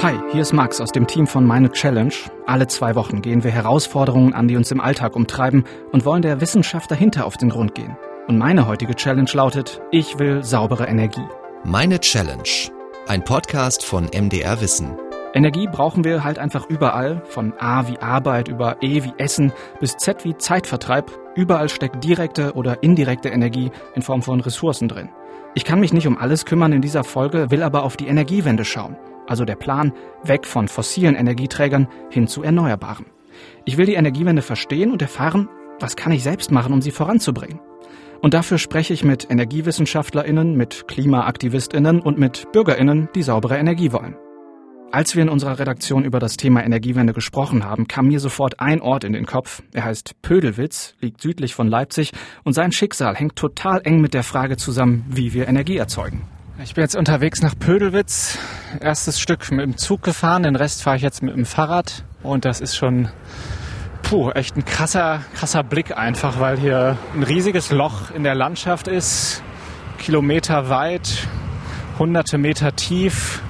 Hi, 0.00 0.14
hier 0.30 0.42
ist 0.42 0.52
Max 0.52 0.80
aus 0.80 0.92
dem 0.92 1.08
Team 1.08 1.26
von 1.26 1.44
Meine 1.44 1.72
Challenge. 1.72 2.14
Alle 2.46 2.68
zwei 2.68 2.94
Wochen 2.94 3.20
gehen 3.20 3.42
wir 3.42 3.50
Herausforderungen 3.50 4.32
an, 4.32 4.46
die 4.46 4.54
uns 4.54 4.70
im 4.70 4.80
Alltag 4.80 5.16
umtreiben 5.16 5.64
und 5.90 6.04
wollen 6.04 6.22
der 6.22 6.40
Wissenschaft 6.40 6.88
dahinter 6.88 7.26
auf 7.26 7.36
den 7.36 7.48
Grund 7.48 7.74
gehen. 7.74 7.96
Und 8.28 8.38
meine 8.38 8.68
heutige 8.68 8.94
Challenge 8.94 9.28
lautet, 9.32 9.80
ich 9.90 10.20
will 10.20 10.44
saubere 10.44 10.86
Energie. 10.86 11.26
Meine 11.64 11.98
Challenge. 11.98 12.44
Ein 13.08 13.24
Podcast 13.24 13.84
von 13.84 14.04
MDR 14.04 14.60
Wissen. 14.60 14.96
Energie 15.34 15.66
brauchen 15.66 16.04
wir 16.04 16.22
halt 16.22 16.38
einfach 16.38 16.66
überall, 16.68 17.20
von 17.24 17.52
A 17.58 17.88
wie 17.88 17.98
Arbeit 17.98 18.46
über 18.46 18.76
E 18.80 19.02
wie 19.02 19.14
Essen 19.18 19.52
bis 19.80 19.96
Z 19.96 20.24
wie 20.24 20.38
Zeitvertreib. 20.38 21.10
Überall 21.34 21.68
steckt 21.68 22.04
direkte 22.04 22.52
oder 22.52 22.84
indirekte 22.84 23.30
Energie 23.30 23.72
in 23.96 24.02
Form 24.02 24.22
von 24.22 24.38
Ressourcen 24.38 24.86
drin. 24.86 25.08
Ich 25.54 25.64
kann 25.64 25.80
mich 25.80 25.92
nicht 25.92 26.06
um 26.06 26.16
alles 26.16 26.44
kümmern 26.44 26.72
in 26.72 26.82
dieser 26.82 27.02
Folge, 27.02 27.50
will 27.50 27.64
aber 27.64 27.82
auf 27.82 27.96
die 27.96 28.06
Energiewende 28.06 28.64
schauen. 28.64 28.96
Also 29.28 29.44
der 29.44 29.56
Plan, 29.56 29.92
weg 30.24 30.46
von 30.46 30.66
fossilen 30.66 31.14
Energieträgern 31.14 31.86
hin 32.10 32.26
zu 32.26 32.42
erneuerbaren. 32.42 33.06
Ich 33.64 33.76
will 33.76 33.86
die 33.86 33.94
Energiewende 33.94 34.42
verstehen 34.42 34.90
und 34.90 35.02
erfahren, 35.02 35.48
was 35.78 35.94
kann 35.94 36.12
ich 36.12 36.22
selbst 36.22 36.50
machen, 36.50 36.72
um 36.72 36.82
sie 36.82 36.90
voranzubringen. 36.90 37.60
Und 38.20 38.34
dafür 38.34 38.58
spreche 38.58 38.92
ich 38.92 39.04
mit 39.04 39.30
EnergiewissenschaftlerInnen, 39.30 40.56
mit 40.56 40.88
KlimaaktivistInnen 40.88 42.00
und 42.00 42.18
mit 42.18 42.50
BürgerInnen, 42.50 43.08
die 43.14 43.22
saubere 43.22 43.58
Energie 43.58 43.92
wollen. 43.92 44.16
Als 44.90 45.14
wir 45.14 45.22
in 45.22 45.28
unserer 45.28 45.58
Redaktion 45.58 46.04
über 46.04 46.18
das 46.18 46.38
Thema 46.38 46.64
Energiewende 46.64 47.12
gesprochen 47.12 47.64
haben, 47.64 47.86
kam 47.86 48.06
mir 48.06 48.20
sofort 48.20 48.58
ein 48.58 48.80
Ort 48.80 49.04
in 49.04 49.12
den 49.12 49.26
Kopf. 49.26 49.62
Er 49.74 49.84
heißt 49.84 50.22
Pödelwitz, 50.22 50.94
liegt 51.00 51.20
südlich 51.20 51.54
von 51.54 51.68
Leipzig 51.68 52.12
und 52.42 52.54
sein 52.54 52.72
Schicksal 52.72 53.14
hängt 53.14 53.36
total 53.36 53.82
eng 53.84 54.00
mit 54.00 54.14
der 54.14 54.22
Frage 54.22 54.56
zusammen, 54.56 55.04
wie 55.10 55.34
wir 55.34 55.46
Energie 55.46 55.76
erzeugen. 55.76 56.22
Ich 56.60 56.74
bin 56.74 56.82
jetzt 56.82 56.96
unterwegs 56.96 57.40
nach 57.40 57.56
Pödelwitz. 57.56 58.36
Erstes 58.80 59.20
Stück 59.20 59.48
mit 59.52 59.60
dem 59.60 59.76
Zug 59.76 60.02
gefahren, 60.02 60.42
den 60.42 60.56
Rest 60.56 60.82
fahre 60.82 60.96
ich 60.96 61.02
jetzt 61.02 61.22
mit 61.22 61.36
dem 61.36 61.46
Fahrrad. 61.46 62.02
Und 62.24 62.44
das 62.44 62.60
ist 62.60 62.76
schon 62.76 63.08
puh, 64.02 64.30
echt 64.30 64.56
ein 64.56 64.64
krasser, 64.64 65.20
krasser 65.34 65.62
Blick 65.62 65.96
einfach, 65.96 66.40
weil 66.40 66.58
hier 66.58 66.98
ein 67.14 67.22
riesiges 67.22 67.70
Loch 67.70 68.10
in 68.10 68.24
der 68.24 68.34
Landschaft 68.34 68.88
ist, 68.88 69.40
Kilometer 69.98 70.68
weit, 70.68 71.28
hunderte 71.96 72.38
Meter 72.38 72.74
tief. 72.74 73.40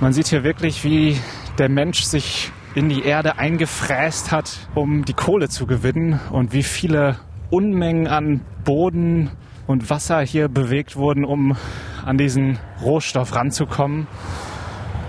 Man 0.00 0.14
sieht 0.14 0.28
hier 0.28 0.42
wirklich, 0.42 0.84
wie 0.84 1.20
der 1.58 1.68
Mensch 1.68 2.04
sich 2.04 2.50
in 2.74 2.88
die 2.88 3.02
Erde 3.02 3.36
eingefräst 3.38 4.32
hat, 4.32 4.56
um 4.74 5.04
die 5.04 5.12
Kohle 5.12 5.50
zu 5.50 5.66
gewinnen. 5.66 6.18
Und 6.30 6.54
wie 6.54 6.62
viele 6.62 7.16
Unmengen 7.50 8.06
an 8.06 8.40
Boden 8.64 9.32
und 9.66 9.90
Wasser 9.90 10.22
hier 10.22 10.48
bewegt 10.48 10.96
wurden, 10.96 11.26
um 11.26 11.54
an 12.08 12.16
diesen 12.16 12.58
Rohstoff 12.82 13.34
ranzukommen. 13.34 14.06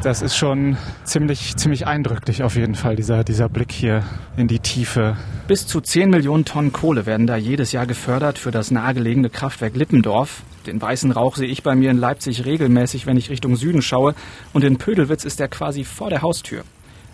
Das 0.04 0.22
ist 0.22 0.36
schon 0.36 0.78
ziemlich, 1.06 1.56
ziemlich 1.56 1.88
eindrücklich 1.88 2.44
auf 2.44 2.56
jeden 2.56 2.76
Fall, 2.76 2.98
dieser, 2.98 3.24
dieser 3.24 3.48
Blick 3.48 3.72
hier 3.72 4.04
in 4.36 4.50
die 4.50 4.60
Tiefe. 4.60 5.16
Bis 5.48 5.66
zu 5.66 5.80
10 5.80 6.10
Millionen 6.10 6.44
Tonnen 6.44 6.74
Kohle 6.74 7.06
werden 7.06 7.26
da 7.26 7.38
jedes 7.38 7.72
Jahr 7.72 7.86
gefördert 7.86 8.38
für 8.38 8.52
das 8.52 8.70
nahegelegene 8.70 9.30
Kraftwerk 9.30 9.78
Lippendorf. 9.78 10.42
Den 10.68 10.82
weißen 10.82 11.12
Rauch 11.12 11.38
sehe 11.38 11.48
ich 11.48 11.64
bei 11.64 11.74
mir 11.74 11.90
in 11.90 11.98
Leipzig 11.98 12.46
regelmäßig, 12.46 13.06
wenn 13.06 13.16
ich 13.16 13.30
Richtung 13.30 13.56
Süden 13.56 13.82
schaue. 13.82 14.14
Und 14.52 14.66
in 14.66 14.78
Pödelwitz 14.78 15.24
ist 15.24 15.40
er 15.40 15.48
quasi 15.48 15.86
vor 15.86 16.10
der 16.10 16.22
Haustür. 16.22 16.64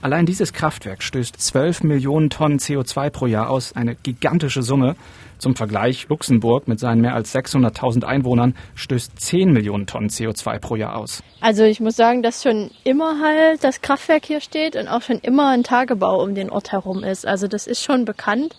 Allein 0.06 0.28
dieses 0.28 0.54
Kraftwerk 0.54 1.02
stößt 1.02 1.42
12 1.42 1.82
Millionen 1.82 2.30
Tonnen 2.30 2.60
CO2 2.60 3.10
pro 3.10 3.26
Jahr 3.26 3.50
aus, 3.50 3.76
eine 3.76 3.96
gigantische 3.96 4.62
Summe. 4.62 4.96
Zum 5.40 5.56
Vergleich, 5.56 6.08
Luxemburg 6.10 6.68
mit 6.68 6.80
seinen 6.80 7.02
mehr 7.02 7.16
als 7.16 7.34
600.000 7.34 8.04
Einwohnern 8.04 8.54
stößt 8.76 9.20
10 9.20 9.52
Millionen 9.52 9.88
Tonnen 9.88 10.10
CO2 10.10 10.60
pro 10.60 10.76
Jahr 10.76 10.96
aus. 10.96 11.24
Also 11.42 11.64
ich 11.64 11.80
muss 11.80 11.96
sagen, 11.96 12.22
dass 12.22 12.44
schon 12.44 12.70
immer 12.84 13.20
halt 13.20 13.64
das 13.64 13.82
Kraftwerk 13.82 14.28
hier 14.28 14.42
steht 14.42 14.76
und 14.76 14.88
auch 14.88 15.02
schon 15.02 15.18
immer 15.22 15.50
ein 15.50 15.64
Tagebau 15.64 16.22
um 16.22 16.36
den 16.36 16.52
Ort 16.52 16.72
herum 16.72 17.04
ist. 17.04 17.26
Also 17.26 17.48
das 17.48 17.66
ist 17.66 17.84
schon 17.84 18.06
bekannt. 18.06 18.56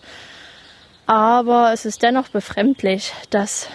Aber 1.05 1.71
es 1.71 1.85
ist 1.85 2.03
dennoch 2.03 2.27
befremdlich, 2.27 3.13
dass 3.29 3.69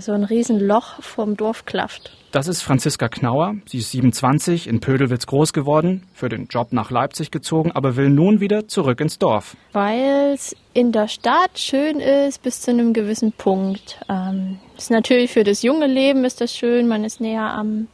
so 0.00 0.12
ein 0.12 0.24
Riesenloch 0.24 1.02
vorm 1.02 1.36
Dorf 1.36 1.64
klafft. 1.64 2.10
Das 2.32 2.48
ist 2.48 2.62
Franziska 2.62 3.08
Knauer. 3.08 3.54
Sie 3.66 3.78
ist 3.78 3.92
27, 3.92 4.66
in 4.66 4.80
Pödelwitz 4.80 5.26
groß 5.26 5.52
geworden, 5.52 6.02
für 6.14 6.28
den 6.28 6.46
Job 6.46 6.72
nach 6.72 6.90
Leipzig 6.90 7.30
gezogen, 7.30 7.70
aber 7.72 7.96
will 7.96 8.10
nun 8.10 8.40
wieder 8.40 8.66
zurück 8.66 9.00
ins 9.00 9.18
Dorf. 9.18 9.56
Weil 9.72 10.32
es 10.34 10.56
in 10.72 10.90
der 10.90 11.06
Stadt 11.06 11.58
schön 11.58 12.00
ist 12.00 12.42
bis 12.42 12.60
zu 12.60 12.72
einem 12.72 12.92
gewissen 12.92 13.32
Punkt. 13.32 14.00
Ähm, 14.08 14.58
ist 14.76 14.90
natürlich 14.90 15.30
für 15.30 15.44
das 15.44 15.62
junge 15.62 15.86
Leben 15.86 16.24
ist 16.24 16.40
das 16.40 16.52
schön, 16.54 16.88
man 16.88 17.04
ist 17.04 17.20
näher 17.20 17.52
am, 17.52 17.86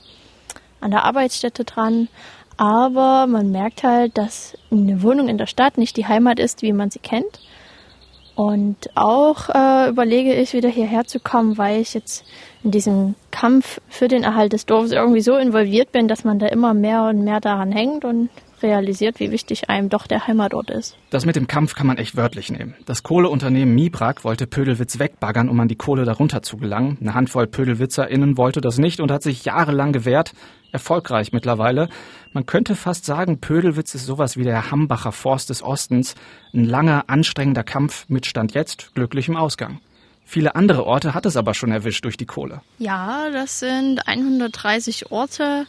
an 0.81 0.91
der 0.91 1.05
Arbeitsstätte 1.05 1.65
dran. 1.65 2.09
Aber 2.57 3.27
man 3.27 3.51
merkt 3.51 3.83
halt, 3.83 4.17
dass 4.19 4.57
eine 4.71 5.03
Wohnung 5.03 5.29
in 5.29 5.39
der 5.39 5.47
Stadt 5.47 5.79
nicht 5.79 5.97
die 5.97 6.07
Heimat 6.07 6.39
ist, 6.39 6.63
wie 6.63 6.73
man 6.73 6.91
sie 6.91 6.99
kennt. 6.99 7.41
Und 8.41 8.89
auch 8.95 9.51
äh, 9.51 9.91
überlege 9.91 10.33
ich, 10.33 10.55
wieder 10.55 10.71
hierher 10.71 11.05
zu 11.05 11.21
kommen, 11.21 11.59
weil 11.59 11.79
ich 11.79 11.93
jetzt 11.93 12.25
in 12.65 12.71
diesem 12.71 13.15
Kampf 13.31 13.83
für 13.91 14.09
den 14.09 14.23
Erhalt 14.23 14.55
des 14.55 14.65
Dorfes 14.65 14.93
irgendwie 14.93 15.21
so 15.21 15.37
involviert 15.37 15.93
bin, 15.93 16.09
dass 16.09 16.25
man 16.25 16.39
da 16.39 16.47
immer 16.47 16.73
mehr 16.73 17.03
und 17.03 17.23
mehr 17.23 17.41
daran 17.41 17.71
hängt 17.71 18.03
und 18.07 18.31
realisiert, 18.63 19.21
wie 19.21 19.31
wichtig 19.31 19.69
einem 19.69 19.91
doch 19.91 20.07
der 20.07 20.27
Heimatort 20.27 20.71
ist. 20.71 20.97
Das 21.11 21.27
mit 21.27 21.37
dem 21.37 21.49
Kampf 21.49 21.75
kann 21.75 21.87
man 21.87 21.99
echt 21.99 22.17
wörtlich 22.17 22.51
nehmen. 22.51 22.75
Das 22.87 23.03
Kohleunternehmen 23.03 23.75
Mibrak 23.75 24.25
wollte 24.25 24.47
Pödelwitz 24.47 24.99
wegbaggern, 24.99 25.51
um 25.51 25.61
an 25.61 25.69
die 25.69 25.77
Kohle 25.77 26.07
darunter 26.07 26.41
zu 26.41 26.57
gelangen. 26.57 26.97
Eine 26.99 27.13
Handvoll 27.13 27.47
PödelwitzerInnen 27.47 28.39
wollte 28.39 28.63
das 28.63 28.79
nicht 28.79 29.01
und 29.01 29.11
hat 29.11 29.23
sich 29.23 29.45
jahrelang 29.45 29.93
gewehrt. 29.93 30.33
Erfolgreich 30.73 31.33
mittlerweile. 31.33 31.91
Man 32.33 32.47
könnte 32.47 32.77
fast 32.77 33.05
sagen, 33.05 33.41
Pödelwitz 33.41 33.95
ist 33.95 34.07
sowas 34.07 34.37
wie 34.37 34.45
der 34.45 34.71
Hambacher 34.71 35.11
Forst 35.11 35.51
des 35.51 35.63
Ostens. 35.63 36.15
Ein 36.55 36.65
langer, 36.65 37.05
anstrengender 37.09 37.65
Kampf 37.65 38.05
mit 38.09 38.25
Stand 38.27 38.55
jetzt 38.55 38.95
glücklichem 38.95 39.37
Ausgang. 39.37 39.81
Viele 40.25 40.55
andere 40.55 40.87
Orte 40.87 41.13
hat 41.13 41.27
es 41.27 41.37
aber 41.37 41.55
schon 41.55 41.73
erwischt 41.73 42.05
durch 42.05 42.17
die 42.17 42.27
Kohle. 42.27 42.63
Ja, 42.79 43.31
das 43.31 43.59
sind 43.59 44.07
130 44.07 45.11
Orte, 45.11 45.67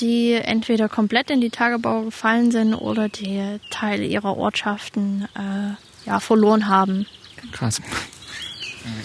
die 0.00 0.32
entweder 0.32 0.90
komplett 0.90 1.30
in 1.30 1.40
die 1.40 1.48
Tagebau 1.48 2.02
gefallen 2.02 2.50
sind 2.50 2.74
oder 2.74 3.08
die 3.08 3.58
Teile 3.70 4.04
ihrer 4.04 4.36
Ortschaften 4.36 5.26
äh, 5.34 6.06
ja, 6.06 6.20
verloren 6.20 6.68
haben. 6.68 7.06
Krass. 7.52 7.80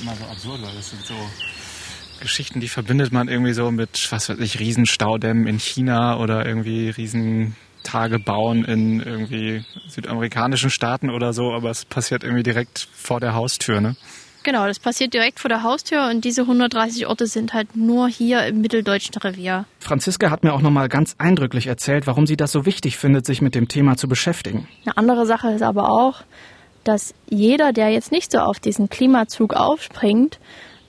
Immer 0.02 0.16
so 0.16 0.26
absurd, 0.26 0.62
weil 0.64 0.76
das 0.76 0.90
sind 0.90 1.06
so 1.06 1.16
Geschichten, 2.20 2.60
die 2.60 2.68
verbindet 2.68 3.12
man 3.12 3.28
irgendwie 3.28 3.54
so 3.54 3.72
mit, 3.72 4.08
was 4.12 4.30
weiß 4.30 4.40
ich, 4.40 4.60
Riesenstaudämmen 4.60 5.48
in 5.48 5.60
China 5.60 6.18
oder 6.20 6.46
irgendwie 6.46 6.90
Riesentagebauen 6.90 8.66
in 8.66 9.02
irgendwie 9.02 9.66
südamerikanischen 9.88 10.70
Staaten 10.70 11.10
oder 11.10 11.34
so, 11.34 11.52
aber 11.52 11.70
es 11.70 11.86
passiert 11.86 12.24
irgendwie 12.24 12.44
direkt 12.44 12.88
vor 12.94 13.20
der 13.20 13.34
Haustür, 13.34 13.82
ne? 13.82 13.96
Genau, 14.44 14.66
das 14.68 14.80
passiert 14.80 15.14
direkt 15.14 15.40
vor 15.40 15.50
der 15.50 15.64
Haustür 15.64 16.10
und 16.10 16.24
diese 16.24 16.42
130 16.42 17.08
Orte 17.08 17.28
sind 17.28 17.54
halt 17.54 17.76
nur 17.76 18.08
hier 18.08 18.46
im 18.46 18.62
mitteldeutschen 18.62 19.16
Revier. 19.16 19.66
Franziska 19.80 20.32
hat 20.32 20.44
mir 20.44 20.54
auch 20.54 20.62
nochmal 20.62 20.88
ganz 20.88 21.16
eindrücklich 21.18 21.68
erzählt, 21.68 22.08
warum 22.08 22.26
sie 22.26 22.38
das 22.38 22.54
so 22.54 22.66
wichtig 22.66 22.98
findet, 22.98 23.26
sich 23.26 23.42
mit 23.42 23.54
dem 23.54 23.68
Thema 23.68 23.98
zu 23.98 24.08
beschäftigen. 24.08 24.68
Eine 24.86 24.98
andere 24.98 25.26
Sache 25.26 25.52
ist 25.52 25.62
aber 25.62 25.92
auch, 25.92 26.24
dass 26.86 27.14
jeder, 27.30 27.74
der 27.74 27.90
jetzt 27.90 28.12
nicht 28.12 28.32
so 28.32 28.40
auf 28.40 28.60
diesen 28.60 28.90
Klimazug 28.90 29.54
aufspringt, 29.54 30.40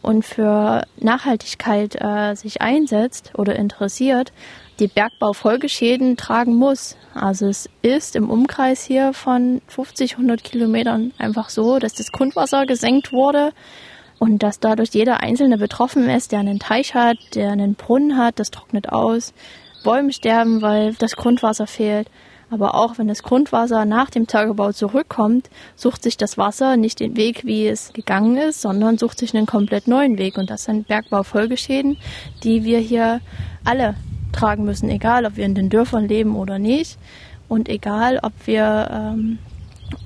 und 0.02 0.24
für 0.24 0.86
Nachhaltigkeit 0.98 1.96
äh, 2.00 2.34
sich 2.34 2.62
einsetzt 2.62 3.32
oder 3.36 3.56
interessiert, 3.56 4.32
die 4.78 4.88
Bergbaufolgeschäden 4.88 6.16
tragen 6.16 6.54
muss. 6.54 6.96
Also 7.14 7.46
es 7.46 7.68
ist 7.82 8.16
im 8.16 8.30
Umkreis 8.30 8.84
hier 8.84 9.12
von 9.12 9.60
50, 9.68 10.12
100 10.12 10.42
Kilometern 10.42 11.12
einfach 11.18 11.50
so, 11.50 11.78
dass 11.78 11.92
das 11.94 12.12
Grundwasser 12.12 12.64
gesenkt 12.66 13.12
wurde 13.12 13.52
und 14.18 14.42
dass 14.42 14.60
dadurch 14.60 14.90
jeder 14.90 15.20
Einzelne 15.20 15.58
betroffen 15.58 16.08
ist, 16.08 16.32
der 16.32 16.40
einen 16.40 16.58
Teich 16.58 16.94
hat, 16.94 17.18
der 17.34 17.50
einen 17.50 17.74
Brunnen 17.74 18.16
hat, 18.16 18.38
das 18.38 18.50
trocknet 18.50 18.90
aus. 18.90 19.34
Bäume 19.82 20.12
sterben, 20.12 20.62
weil 20.62 20.94
das 20.94 21.16
Grundwasser 21.16 21.66
fehlt. 21.66 22.08
Aber 22.50 22.74
auch 22.74 22.98
wenn 22.98 23.06
das 23.06 23.22
Grundwasser 23.22 23.84
nach 23.84 24.10
dem 24.10 24.26
Tagebau 24.26 24.72
zurückkommt, 24.72 25.48
sucht 25.76 26.02
sich 26.02 26.16
das 26.16 26.36
Wasser 26.36 26.76
nicht 26.76 26.98
den 26.98 27.16
Weg, 27.16 27.44
wie 27.44 27.68
es 27.68 27.92
gegangen 27.92 28.36
ist, 28.36 28.60
sondern 28.60 28.98
sucht 28.98 29.18
sich 29.18 29.36
einen 29.36 29.46
komplett 29.46 29.86
neuen 29.86 30.18
Weg. 30.18 30.36
Und 30.36 30.50
das 30.50 30.64
sind 30.64 30.88
Bergbaufolgeschäden, 30.88 31.96
die 32.42 32.64
wir 32.64 32.80
hier 32.80 33.20
alle 33.64 33.94
tragen 34.32 34.64
müssen, 34.64 34.90
egal 34.90 35.26
ob 35.26 35.36
wir 35.36 35.44
in 35.44 35.54
den 35.54 35.70
Dörfern 35.70 36.08
leben 36.08 36.34
oder 36.34 36.58
nicht. 36.58 36.98
Und 37.48 37.68
egal, 37.68 38.18
ob 38.22 38.32
wir 38.46 38.88
ähm, 38.92 39.38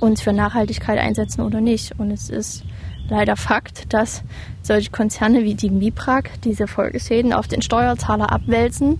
uns 0.00 0.20
für 0.20 0.32
Nachhaltigkeit 0.32 0.98
einsetzen 0.98 1.40
oder 1.42 1.62
nicht. 1.62 1.98
Und 1.98 2.10
es 2.10 2.28
ist 2.28 2.62
leider 3.08 3.36
Fakt, 3.36 3.92
dass 3.92 4.22
solche 4.62 4.90
Konzerne 4.90 5.44
wie 5.44 5.54
die 5.54 5.70
Miprak 5.70 6.40
diese 6.42 6.66
Folgeschäden 6.66 7.32
auf 7.32 7.48
den 7.48 7.62
Steuerzahler 7.62 8.32
abwälzen 8.32 8.98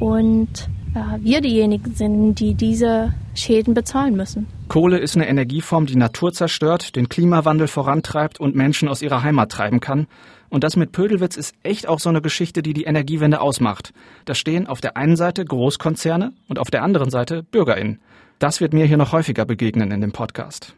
und 0.00 0.68
wir 1.20 1.40
diejenigen 1.40 1.94
sind, 1.94 2.36
die 2.36 2.54
diese 2.54 3.12
Schäden 3.34 3.74
bezahlen 3.74 4.16
müssen. 4.16 4.46
Kohle 4.68 4.98
ist 4.98 5.16
eine 5.16 5.28
Energieform, 5.28 5.86
die 5.86 5.96
Natur 5.96 6.32
zerstört, 6.32 6.96
den 6.96 7.08
Klimawandel 7.08 7.68
vorantreibt 7.68 8.40
und 8.40 8.54
Menschen 8.54 8.88
aus 8.88 9.02
ihrer 9.02 9.22
Heimat 9.22 9.52
treiben 9.52 9.80
kann. 9.80 10.06
Und 10.48 10.64
das 10.64 10.76
mit 10.76 10.92
Pödelwitz 10.92 11.36
ist 11.36 11.54
echt 11.62 11.88
auch 11.88 11.98
so 11.98 12.08
eine 12.08 12.22
Geschichte, 12.22 12.62
die 12.62 12.72
die 12.72 12.84
Energiewende 12.84 13.40
ausmacht. 13.40 13.92
Da 14.24 14.34
stehen 14.34 14.66
auf 14.66 14.80
der 14.80 14.96
einen 14.96 15.16
Seite 15.16 15.44
Großkonzerne 15.44 16.32
und 16.48 16.58
auf 16.58 16.70
der 16.70 16.82
anderen 16.82 17.10
Seite 17.10 17.42
BürgerInnen. 17.42 18.00
Das 18.38 18.60
wird 18.60 18.72
mir 18.72 18.86
hier 18.86 18.96
noch 18.96 19.12
häufiger 19.12 19.44
begegnen 19.44 19.90
in 19.90 20.00
dem 20.00 20.12
Podcast. 20.12 20.74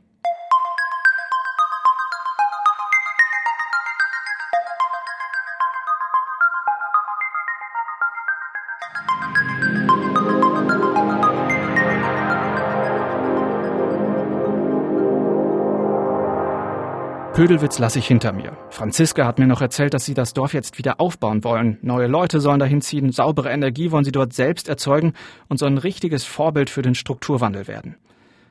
Pödelwitz 17.38 17.78
lasse 17.78 18.00
ich 18.00 18.08
hinter 18.08 18.32
mir. 18.32 18.56
Franziska 18.70 19.24
hat 19.24 19.38
mir 19.38 19.46
noch 19.46 19.60
erzählt, 19.60 19.94
dass 19.94 20.04
sie 20.04 20.14
das 20.14 20.34
Dorf 20.34 20.54
jetzt 20.54 20.76
wieder 20.76 21.00
aufbauen 21.00 21.44
wollen. 21.44 21.78
Neue 21.82 22.08
Leute 22.08 22.40
sollen 22.40 22.58
dahin 22.58 22.80
ziehen, 22.80 23.12
saubere 23.12 23.50
Energie 23.50 23.92
wollen 23.92 24.02
sie 24.02 24.10
dort 24.10 24.32
selbst 24.32 24.68
erzeugen 24.68 25.12
und 25.46 25.56
so 25.56 25.66
ein 25.66 25.78
richtiges 25.78 26.24
Vorbild 26.24 26.68
für 26.68 26.82
den 26.82 26.96
Strukturwandel 26.96 27.68
werden. 27.68 27.94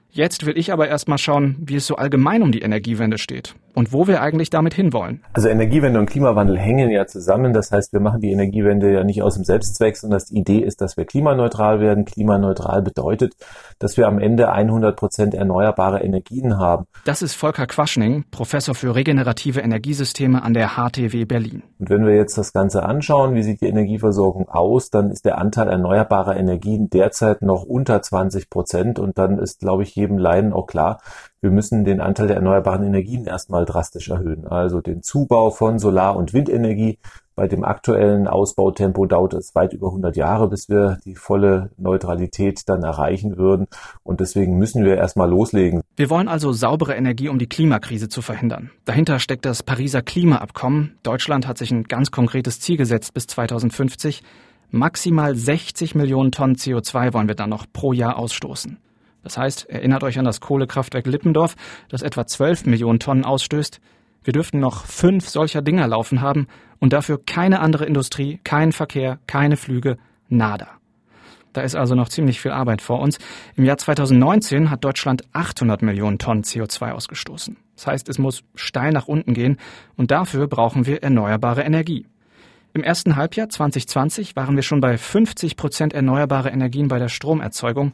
Jetzt 0.09 0.45
will 0.45 0.57
ich 0.57 0.71
aber 0.71 0.87
erstmal 0.87 1.17
schauen, 1.17 1.57
wie 1.59 1.75
es 1.75 1.85
so 1.85 1.97
allgemein 1.97 2.41
um 2.41 2.53
die 2.53 2.61
Energiewende 2.61 3.17
steht 3.17 3.55
und 3.77 3.93
wo 3.93 4.07
wir 4.07 4.23
eigentlich 4.23 4.49
damit 4.49 4.73
hinwollen. 4.73 5.21
Also 5.33 5.49
Energiewende 5.49 5.99
und 5.99 6.07
Klimawandel 6.07 6.57
hängen 6.57 6.89
ja 6.89 7.05
zusammen. 7.05 7.53
Das 7.53 7.71
heißt, 7.71 7.93
wir 7.93 7.99
machen 7.99 8.21
die 8.21 8.31
Energiewende 8.31 8.91
ja 8.91 9.03
nicht 9.03 9.21
aus 9.21 9.35
dem 9.35 9.43
Selbstzweck, 9.43 9.95
sondern 9.97 10.19
die 10.31 10.39
Idee 10.39 10.59
ist, 10.61 10.81
dass 10.81 10.97
wir 10.97 11.05
klimaneutral 11.05 11.79
werden. 11.79 12.03
Klimaneutral 12.03 12.81
bedeutet, 12.81 13.35
dass 13.77 13.95
wir 13.95 14.07
am 14.07 14.17
Ende 14.17 14.51
100 14.51 14.95
Prozent 14.95 15.35
erneuerbare 15.35 15.99
Energien 15.99 16.57
haben. 16.57 16.85
Das 17.05 17.21
ist 17.21 17.35
Volker 17.35 17.67
Quaschning, 17.67 18.25
Professor 18.31 18.73
für 18.73 18.95
regenerative 18.95 19.59
Energiesysteme 19.59 20.41
an 20.41 20.55
der 20.55 20.69
HTW 20.69 21.25
Berlin. 21.25 21.61
Und 21.77 21.91
wenn 21.91 22.03
wir 22.03 22.15
jetzt 22.15 22.35
das 22.35 22.53
Ganze 22.53 22.81
anschauen, 22.81 23.35
wie 23.35 23.43
sieht 23.43 23.61
die 23.61 23.67
Energieversorgung 23.67 24.49
aus, 24.49 24.89
dann 24.89 25.11
ist 25.11 25.23
der 25.23 25.37
Anteil 25.37 25.67
erneuerbarer 25.67 26.35
Energien 26.35 26.89
derzeit 26.89 27.43
noch 27.43 27.61
unter 27.61 28.01
20 28.01 28.49
Prozent. 28.49 28.97
Und 28.97 29.19
dann 29.19 29.37
ist, 29.37 29.59
glaube 29.59 29.83
ich, 29.83 29.93
jedem 29.93 30.17
Leiden 30.17 30.51
auch 30.51 30.65
klar, 30.65 30.99
wir 31.41 31.51
müssen 31.51 31.85
den 31.85 32.01
Anteil 32.01 32.27
der 32.27 32.37
erneuerbaren 32.37 32.83
Energien 32.83 33.25
erstmal 33.25 33.65
drastisch 33.65 34.09
erhöhen. 34.09 34.47
Also 34.47 34.81
den 34.81 35.03
Zubau 35.03 35.51
von 35.51 35.77
Solar- 35.77 36.15
und 36.15 36.33
Windenergie. 36.33 36.97
Bei 37.35 37.47
dem 37.47 37.63
aktuellen 37.63 38.27
Ausbautempo 38.27 39.05
dauert 39.05 39.35
es 39.35 39.53
weit 39.53 39.71
über 39.73 39.89
100 39.89 40.15
Jahre, 40.17 40.49
bis 40.49 40.69
wir 40.69 40.97
die 41.05 41.13
volle 41.13 41.69
Neutralität 41.77 42.67
dann 42.67 42.81
erreichen 42.81 43.37
würden. 43.37 43.67
Und 44.01 44.21
deswegen 44.21 44.57
müssen 44.57 44.83
wir 44.83 44.97
erstmal 44.97 45.29
loslegen. 45.29 45.81
Wir 45.95 46.09
wollen 46.09 46.27
also 46.27 46.51
saubere 46.51 46.95
Energie, 46.95 47.29
um 47.29 47.37
die 47.37 47.45
Klimakrise 47.45 48.09
zu 48.09 48.23
verhindern. 48.23 48.71
Dahinter 48.85 49.19
steckt 49.19 49.45
das 49.45 49.61
Pariser 49.61 50.01
Klimaabkommen. 50.01 50.97
Deutschland 51.03 51.47
hat 51.47 51.59
sich 51.59 51.69
ein 51.69 51.83
ganz 51.83 52.09
konkretes 52.09 52.59
Ziel 52.59 52.77
gesetzt 52.77 53.13
bis 53.13 53.27
2050. 53.27 54.23
Maximal 54.71 55.35
60 55.35 55.93
Millionen 55.93 56.31
Tonnen 56.31 56.55
CO2 56.55 57.13
wollen 57.13 57.27
wir 57.27 57.35
dann 57.35 57.51
noch 57.51 57.67
pro 57.71 57.93
Jahr 57.93 58.17
ausstoßen. 58.17 58.79
Das 59.27 59.37
heißt, 59.37 59.69
erinnert 59.69 60.03
euch 60.03 60.17
an 60.17 60.23
das 60.23 60.39
Kohlekraftwerk 60.39 61.05
Lippendorf, 61.05 61.57
das 61.89 62.01
etwa 62.01 62.25
12 62.25 62.65
Millionen 62.65 62.99
Tonnen 62.99 63.25
ausstößt. 63.25 63.81
Wir 64.23 64.31
dürften 64.31 64.61
noch 64.61 64.85
fünf 64.85 65.27
solcher 65.27 65.61
Dinger 65.61 65.85
laufen 65.85 66.21
haben 66.21 66.47
und 66.79 66.93
dafür 66.93 67.19
keine 67.25 67.59
andere 67.59 67.83
Industrie, 67.83 68.39
keinen 68.45 68.71
Verkehr, 68.71 69.19
keine 69.27 69.57
Flüge, 69.57 69.97
nada. 70.29 70.69
Da 71.51 71.59
ist 71.59 71.75
also 71.75 71.93
noch 71.93 72.07
ziemlich 72.07 72.39
viel 72.39 72.51
Arbeit 72.51 72.81
vor 72.81 73.01
uns. 73.01 73.17
Im 73.57 73.65
Jahr 73.65 73.77
2019 73.77 74.69
hat 74.69 74.85
Deutschland 74.85 75.23
800 75.33 75.81
Millionen 75.81 76.19
Tonnen 76.19 76.43
CO2 76.43 76.91
ausgestoßen. 76.91 77.57
Das 77.75 77.87
heißt, 77.87 78.07
es 78.07 78.19
muss 78.19 78.45
steil 78.55 78.93
nach 78.93 79.09
unten 79.09 79.33
gehen 79.33 79.57
und 79.97 80.09
dafür 80.11 80.47
brauchen 80.47 80.85
wir 80.85 81.03
erneuerbare 81.03 81.63
Energie. 81.63 82.05
Im 82.73 82.83
ersten 82.83 83.17
Halbjahr 83.17 83.49
2020 83.49 84.37
waren 84.37 84.55
wir 84.55 84.63
schon 84.63 84.79
bei 84.79 84.97
50 84.97 85.57
Prozent 85.57 85.93
erneuerbare 85.93 86.49
Energien 86.49 86.87
bei 86.87 86.99
der 86.99 87.09
Stromerzeugung. 87.09 87.93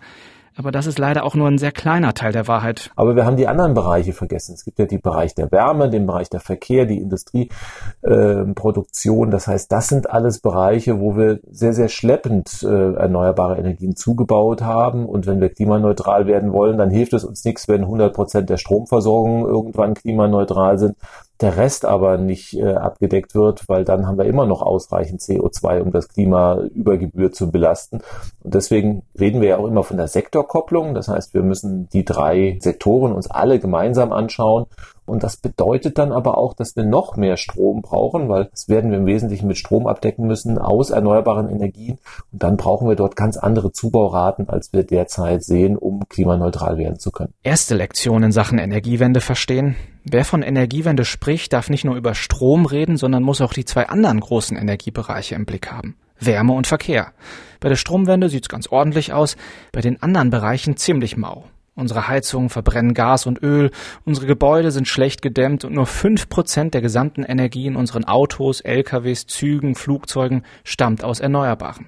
Aber 0.56 0.72
das 0.72 0.86
ist 0.86 1.00
leider 1.00 1.24
auch 1.24 1.34
nur 1.36 1.48
ein 1.48 1.58
sehr 1.58 1.72
kleiner 1.72 2.14
Teil 2.14 2.32
der 2.32 2.48
Wahrheit. 2.48 2.92
Aber 2.96 3.16
wir 3.16 3.26
haben 3.26 3.38
die 3.38 3.48
anderen 3.48 3.74
Bereiche 3.74 4.14
vergessen. 4.14 4.54
Es 4.54 4.64
gibt 4.64 4.78
ja 4.78 4.86
den 4.86 5.02
Bereich 5.02 5.34
der 5.34 5.52
Wärme, 5.52 5.90
den 5.90 6.06
Bereich 6.06 6.30
der 6.30 6.42
Verkehr, 6.42 6.86
die 6.86 7.00
Industrieproduktion. 7.00 9.30
Äh, 9.30 9.32
das 9.32 9.48
heißt, 9.48 9.72
das 9.72 9.88
sind 9.88 10.08
alles 10.10 10.40
Bereiche, 10.40 11.00
wo 11.00 11.16
wir 11.18 11.40
sehr, 11.50 11.74
sehr 11.74 11.88
schleppend 11.88 12.62
äh, 12.64 12.94
erneuerbare 12.94 13.58
Energien 13.58 13.96
zugebaut 13.96 14.62
haben. 14.62 15.08
Und 15.08 15.26
wenn 15.26 15.42
wir 15.42 15.50
klimaneutral 15.50 16.28
werden 16.28 16.54
wollen, 16.54 16.78
dann 16.78 16.92
hilft 16.92 17.14
es 17.14 17.24
uns 17.24 17.44
nichts, 17.46 17.68
wenn 17.68 17.82
100 17.82 18.14
Prozent 18.14 18.48
der 18.50 18.58
Stromversorgung 18.58 19.48
irgendwann 19.48 19.96
klimaneutral 19.96 20.78
sind 20.78 20.96
der 21.44 21.58
Rest 21.58 21.86
aber 21.86 22.18
nicht 22.18 22.58
äh, 22.58 22.74
abgedeckt 22.74 23.36
wird, 23.36 23.70
weil 23.70 23.86
dann 23.86 24.08
haben 24.08 24.18
wir 24.18 24.26
immer 24.26 24.46
noch 24.46 24.62
ausreichend 24.62 25.22
CO2, 25.22 25.82
um 25.82 25.92
das 25.92 26.10
Klima 26.10 26.62
über 26.74 26.98
Gebühr 26.98 27.32
zu 27.32 27.52
belasten. 27.52 28.02
Und 28.42 28.54
deswegen 28.56 29.04
reden 29.20 29.42
wir 29.42 29.50
ja 29.50 29.58
auch 29.58 29.68
immer 29.68 29.84
von 29.84 29.98
der 29.98 30.08
Sektorkopplung. 30.08 30.96
Das 30.96 31.08
heißt, 31.08 31.34
wir 31.34 31.44
müssen 31.44 31.88
die 31.90 32.04
drei 32.06 32.58
Sektoren 32.60 33.14
uns 33.14 33.30
alle 33.30 33.60
gemeinsam 33.60 34.12
anschauen 34.12 34.66
und 35.06 35.24
das 35.24 35.38
bedeutet 35.38 35.98
dann 35.98 36.12
aber 36.12 36.38
auch, 36.38 36.54
dass 36.54 36.76
wir 36.76 36.84
noch 36.84 37.18
mehr 37.18 37.38
Strom 37.38 37.82
brauchen, 37.82 38.30
weil 38.30 38.46
das 38.46 38.70
werden 38.70 38.92
wir 38.92 38.98
im 38.98 39.06
Wesentlichen 39.06 39.48
mit 39.48 39.58
Strom 39.58 39.86
abdecken 39.86 40.28
müssen 40.28 40.58
aus 40.58 40.92
erneuerbaren 40.92 41.50
Energien. 41.50 42.00
Und 42.32 42.44
dann 42.44 42.58
brauchen 42.58 42.88
wir 42.88 42.96
dort 42.96 43.16
ganz 43.16 43.38
andere 43.38 43.72
Zubauraten, 43.72 44.50
als 44.50 44.72
wir 44.72 44.84
derzeit 44.84 45.44
sehen, 45.44 45.78
um 45.78 46.08
klimaneutral 46.08 46.78
werden 46.78 47.00
zu 47.00 47.12
können. 47.12 47.34
Erste 47.44 47.76
Lektion 47.76 48.24
in 48.24 48.32
Sachen 48.32 48.60
Energiewende 48.60 49.20
verstehen. 49.20 49.76
Wer 50.06 50.26
von 50.26 50.42
Energiewende 50.42 51.06
spricht, 51.06 51.54
darf 51.54 51.70
nicht 51.70 51.86
nur 51.86 51.96
über 51.96 52.16
Strom 52.16 52.66
reden, 52.66 52.98
sondern 52.98 53.24
muss 53.24 53.42
auch 53.42 53.54
die 53.54 53.66
zwei 53.66 53.88
anderen 53.88 54.20
großen 54.20 54.58
Energiebereiche 54.58 55.36
im 55.36 55.46
Blick 55.46 55.72
haben. 55.72 55.96
Wärme 56.20 56.54
und 56.54 56.68
Verkehr. 56.68 57.12
Bei 57.60 57.70
der 57.70 57.76
Stromwende 57.76 58.30
sieht's 58.30 58.50
ganz 58.50 58.68
ordentlich 58.68 59.14
aus, 59.14 59.36
bei 59.72 59.82
den 59.82 60.02
anderen 60.02 60.30
Bereichen 60.30 60.78
ziemlich 60.78 61.18
mau. 61.18 61.46
Unsere 61.76 62.08
Heizungen 62.08 62.50
verbrennen 62.50 62.94
Gas 62.94 63.26
und 63.26 63.42
Öl, 63.42 63.72
unsere 64.06 64.28
Gebäude 64.28 64.70
sind 64.70 64.88
schlecht 64.88 65.24
gedämmt 65.24 65.66
und 65.66 65.74
nur 65.74 65.88
fünf 65.88 66.30
Prozent 66.30 66.76
der 66.76 66.82
gesamten 66.82 67.24
Energie 67.24 67.66
in 67.66 67.76
unseren 67.76 68.06
Autos, 68.06 68.62
LKWs, 68.62 69.26
Zügen, 69.26 69.74
Flugzeugen 69.74 70.44
stammt 70.64 71.04
aus 71.04 71.20
Erneuerbaren. 71.20 71.88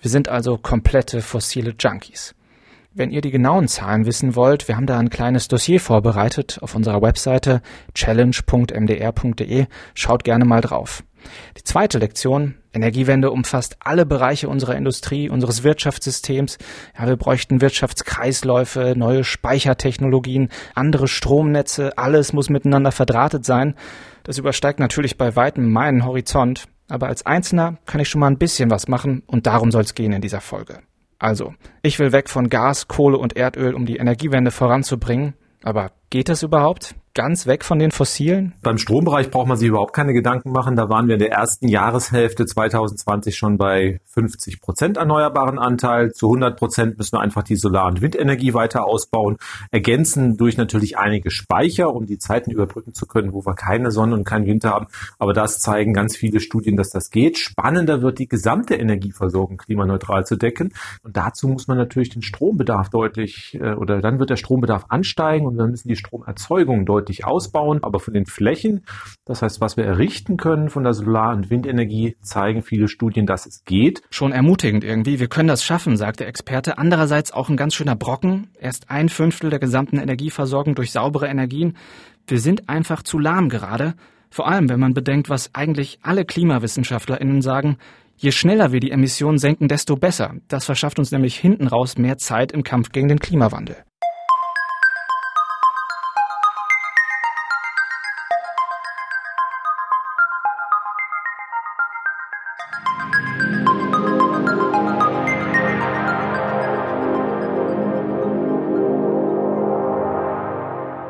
Wir 0.00 0.10
sind 0.10 0.28
also 0.28 0.58
komplette 0.58 1.22
fossile 1.22 1.74
Junkies. 1.78 2.34
Wenn 2.92 3.10
ihr 3.10 3.22
die 3.22 3.30
genauen 3.30 3.68
Zahlen 3.68 4.04
wissen 4.04 4.36
wollt, 4.36 4.68
wir 4.68 4.76
haben 4.76 4.86
da 4.86 4.98
ein 4.98 5.08
kleines 5.08 5.48
Dossier 5.48 5.80
vorbereitet 5.80 6.58
auf 6.60 6.74
unserer 6.74 7.00
Webseite 7.00 7.62
challenge.mdr.de. 7.94 9.66
Schaut 9.94 10.24
gerne 10.24 10.44
mal 10.44 10.60
drauf. 10.60 11.02
Die 11.56 11.64
zweite 11.64 11.98
Lektion, 11.98 12.56
Energiewende 12.72 13.30
umfasst 13.30 13.76
alle 13.80 14.06
Bereiche 14.06 14.48
unserer 14.48 14.76
Industrie, 14.76 15.28
unseres 15.28 15.62
Wirtschaftssystems. 15.62 16.58
Ja, 16.98 17.06
wir 17.06 17.16
bräuchten 17.16 17.60
Wirtschaftskreisläufe, 17.60 18.94
neue 18.96 19.24
Speichertechnologien, 19.24 20.48
andere 20.74 21.08
Stromnetze, 21.08 21.96
alles 21.98 22.32
muss 22.32 22.48
miteinander 22.48 22.92
verdrahtet 22.92 23.44
sein. 23.44 23.74
Das 24.24 24.38
übersteigt 24.38 24.80
natürlich 24.80 25.18
bei 25.18 25.36
weitem 25.36 25.70
meinen 25.70 26.04
Horizont, 26.04 26.64
aber 26.88 27.08
als 27.08 27.26
Einzelner 27.26 27.78
kann 27.86 28.00
ich 28.00 28.08
schon 28.08 28.20
mal 28.20 28.28
ein 28.28 28.38
bisschen 28.38 28.70
was 28.70 28.88
machen 28.88 29.22
und 29.26 29.46
darum 29.46 29.70
soll 29.70 29.82
es 29.82 29.94
gehen 29.94 30.12
in 30.12 30.22
dieser 30.22 30.40
Folge. 30.40 30.80
Also, 31.18 31.54
ich 31.82 31.98
will 31.98 32.10
weg 32.10 32.28
von 32.28 32.48
Gas, 32.48 32.88
Kohle 32.88 33.16
und 33.16 33.36
Erdöl, 33.36 33.74
um 33.74 33.86
die 33.86 33.96
Energiewende 33.96 34.50
voranzubringen. 34.50 35.34
Aber 35.62 35.92
geht 36.10 36.28
das 36.28 36.42
überhaupt? 36.42 36.96
Ganz 37.14 37.46
weg 37.46 37.64
von 37.64 37.78
den 37.78 37.90
fossilen? 37.90 38.54
Beim 38.62 38.78
Strombereich 38.78 39.30
braucht 39.30 39.48
man 39.48 39.56
sich 39.56 39.68
überhaupt 39.68 39.92
keine 39.92 40.12
Gedanken 40.12 40.50
machen. 40.50 40.76
Da 40.76 40.88
waren 40.88 41.06
wir 41.06 41.14
in 41.14 41.20
der 41.20 41.32
ersten 41.32 41.68
Jahreshälfte 41.68 42.46
2020 42.46 43.36
schon 43.36 43.58
bei 43.58 44.00
50 44.06 44.60
Prozent 44.60 44.96
erneuerbaren 44.96 45.58
Anteil. 45.58 46.12
Zu 46.12 46.26
100 46.26 46.58
Prozent 46.58 46.98
müssen 46.98 47.16
wir 47.16 47.20
einfach 47.20 47.42
die 47.42 47.56
Solar- 47.56 47.86
und 47.86 48.02
Windenergie 48.02 48.54
weiter 48.54 48.84
ausbauen, 48.84 49.36
ergänzen 49.70 50.36
durch 50.36 50.56
natürlich 50.56 50.98
einige 50.98 51.30
Speicher, 51.30 51.94
um 51.94 52.06
die 52.06 52.18
Zeiten 52.18 52.50
überbrücken 52.50 52.94
zu 52.94 53.06
können, 53.06 53.32
wo 53.32 53.44
wir 53.44 53.54
keine 53.54 53.90
Sonne 53.90 54.14
und 54.14 54.24
keinen 54.24 54.46
Winter 54.46 54.70
haben. 54.70 54.86
Aber 55.18 55.32
das 55.32 55.58
zeigen 55.58 55.92
ganz 55.92 56.16
viele 56.16 56.40
Studien, 56.40 56.76
dass 56.76 56.90
das 56.90 57.10
geht. 57.10 57.38
Spannender 57.38 58.02
wird 58.02 58.18
die 58.18 58.28
gesamte 58.28 58.74
Energieversorgung 58.74 59.58
klimaneutral 59.58 60.26
zu 60.26 60.36
decken. 60.36 60.72
Und 61.02 61.16
dazu 61.16 61.48
muss 61.48 61.68
man 61.68 61.78
natürlich 61.78 62.10
den 62.10 62.22
Strombedarf 62.22 62.88
deutlich, 62.90 63.58
äh, 63.60 63.74
oder 63.74 64.00
dann 64.00 64.18
wird 64.18 64.30
der 64.30 64.36
Strombedarf 64.36 64.86
ansteigen 64.88 65.46
und 65.46 65.56
dann 65.56 65.70
müssen 65.70 65.88
die 65.88 65.96
Stromerzeugung 65.96 66.84
deutlich 66.86 67.01
deutlich 67.02 67.24
ausbauen, 67.24 67.80
aber 67.82 67.98
von 67.98 68.14
den 68.14 68.26
Flächen, 68.26 68.84
das 69.24 69.42
heißt, 69.42 69.60
was 69.60 69.76
wir 69.76 69.84
errichten 69.84 70.36
können 70.36 70.68
von 70.68 70.84
der 70.84 70.94
Solar- 70.94 71.34
und 71.34 71.50
Windenergie, 71.50 72.16
zeigen 72.22 72.62
viele 72.62 72.88
Studien, 72.88 73.26
dass 73.26 73.46
es 73.46 73.64
geht. 73.64 74.02
Schon 74.10 74.32
ermutigend 74.32 74.84
irgendwie. 74.84 75.18
Wir 75.18 75.28
können 75.28 75.48
das 75.48 75.64
schaffen, 75.64 75.96
sagt 75.96 76.20
der 76.20 76.28
Experte. 76.28 76.78
Andererseits 76.78 77.32
auch 77.32 77.48
ein 77.48 77.56
ganz 77.56 77.74
schöner 77.74 77.96
Brocken. 77.96 78.50
Erst 78.58 78.90
ein 78.90 79.08
Fünftel 79.08 79.50
der 79.50 79.58
gesamten 79.58 79.98
Energieversorgung 79.98 80.74
durch 80.74 80.92
saubere 80.92 81.26
Energien. 81.26 81.76
Wir 82.26 82.38
sind 82.38 82.68
einfach 82.68 83.02
zu 83.02 83.18
lahm 83.18 83.48
gerade. 83.48 83.94
Vor 84.30 84.48
allem, 84.48 84.68
wenn 84.68 84.80
man 84.80 84.94
bedenkt, 84.94 85.28
was 85.28 85.54
eigentlich 85.54 85.98
alle 86.02 86.24
KlimawissenschaftlerInnen 86.24 87.42
sagen, 87.42 87.76
Je 88.16 88.30
schneller 88.30 88.70
wir 88.70 88.78
die 88.78 88.92
Emissionen 88.92 89.38
senken, 89.38 89.66
desto 89.66 89.96
besser. 89.96 90.36
Das 90.46 90.64
verschafft 90.64 91.00
uns 91.00 91.10
nämlich 91.10 91.36
hinten 91.36 91.66
raus 91.66 91.98
mehr 91.98 92.18
Zeit 92.18 92.52
im 92.52 92.62
Kampf 92.62 92.92
gegen 92.92 93.08
den 93.08 93.18
Klimawandel. 93.18 93.76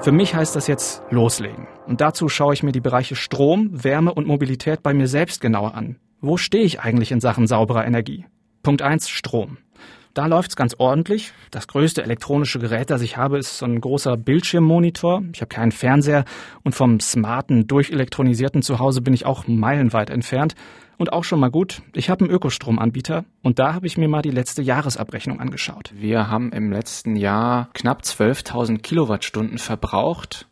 Für 0.03 0.11
mich 0.11 0.35
heißt 0.35 0.57
das 0.57 0.67
jetzt 0.67 1.01
loslegen. 1.11 1.69
Und 1.87 2.01
dazu 2.01 2.29
schaue 2.29 2.55
ich 2.55 2.65
mir 2.65 2.73
die 2.73 2.81
Bereiche 2.81 3.15
Strom, 3.15 3.71
Wärme 3.85 4.13
und 4.13 4.27
Mobilität 4.27 4.83
bei 4.83 4.95
mir 4.95 5.07
selbst 5.07 5.41
genauer 5.41 5.75
an. 5.77 5.95
Wo 6.21 6.37
stehe 6.37 6.65
ich 6.65 6.81
eigentlich 6.81 7.13
in 7.13 7.21
Sachen 7.21 7.47
sauberer 7.47 7.87
Energie? 7.87 8.27
Punkt 8.65 8.83
1 8.83 9.09
Strom. 9.09 9.59
Da 10.15 10.27
läuft's 10.27 10.57
ganz 10.57 10.75
ordentlich. 10.77 11.33
Das 11.51 11.69
größte 11.69 12.03
elektronische 12.03 12.59
Gerät, 12.59 12.91
das 12.91 13.01
ich 13.01 13.17
habe, 13.17 13.39
ist 13.39 13.57
so 13.57 13.65
ein 13.65 13.81
großer 13.81 14.19
Bildschirmmonitor. 14.19 15.23
Ich 15.33 15.41
habe 15.41 15.49
keinen 15.49 15.73
Fernseher 15.73 16.27
und 16.65 16.75
vom 16.75 17.01
smarten, 17.01 17.67
durchelektronisierten 17.67 18.61
Zuhause 18.61 19.01
bin 19.01 19.15
ich 19.15 19.25
auch 19.25 19.47
meilenweit 19.47 20.11
entfernt. 20.11 20.55
Und 20.99 21.15
auch 21.15 21.25
schon 21.25 21.41
mal 21.41 21.51
gut, 21.51 21.81
ich 21.95 22.11
habe 22.11 22.25
einen 22.25 22.35
Ökostromanbieter 22.35 23.25
und 23.43 23.59
da 23.59 23.73
habe 23.73 23.87
ich 23.87 23.97
mir 23.97 24.07
mal 24.07 24.21
die 24.21 24.31
letzte 24.31 24.61
Jahresabrechnung 24.61 25.41
angeschaut. 25.41 25.91
Wir 25.97 26.29
haben 26.29 26.53
im 26.53 26.71
letzten 26.71 27.17
Jahr 27.17 27.71
knapp 27.73 28.03
12.000 28.03 28.79
Kilowattstunden 28.79 29.57
verbraucht. 29.57 30.47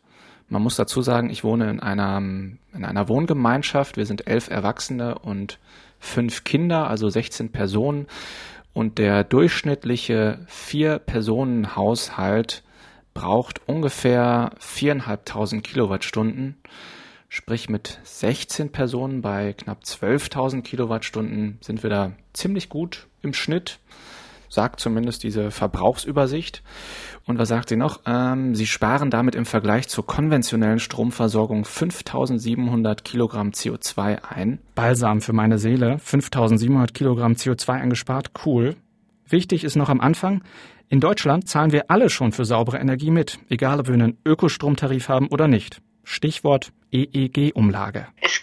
Man 0.49 0.63
muss 0.63 0.75
dazu 0.75 1.03
sagen, 1.03 1.29
ich 1.29 1.43
wohne 1.43 1.69
in 1.69 1.79
einer, 1.79 2.17
in 2.17 2.83
einer 2.83 3.07
Wohngemeinschaft. 3.07 3.95
Wir 3.95 4.07
sind 4.07 4.27
elf 4.27 4.49
Erwachsene 4.49 5.19
und 5.19 5.59
fünf 5.99 6.43
Kinder, 6.43 6.89
also 6.89 7.07
16 7.07 7.51
Personen 7.51 8.07
und 8.73 8.97
der 8.97 9.23
durchschnittliche 9.23 10.39
Vier-Personen-Haushalt 10.47 12.63
braucht 13.13 13.61
ungefähr 13.67 14.51
viereinhalbtausend 14.59 15.63
Kilowattstunden. 15.63 16.57
Sprich 17.27 17.69
mit 17.69 17.99
16 18.03 18.71
Personen 18.71 19.21
bei 19.21 19.53
knapp 19.53 19.83
12.000 19.83 20.63
Kilowattstunden 20.63 21.59
sind 21.61 21.83
wir 21.83 21.89
da 21.89 22.13
ziemlich 22.33 22.69
gut 22.69 23.07
im 23.21 23.33
Schnitt 23.33 23.79
sagt 24.51 24.81
zumindest 24.81 25.23
diese 25.23 25.49
Verbrauchsübersicht. 25.49 26.61
Und 27.25 27.39
was 27.39 27.47
sagt 27.47 27.69
sie 27.69 27.77
noch? 27.77 28.01
Ähm, 28.05 28.53
sie 28.53 28.67
sparen 28.67 29.09
damit 29.09 29.33
im 29.35 29.45
Vergleich 29.45 29.87
zur 29.87 30.05
konventionellen 30.05 30.79
Stromversorgung 30.79 31.63
5700 31.63 33.05
Kilogramm 33.05 33.51
CO2 33.51 34.19
ein. 34.29 34.59
Balsam 34.75 35.21
für 35.21 35.33
meine 35.33 35.57
Seele. 35.57 35.97
5700 35.99 36.93
Kilogramm 36.93 37.33
CO2 37.33 37.69
eingespart. 37.69 38.31
Cool. 38.45 38.75
Wichtig 39.27 39.63
ist 39.63 39.77
noch 39.77 39.89
am 39.89 40.01
Anfang, 40.01 40.43
in 40.89 40.99
Deutschland 40.99 41.47
zahlen 41.47 41.71
wir 41.71 41.89
alle 41.89 42.09
schon 42.09 42.33
für 42.33 42.43
saubere 42.43 42.77
Energie 42.77 43.11
mit, 43.11 43.39
egal 43.47 43.79
ob 43.79 43.87
wir 43.87 43.93
einen 43.93 44.17
Ökostromtarif 44.25 45.07
haben 45.07 45.29
oder 45.29 45.47
nicht. 45.47 45.81
Stichwort 46.03 46.73
EEG-Umlage. 46.91 48.07
Es 48.21 48.40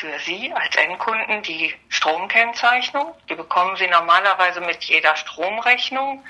für 0.00 0.18
Sie 0.24 0.50
als 0.52 0.74
Endkunden 0.76 1.42
die 1.42 1.74
Stromkennzeichnung. 1.90 3.14
Die 3.28 3.34
bekommen 3.34 3.76
Sie 3.76 3.86
normalerweise 3.86 4.60
mit 4.60 4.84
jeder 4.84 5.14
Stromrechnung. 5.14 6.24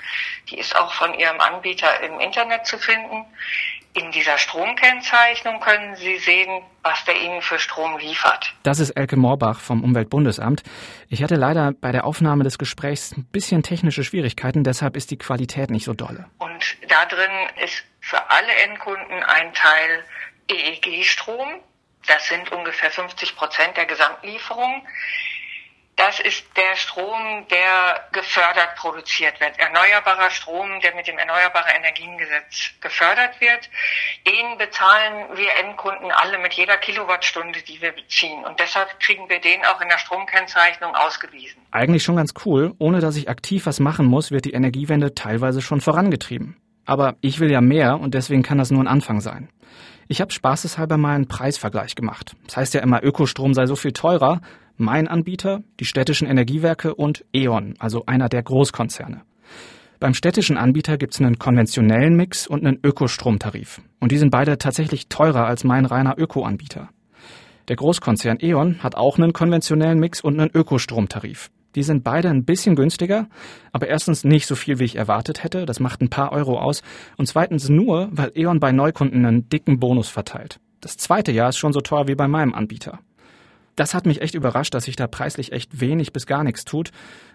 Die 0.49 0.57
ist 0.59 0.75
auch 0.75 0.93
von 0.93 1.13
Ihrem 1.13 1.39
Anbieter 1.39 2.01
im 2.01 2.19
Internet 2.19 2.67
zu 2.67 2.77
finden. 2.77 3.25
In 3.93 4.11
dieser 4.11 4.37
Stromkennzeichnung 4.37 5.59
können 5.61 5.95
Sie 5.95 6.17
sehen, 6.17 6.63
was 6.83 7.03
der 7.05 7.19
Ihnen 7.21 7.41
für 7.41 7.59
Strom 7.59 7.97
liefert. 7.97 8.53
Das 8.63 8.79
ist 8.79 8.91
Elke 8.91 9.17
Moorbach 9.17 9.59
vom 9.59 9.83
Umweltbundesamt. 9.83 10.63
Ich 11.09 11.23
hatte 11.23 11.35
leider 11.35 11.73
bei 11.73 11.91
der 11.91 12.05
Aufnahme 12.05 12.43
des 12.43 12.57
Gesprächs 12.57 13.13
ein 13.15 13.25
bisschen 13.31 13.63
technische 13.63 14.03
Schwierigkeiten, 14.03 14.63
deshalb 14.63 14.95
ist 14.95 15.11
die 15.11 15.17
Qualität 15.17 15.69
nicht 15.71 15.85
so 15.85 15.93
dolle. 15.93 16.25
Und 16.39 16.77
da 16.87 17.05
drin 17.05 17.31
ist 17.63 17.83
für 17.99 18.29
alle 18.29 18.53
Endkunden 18.63 19.23
ein 19.23 19.53
Teil 19.53 20.03
EEG-Strom. 20.49 21.61
Das 22.07 22.27
sind 22.27 22.51
ungefähr 22.51 22.91
50 22.91 23.35
Prozent 23.35 23.77
der 23.77 23.85
Gesamtlieferung. 23.85 24.85
Das 25.97 26.19
ist 26.19 26.45
der 26.57 26.75
Strom, 26.77 27.45
der 27.51 28.07
gefördert 28.11 28.75
produziert 28.75 29.39
wird. 29.39 29.59
Erneuerbarer 29.59 30.31
Strom, 30.31 30.79
der 30.81 30.95
mit 30.95 31.07
dem 31.07 31.19
Erneuerbare 31.19 31.69
Energiengesetz 31.77 32.71
gefördert 32.81 33.39
wird. 33.39 33.69
Den 34.25 34.57
bezahlen 34.57 35.37
wir 35.37 35.49
Endkunden 35.63 36.11
alle 36.11 36.39
mit 36.39 36.53
jeder 36.53 36.77
Kilowattstunde, 36.77 37.61
die 37.61 37.81
wir 37.81 37.91
beziehen. 37.91 38.43
Und 38.45 38.59
deshalb 38.59 38.99
kriegen 38.99 39.29
wir 39.29 39.39
den 39.41 39.63
auch 39.65 39.79
in 39.79 39.89
der 39.89 39.99
Stromkennzeichnung 39.99 40.95
ausgewiesen. 40.95 41.61
Eigentlich 41.69 42.03
schon 42.03 42.15
ganz 42.15 42.33
cool. 42.45 42.73
Ohne 42.79 42.99
dass 42.99 43.15
ich 43.15 43.29
aktiv 43.29 43.67
was 43.67 43.79
machen 43.79 44.07
muss, 44.07 44.31
wird 44.31 44.45
die 44.45 44.53
Energiewende 44.53 45.13
teilweise 45.13 45.61
schon 45.61 45.81
vorangetrieben. 45.81 46.57
Aber 46.85 47.15
ich 47.21 47.39
will 47.39 47.51
ja 47.51 47.61
mehr 47.61 47.99
und 47.99 48.15
deswegen 48.15 48.41
kann 48.41 48.57
das 48.57 48.71
nur 48.71 48.83
ein 48.83 48.87
Anfang 48.87 49.21
sein. 49.21 49.49
Ich 50.11 50.19
habe 50.19 50.33
spaßeshalber 50.33 50.97
mal 50.97 51.15
einen 51.15 51.29
Preisvergleich 51.29 51.95
gemacht. 51.95 52.35
Das 52.45 52.57
heißt 52.57 52.73
ja 52.73 52.81
immer, 52.81 53.01
Ökostrom 53.01 53.53
sei 53.53 53.65
so 53.65 53.77
viel 53.77 53.93
teurer. 53.93 54.41
Mein 54.75 55.07
Anbieter, 55.07 55.63
die 55.79 55.85
städtischen 55.85 56.27
Energiewerke 56.27 56.95
und 56.95 57.23
E.ON, 57.33 57.75
also 57.79 58.03
einer 58.07 58.27
der 58.27 58.43
Großkonzerne. 58.43 59.21
Beim 60.01 60.13
städtischen 60.13 60.57
Anbieter 60.57 60.97
gibt 60.97 61.13
es 61.13 61.21
einen 61.21 61.39
konventionellen 61.39 62.17
Mix 62.17 62.45
und 62.45 62.67
einen 62.67 62.77
Ökostromtarif. 62.83 63.79
Und 64.01 64.11
die 64.11 64.17
sind 64.17 64.31
beide 64.31 64.57
tatsächlich 64.57 65.07
teurer 65.07 65.45
als 65.45 65.63
mein 65.63 65.85
reiner 65.85 66.15
Ökoanbieter. 66.17 66.89
Der 67.69 67.77
Großkonzern 67.77 68.39
E.ON 68.41 68.83
hat 68.83 68.95
auch 68.95 69.17
einen 69.17 69.31
konventionellen 69.31 70.01
Mix 70.01 70.19
und 70.19 70.37
einen 70.37 70.51
Ökostromtarif. 70.53 71.49
Die 71.75 71.83
sind 71.83 72.03
beide 72.03 72.29
ein 72.29 72.43
bisschen 72.43 72.75
günstiger, 72.75 73.27
aber 73.71 73.87
erstens 73.87 74.23
nicht 74.23 74.47
so 74.47 74.55
viel, 74.55 74.79
wie 74.79 74.85
ich 74.85 74.95
erwartet 74.95 75.43
hätte, 75.43 75.65
das 75.65 75.79
macht 75.79 76.01
ein 76.01 76.09
paar 76.09 76.31
Euro 76.31 76.59
aus, 76.59 76.81
und 77.17 77.27
zweitens 77.27 77.69
nur, 77.69 78.09
weil 78.11 78.31
E.ON 78.35 78.59
bei 78.59 78.71
Neukunden 78.71 79.25
einen 79.25 79.49
dicken 79.49 79.79
Bonus 79.79 80.09
verteilt. 80.09 80.59
Das 80.81 80.97
zweite 80.97 81.31
Jahr 81.31 81.49
ist 81.49 81.57
schon 81.57 81.73
so 81.73 81.81
teuer 81.81 82.07
wie 82.07 82.15
bei 82.15 82.27
meinem 82.27 82.53
Anbieter. 82.53 82.99
Das 83.75 83.93
hat 83.93 84.05
mich 84.05 84.21
echt 84.21 84.35
überrascht, 84.35 84.73
dass 84.73 84.83
sich 84.85 84.95
da 84.95 85.07
preislich 85.07 85.53
echt 85.53 85.79
wenig 85.79 86.11
bis 86.11 86.25
gar 86.25 86.43
nichts 86.43 86.65
tut. 86.65 86.91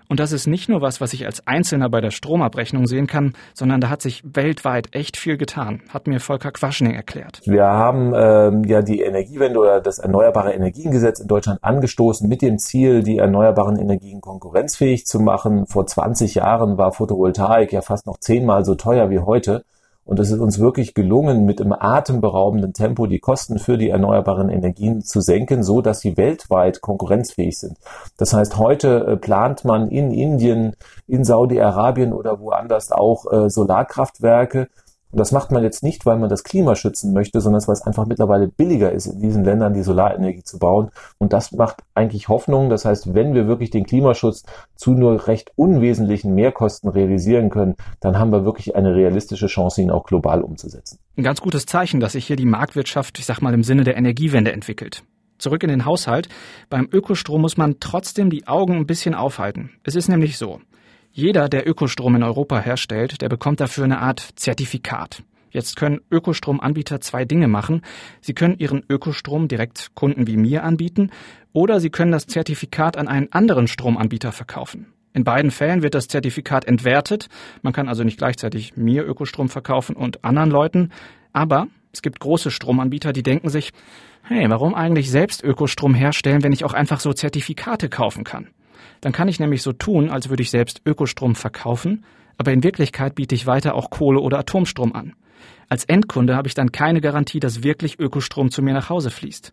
Und 0.08 0.20
das 0.20 0.32
ist 0.32 0.46
nicht 0.46 0.68
nur 0.68 0.80
was, 0.80 1.00
was 1.00 1.12
ich 1.12 1.26
als 1.26 1.46
Einzelner 1.46 1.88
bei 1.88 2.00
der 2.00 2.10
Stromabrechnung 2.10 2.86
sehen 2.86 3.06
kann, 3.06 3.34
sondern 3.54 3.80
da 3.80 3.88
hat 3.90 4.02
sich 4.02 4.22
weltweit 4.24 4.94
echt 4.94 5.16
viel 5.16 5.36
getan, 5.36 5.82
hat 5.88 6.06
mir 6.06 6.20
Volker 6.20 6.52
Quaschning 6.52 6.94
erklärt. 6.94 7.40
Wir 7.44 7.64
haben 7.64 8.12
ähm, 8.14 8.64
ja 8.64 8.82
die 8.82 9.00
Energiewende 9.00 9.58
oder 9.58 9.80
das 9.80 9.98
Erneuerbare 9.98 10.52
Energiengesetz 10.52 11.20
in 11.20 11.28
Deutschland 11.28 11.62
angestoßen 11.62 12.28
mit 12.28 12.42
dem 12.42 12.58
Ziel, 12.58 13.02
die 13.02 13.18
erneuerbaren 13.18 13.78
Energien 13.78 14.20
konkurrenzfähig 14.20 15.06
zu 15.06 15.20
machen. 15.20 15.66
Vor 15.66 15.86
20 15.86 16.36
Jahren 16.36 16.78
war 16.78 16.92
Photovoltaik 16.92 17.72
ja 17.72 17.82
fast 17.82 18.06
noch 18.06 18.18
zehnmal 18.18 18.64
so 18.64 18.74
teuer 18.74 19.10
wie 19.10 19.18
heute. 19.18 19.64
Und 20.06 20.20
es 20.20 20.30
ist 20.30 20.38
uns 20.38 20.60
wirklich 20.60 20.94
gelungen, 20.94 21.44
mit 21.44 21.60
einem 21.60 21.72
atemberaubenden 21.72 22.72
Tempo 22.72 23.06
die 23.06 23.18
Kosten 23.18 23.58
für 23.58 23.76
die 23.76 23.90
erneuerbaren 23.90 24.48
Energien 24.48 25.02
zu 25.02 25.20
senken, 25.20 25.64
so 25.64 25.82
dass 25.82 25.98
sie 26.00 26.16
weltweit 26.16 26.80
konkurrenzfähig 26.80 27.58
sind. 27.58 27.76
Das 28.16 28.32
heißt, 28.32 28.56
heute 28.56 29.04
äh, 29.04 29.16
plant 29.16 29.64
man 29.64 29.88
in 29.88 30.12
Indien, 30.12 30.76
in 31.08 31.24
Saudi-Arabien 31.24 32.12
oder 32.12 32.38
woanders 32.40 32.92
auch 32.92 33.30
äh, 33.32 33.50
Solarkraftwerke, 33.50 34.68
und 35.16 35.20
das 35.20 35.32
macht 35.32 35.50
man 35.50 35.62
jetzt 35.62 35.82
nicht, 35.82 36.04
weil 36.04 36.18
man 36.18 36.28
das 36.28 36.44
Klima 36.44 36.74
schützen 36.74 37.14
möchte, 37.14 37.40
sondern 37.40 37.62
weil 37.66 37.72
es 37.72 37.80
einfach 37.80 38.04
mittlerweile 38.04 38.48
billiger 38.48 38.92
ist, 38.92 39.06
in 39.06 39.18
diesen 39.18 39.44
Ländern 39.44 39.72
die 39.72 39.82
Solarenergie 39.82 40.42
zu 40.42 40.58
bauen. 40.58 40.90
Und 41.16 41.32
das 41.32 41.52
macht 41.52 41.78
eigentlich 41.94 42.28
Hoffnung. 42.28 42.68
Das 42.68 42.84
heißt, 42.84 43.14
wenn 43.14 43.32
wir 43.32 43.48
wirklich 43.48 43.70
den 43.70 43.86
Klimaschutz 43.86 44.42
zu 44.74 44.90
nur 44.90 45.26
recht 45.26 45.52
unwesentlichen 45.56 46.34
Mehrkosten 46.34 46.90
realisieren 46.90 47.48
können, 47.48 47.76
dann 48.00 48.18
haben 48.18 48.30
wir 48.30 48.44
wirklich 48.44 48.76
eine 48.76 48.94
realistische 48.94 49.46
Chance, 49.46 49.80
ihn 49.80 49.90
auch 49.90 50.04
global 50.04 50.42
umzusetzen. 50.42 50.98
Ein 51.16 51.24
ganz 51.24 51.40
gutes 51.40 51.64
Zeichen, 51.64 51.98
dass 51.98 52.12
sich 52.12 52.26
hier 52.26 52.36
die 52.36 52.44
Marktwirtschaft, 52.44 53.18
ich 53.18 53.24
sag 53.24 53.40
mal, 53.40 53.54
im 53.54 53.62
Sinne 53.62 53.84
der 53.84 53.96
Energiewende 53.96 54.52
entwickelt. 54.52 55.02
Zurück 55.38 55.62
in 55.62 55.70
den 55.70 55.86
Haushalt. 55.86 56.28
Beim 56.68 56.90
Ökostrom 56.92 57.40
muss 57.40 57.56
man 57.56 57.76
trotzdem 57.80 58.28
die 58.28 58.46
Augen 58.46 58.74
ein 58.74 58.86
bisschen 58.86 59.14
aufhalten. 59.14 59.70
Es 59.82 59.94
ist 59.94 60.10
nämlich 60.10 60.36
so. 60.36 60.60
Jeder, 61.18 61.48
der 61.48 61.66
Ökostrom 61.66 62.14
in 62.16 62.22
Europa 62.22 62.60
herstellt, 62.60 63.22
der 63.22 63.30
bekommt 63.30 63.60
dafür 63.60 63.84
eine 63.84 64.00
Art 64.00 64.20
Zertifikat. 64.36 65.22
Jetzt 65.50 65.74
können 65.74 66.02
Ökostromanbieter 66.10 67.00
zwei 67.00 67.24
Dinge 67.24 67.48
machen. 67.48 67.80
Sie 68.20 68.34
können 68.34 68.58
ihren 68.58 68.84
Ökostrom 68.90 69.48
direkt 69.48 69.92
Kunden 69.94 70.26
wie 70.26 70.36
mir 70.36 70.62
anbieten 70.62 71.10
oder 71.54 71.80
sie 71.80 71.88
können 71.88 72.12
das 72.12 72.26
Zertifikat 72.26 72.98
an 72.98 73.08
einen 73.08 73.32
anderen 73.32 73.66
Stromanbieter 73.66 74.30
verkaufen. 74.30 74.92
In 75.14 75.24
beiden 75.24 75.50
Fällen 75.50 75.80
wird 75.80 75.94
das 75.94 76.08
Zertifikat 76.08 76.66
entwertet. 76.66 77.30
Man 77.62 77.72
kann 77.72 77.88
also 77.88 78.04
nicht 78.04 78.18
gleichzeitig 78.18 78.76
mir 78.76 79.02
Ökostrom 79.06 79.48
verkaufen 79.48 79.96
und 79.96 80.22
anderen 80.22 80.50
Leuten. 80.50 80.90
Aber 81.32 81.68
es 81.94 82.02
gibt 82.02 82.20
große 82.20 82.50
Stromanbieter, 82.50 83.14
die 83.14 83.22
denken 83.22 83.48
sich, 83.48 83.72
hey, 84.22 84.44
warum 84.50 84.74
eigentlich 84.74 85.10
selbst 85.10 85.42
Ökostrom 85.42 85.94
herstellen, 85.94 86.42
wenn 86.42 86.52
ich 86.52 86.66
auch 86.66 86.74
einfach 86.74 87.00
so 87.00 87.14
Zertifikate 87.14 87.88
kaufen 87.88 88.22
kann? 88.22 88.48
Dann 89.00 89.12
kann 89.12 89.28
ich 89.28 89.40
nämlich 89.40 89.62
so 89.62 89.72
tun, 89.72 90.10
als 90.10 90.28
würde 90.28 90.42
ich 90.42 90.50
selbst 90.50 90.82
Ökostrom 90.84 91.34
verkaufen, 91.34 92.04
aber 92.38 92.52
in 92.52 92.62
Wirklichkeit 92.62 93.14
biete 93.14 93.34
ich 93.34 93.46
weiter 93.46 93.74
auch 93.74 93.90
Kohle- 93.90 94.20
oder 94.20 94.38
Atomstrom 94.38 94.94
an. 94.94 95.14
Als 95.68 95.84
Endkunde 95.84 96.36
habe 96.36 96.48
ich 96.48 96.54
dann 96.54 96.72
keine 96.72 97.00
Garantie, 97.00 97.40
dass 97.40 97.62
wirklich 97.62 97.98
Ökostrom 97.98 98.50
zu 98.50 98.62
mir 98.62 98.74
nach 98.74 98.88
Hause 98.88 99.10
fließt. 99.10 99.52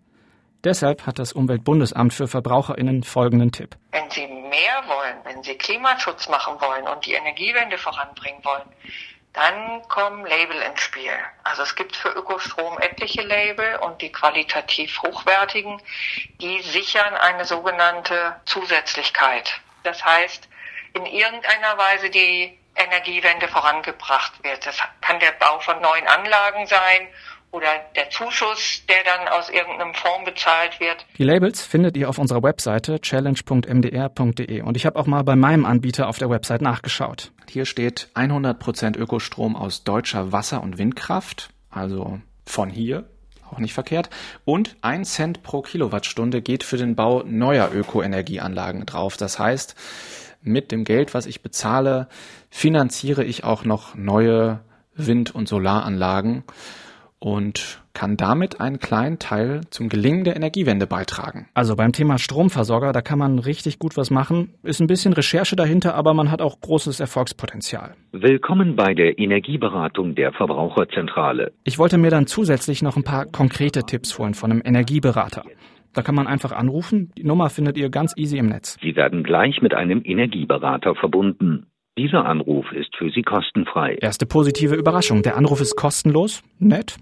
Deshalb 0.64 1.06
hat 1.06 1.20
das 1.20 1.34
Umweltbundesamt 1.34 2.14
für 2.14 2.28
VerbraucherInnen 2.28 3.04
folgenden 3.04 3.52
Tipp. 3.52 3.76
Wenn 3.92 4.10
Sie 4.10 4.28
mehr 4.28 4.84
wollen, 4.88 5.18
wenn 5.26 5.44
Sie 5.44 5.56
Klimaschutz 5.56 6.30
machen 6.30 6.54
wollen 6.62 6.88
und 6.88 7.06
die 7.06 7.14
Energiewende 7.14 7.78
voranbringen 7.78 8.40
wollen, 8.44 8.70
dann 9.34 9.82
kommen 9.88 10.26
Label 10.26 10.62
ins 10.62 10.82
Spiel. 10.82 11.12
Also 11.44 11.64
es 11.64 11.76
gibt 11.76 11.96
für 11.96 12.10
Ökostrom 12.10 12.80
etliche 12.80 13.24
Label 13.24 13.78
und 13.78 14.02
die 14.02 14.12
qualitativ 14.12 15.02
hochwertigen, 15.02 15.82
die 16.40 16.62
sichern 16.62 17.16
eine 17.16 17.46
sogenannte 17.46 18.40
Zusätzlichkeit. 18.46 19.60
Das 19.84 20.04
heißt, 20.06 20.48
in 20.94 21.06
irgendeiner 21.08 21.78
Weise 21.78 22.10
die 22.12 22.58
Energiewende 22.76 23.48
vorangebracht 23.48 24.44
wird. 24.44 24.66
Das 24.66 24.78
kann 25.02 25.20
der 25.20 25.32
Bau 25.34 25.60
von 25.60 25.80
neuen 25.82 26.08
Anlagen 26.08 26.66
sein 26.68 27.08
oder 27.54 27.68
der 27.96 28.10
Zuschuss, 28.10 28.82
der 28.90 29.04
dann 29.06 29.28
aus 29.28 29.50
irgendeinem 29.50 29.94
Fonds 29.94 30.26
bezahlt 30.26 30.80
wird. 30.80 31.06
Die 31.18 31.24
Labels 31.24 31.62
findet 31.62 31.96
ihr 31.96 32.10
auf 32.10 32.18
unserer 32.18 32.42
Webseite 32.42 33.00
challenge.mdr.de 33.00 34.62
und 34.62 34.76
ich 34.76 34.86
habe 34.88 35.00
auch 35.00 35.06
mal 35.06 35.24
bei 35.24 35.36
meinem 35.36 35.66
Anbieter 35.66 36.10
auf 36.10 36.18
der 36.18 36.32
Website 36.32 36.64
nachgeschaut. 36.64 37.32
Hier 37.48 37.66
steht 37.66 38.10
100% 38.16 38.98
Ökostrom 38.98 39.56
aus 39.56 39.84
deutscher 39.84 40.32
Wasser- 40.32 40.64
und 40.64 40.80
Windkraft, 40.80 41.50
also 41.70 42.20
von 42.46 42.72
hier, 42.72 43.06
auch 43.52 43.60
nicht 43.60 43.74
verkehrt. 43.74 44.10
Und 44.46 44.76
ein 44.82 45.06
Cent 45.06 45.44
pro 45.44 45.62
Kilowattstunde 45.62 46.42
geht 46.42 46.64
für 46.64 46.78
den 46.78 46.96
Bau 46.96 47.22
neuer 47.24 47.72
Ökoenergieanlagen 47.72 48.88
drauf. 48.88 49.16
Das 49.16 49.38
heißt, 49.38 49.76
mit 50.42 50.72
dem 50.72 50.86
Geld, 50.86 51.14
was 51.14 51.28
ich 51.28 51.44
bezahle, 51.44 52.08
finanziere 52.50 53.24
ich 53.24 53.44
auch 53.44 53.64
noch 53.64 53.94
neue 53.94 54.62
Wind- 54.96 55.34
und 55.36 55.48
Solaranlagen 55.48 56.44
und 57.24 57.82
kann 57.94 58.18
damit 58.18 58.60
einen 58.60 58.80
kleinen 58.80 59.18
Teil 59.18 59.62
zum 59.70 59.88
Gelingen 59.88 60.26
der 60.26 60.36
Energiewende 60.36 60.88
beitragen. 60.88 61.48
Also 61.54 61.78
beim 61.78 61.94
Thema 61.94 62.18
Stromversorger, 62.18 62.92
da 62.92 63.02
kann 63.02 63.18
man 63.18 63.40
richtig 63.40 63.80
gut 63.80 63.96
was 63.96 64.12
machen. 64.12 64.54
Ist 64.62 64.82
ein 64.82 64.88
bisschen 64.88 65.14
Recherche 65.14 65.56
dahinter, 65.56 65.96
aber 65.96 66.14
man 66.14 66.32
hat 66.32 66.42
auch 66.42 66.60
großes 66.60 67.00
Erfolgspotenzial. 67.00 67.96
Willkommen 68.12 68.76
bei 68.76 68.94
der 68.94 69.20
Energieberatung 69.20 70.16
der 70.16 70.34
Verbraucherzentrale. 70.34 71.54
Ich 71.64 71.80
wollte 71.80 71.98
mir 71.98 72.12
dann 72.12 72.28
zusätzlich 72.28 72.82
noch 72.82 72.98
ein 72.98 73.04
paar 73.04 73.26
konkrete 73.26 73.84
Tipps 73.84 74.20
holen 74.20 74.34
von 74.34 74.52
einem 74.52 74.62
Energieberater. 74.66 75.44
Da 75.94 76.02
kann 76.02 76.16
man 76.16 76.28
einfach 76.28 76.52
anrufen. 76.52 77.14
Die 77.18 77.24
Nummer 77.24 77.50
findet 77.50 77.78
ihr 77.78 77.90
ganz 77.90 78.18
easy 78.18 78.38
im 78.38 78.48
Netz. 78.48 78.78
Sie 78.82 78.98
werden 78.98 79.24
gleich 79.24 79.62
mit 79.62 79.74
einem 79.74 80.02
Energieberater 80.04 80.96
verbunden. 80.96 81.68
Dieser 81.98 82.26
Anruf 82.26 82.66
ist 82.74 82.94
für 82.98 83.12
Sie 83.12 83.22
kostenfrei. 83.22 83.98
Erste 84.02 84.26
positive 84.26 84.76
Überraschung. 84.76 85.22
Der 85.22 85.38
Anruf 85.38 85.62
ist 85.62 85.76
kostenlos. 85.76 86.44
Nett. 86.58 86.98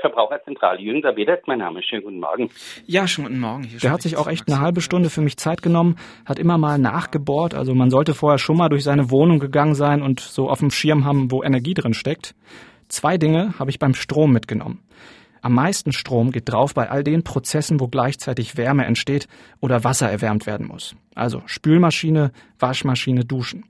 Verbraucherzentrale 0.00 0.80
Jünger 0.80 1.16
Wedert, 1.16 1.46
mein 1.46 1.58
Name. 1.58 1.82
Schönen 1.82 2.02
guten 2.02 2.20
Morgen. 2.20 2.50
Ja, 2.86 3.06
schönen 3.06 3.28
guten 3.28 3.40
Morgen. 3.40 3.62
Hier 3.64 3.78
Der 3.78 3.92
hat 3.92 4.02
sich 4.02 4.16
auch 4.16 4.26
echt 4.26 4.48
eine 4.48 4.60
halbe 4.60 4.80
Stunde 4.80 5.10
für 5.10 5.20
mich 5.20 5.36
Zeit 5.36 5.62
genommen, 5.62 5.96
hat 6.26 6.38
immer 6.38 6.58
mal 6.58 6.78
nachgebohrt. 6.78 7.54
Also 7.54 7.74
man 7.74 7.90
sollte 7.90 8.14
vorher 8.14 8.38
schon 8.38 8.56
mal 8.56 8.68
durch 8.68 8.84
seine 8.84 9.10
Wohnung 9.10 9.38
gegangen 9.38 9.74
sein 9.74 10.02
und 10.02 10.20
so 10.20 10.48
auf 10.48 10.60
dem 10.60 10.70
Schirm 10.70 11.04
haben, 11.04 11.30
wo 11.30 11.42
Energie 11.42 11.74
drin 11.74 11.94
steckt. 11.94 12.34
Zwei 12.88 13.18
Dinge 13.18 13.54
habe 13.58 13.70
ich 13.70 13.78
beim 13.78 13.94
Strom 13.94 14.32
mitgenommen. 14.32 14.82
Am 15.42 15.54
meisten 15.54 15.92
Strom 15.92 16.32
geht 16.32 16.50
drauf 16.50 16.74
bei 16.74 16.90
all 16.90 17.02
den 17.02 17.24
Prozessen, 17.24 17.80
wo 17.80 17.88
gleichzeitig 17.88 18.56
Wärme 18.56 18.84
entsteht 18.84 19.26
oder 19.60 19.84
Wasser 19.84 20.10
erwärmt 20.10 20.46
werden 20.46 20.66
muss. 20.66 20.94
Also 21.14 21.42
Spülmaschine, 21.46 22.32
Waschmaschine, 22.58 23.24
Duschen. 23.24 23.64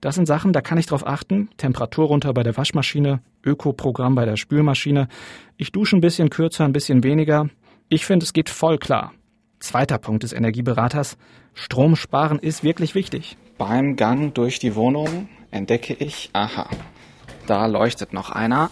Das 0.00 0.14
sind 0.14 0.26
Sachen, 0.26 0.52
da 0.52 0.60
kann 0.60 0.78
ich 0.78 0.86
drauf 0.86 1.06
achten. 1.06 1.50
Temperatur 1.56 2.06
runter 2.06 2.32
bei 2.32 2.42
der 2.42 2.56
Waschmaschine, 2.56 3.20
Ökoprogramm 3.44 4.14
bei 4.14 4.24
der 4.24 4.36
Spülmaschine. 4.36 5.08
Ich 5.56 5.72
dusche 5.72 5.96
ein 5.96 6.00
bisschen 6.00 6.30
kürzer, 6.30 6.64
ein 6.64 6.72
bisschen 6.72 7.02
weniger. 7.02 7.48
Ich 7.88 8.06
finde, 8.06 8.24
es 8.24 8.32
geht 8.32 8.48
voll 8.48 8.78
klar. 8.78 9.12
Zweiter 9.58 9.98
Punkt 9.98 10.22
des 10.22 10.32
Energieberaters. 10.32 11.16
Strom 11.54 11.96
sparen 11.96 12.38
ist 12.38 12.62
wirklich 12.62 12.94
wichtig. 12.94 13.36
Beim 13.56 13.96
Gang 13.96 14.32
durch 14.34 14.60
die 14.60 14.76
Wohnung 14.76 15.28
entdecke 15.50 15.94
ich, 15.94 16.30
aha, 16.32 16.68
da 17.46 17.66
leuchtet 17.66 18.12
noch 18.12 18.30
einer. 18.30 18.70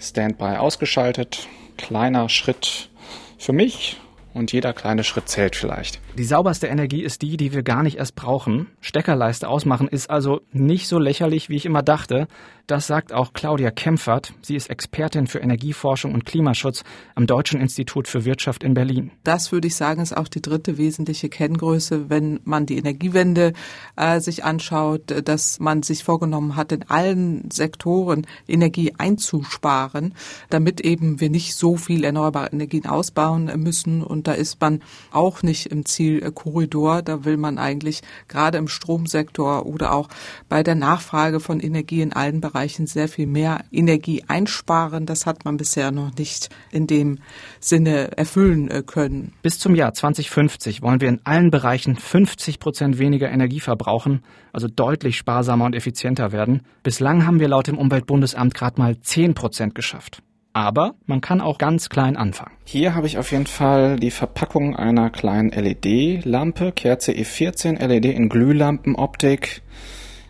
Standby 0.00 0.56
ausgeschaltet. 0.58 1.48
Kleiner 1.78 2.28
Schritt 2.28 2.90
für 3.38 3.52
mich 3.52 3.98
und 4.38 4.52
jeder 4.52 4.72
kleine 4.72 5.04
Schritt 5.04 5.28
zählt 5.28 5.56
vielleicht. 5.56 6.00
Die 6.16 6.24
sauberste 6.24 6.68
Energie 6.68 7.02
ist 7.02 7.22
die, 7.22 7.36
die 7.36 7.52
wir 7.52 7.62
gar 7.62 7.82
nicht 7.82 7.98
erst 7.98 8.14
brauchen. 8.14 8.68
Steckerleiste 8.80 9.48
ausmachen 9.48 9.88
ist 9.88 10.08
also 10.08 10.40
nicht 10.52 10.88
so 10.88 10.98
lächerlich, 10.98 11.48
wie 11.48 11.56
ich 11.56 11.66
immer 11.66 11.82
dachte. 11.82 12.28
Das 12.68 12.86
sagt 12.86 13.14
auch 13.14 13.32
Claudia 13.32 13.70
Kempfert. 13.70 14.34
Sie 14.42 14.54
ist 14.54 14.68
Expertin 14.68 15.26
für 15.26 15.38
Energieforschung 15.38 16.12
und 16.12 16.26
Klimaschutz 16.26 16.84
am 17.14 17.26
Deutschen 17.26 17.62
Institut 17.62 18.06
für 18.06 18.26
Wirtschaft 18.26 18.62
in 18.62 18.74
Berlin. 18.74 19.10
Das 19.24 19.52
würde 19.52 19.68
ich 19.68 19.74
sagen, 19.74 20.02
ist 20.02 20.14
auch 20.14 20.28
die 20.28 20.42
dritte 20.42 20.76
wesentliche 20.76 21.30
Kenngröße, 21.30 22.10
wenn 22.10 22.40
man 22.44 22.66
die 22.66 22.76
Energiewende 22.76 23.54
äh, 23.96 24.20
sich 24.20 24.44
anschaut, 24.44 25.00
dass 25.24 25.60
man 25.60 25.82
sich 25.82 26.04
vorgenommen 26.04 26.56
hat, 26.56 26.70
in 26.72 26.82
allen 26.90 27.50
Sektoren 27.50 28.26
Energie 28.46 28.92
einzusparen, 28.98 30.12
damit 30.50 30.82
eben 30.82 31.22
wir 31.22 31.30
nicht 31.30 31.54
so 31.54 31.76
viel 31.76 32.04
erneuerbare 32.04 32.52
Energien 32.52 32.84
ausbauen 32.84 33.50
müssen. 33.56 34.02
Und 34.02 34.26
da 34.26 34.32
ist 34.32 34.60
man 34.60 34.82
auch 35.10 35.42
nicht 35.42 35.72
im 35.72 35.86
Ziel 35.86 36.20
Zielkorridor. 36.20 37.00
Da 37.00 37.24
will 37.24 37.38
man 37.38 37.56
eigentlich 37.56 38.02
gerade 38.28 38.58
im 38.58 38.68
Stromsektor 38.68 39.64
oder 39.64 39.94
auch 39.94 40.10
bei 40.50 40.62
der 40.62 40.74
Nachfrage 40.74 41.40
von 41.40 41.60
Energie 41.60 42.02
in 42.02 42.12
allen 42.12 42.42
Bereichen 42.42 42.57
sehr 42.66 43.08
viel 43.08 43.26
mehr 43.26 43.64
Energie 43.70 44.24
einsparen. 44.26 45.06
Das 45.06 45.26
hat 45.26 45.44
man 45.44 45.56
bisher 45.56 45.90
noch 45.90 46.14
nicht 46.16 46.48
in 46.70 46.86
dem 46.86 47.18
Sinne 47.60 48.16
erfüllen 48.16 48.68
äh, 48.68 48.82
können. 48.82 49.32
Bis 49.42 49.58
zum 49.58 49.74
Jahr 49.74 49.94
2050 49.94 50.82
wollen 50.82 51.00
wir 51.00 51.08
in 51.08 51.20
allen 51.24 51.50
Bereichen 51.50 51.96
50 51.96 52.58
Prozent 52.58 52.98
weniger 52.98 53.30
Energie 53.30 53.60
verbrauchen, 53.60 54.22
also 54.52 54.68
deutlich 54.68 55.16
sparsamer 55.16 55.64
und 55.64 55.74
effizienter 55.74 56.32
werden. 56.32 56.62
Bislang 56.82 57.26
haben 57.26 57.40
wir 57.40 57.48
laut 57.48 57.68
dem 57.68 57.78
Umweltbundesamt 57.78 58.54
gerade 58.54 58.80
mal 58.80 59.00
10 59.00 59.34
Prozent 59.34 59.74
geschafft. 59.74 60.22
Aber 60.52 60.94
man 61.06 61.20
kann 61.20 61.40
auch 61.40 61.58
ganz 61.58 61.88
klein 61.88 62.16
anfangen. 62.16 62.56
Hier 62.64 62.94
habe 62.94 63.06
ich 63.06 63.18
auf 63.18 63.30
jeden 63.30 63.46
Fall 63.46 63.96
die 63.96 64.10
Verpackung 64.10 64.74
einer 64.74 65.08
kleinen 65.10 65.50
LED-Lampe, 65.50 66.72
Kerze 66.72 67.12
E14 67.12 67.78
LED 67.78 68.06
in 68.06 68.28
Glühlampenoptik. 68.28 69.62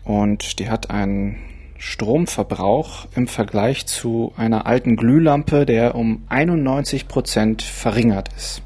Und 0.03 0.59
die 0.59 0.69
hat 0.69 0.89
einen 0.89 1.37
Stromverbrauch 1.79 3.07
im 3.15 3.27
Vergleich 3.27 3.87
zu 3.87 4.33
einer 4.37 4.67
alten 4.67 4.97
Glühlampe, 4.97 5.65
der 5.65 5.95
um 5.95 6.25
91 6.29 7.07
Prozent 7.07 7.61
verringert 7.63 8.29
ist. 8.37 8.61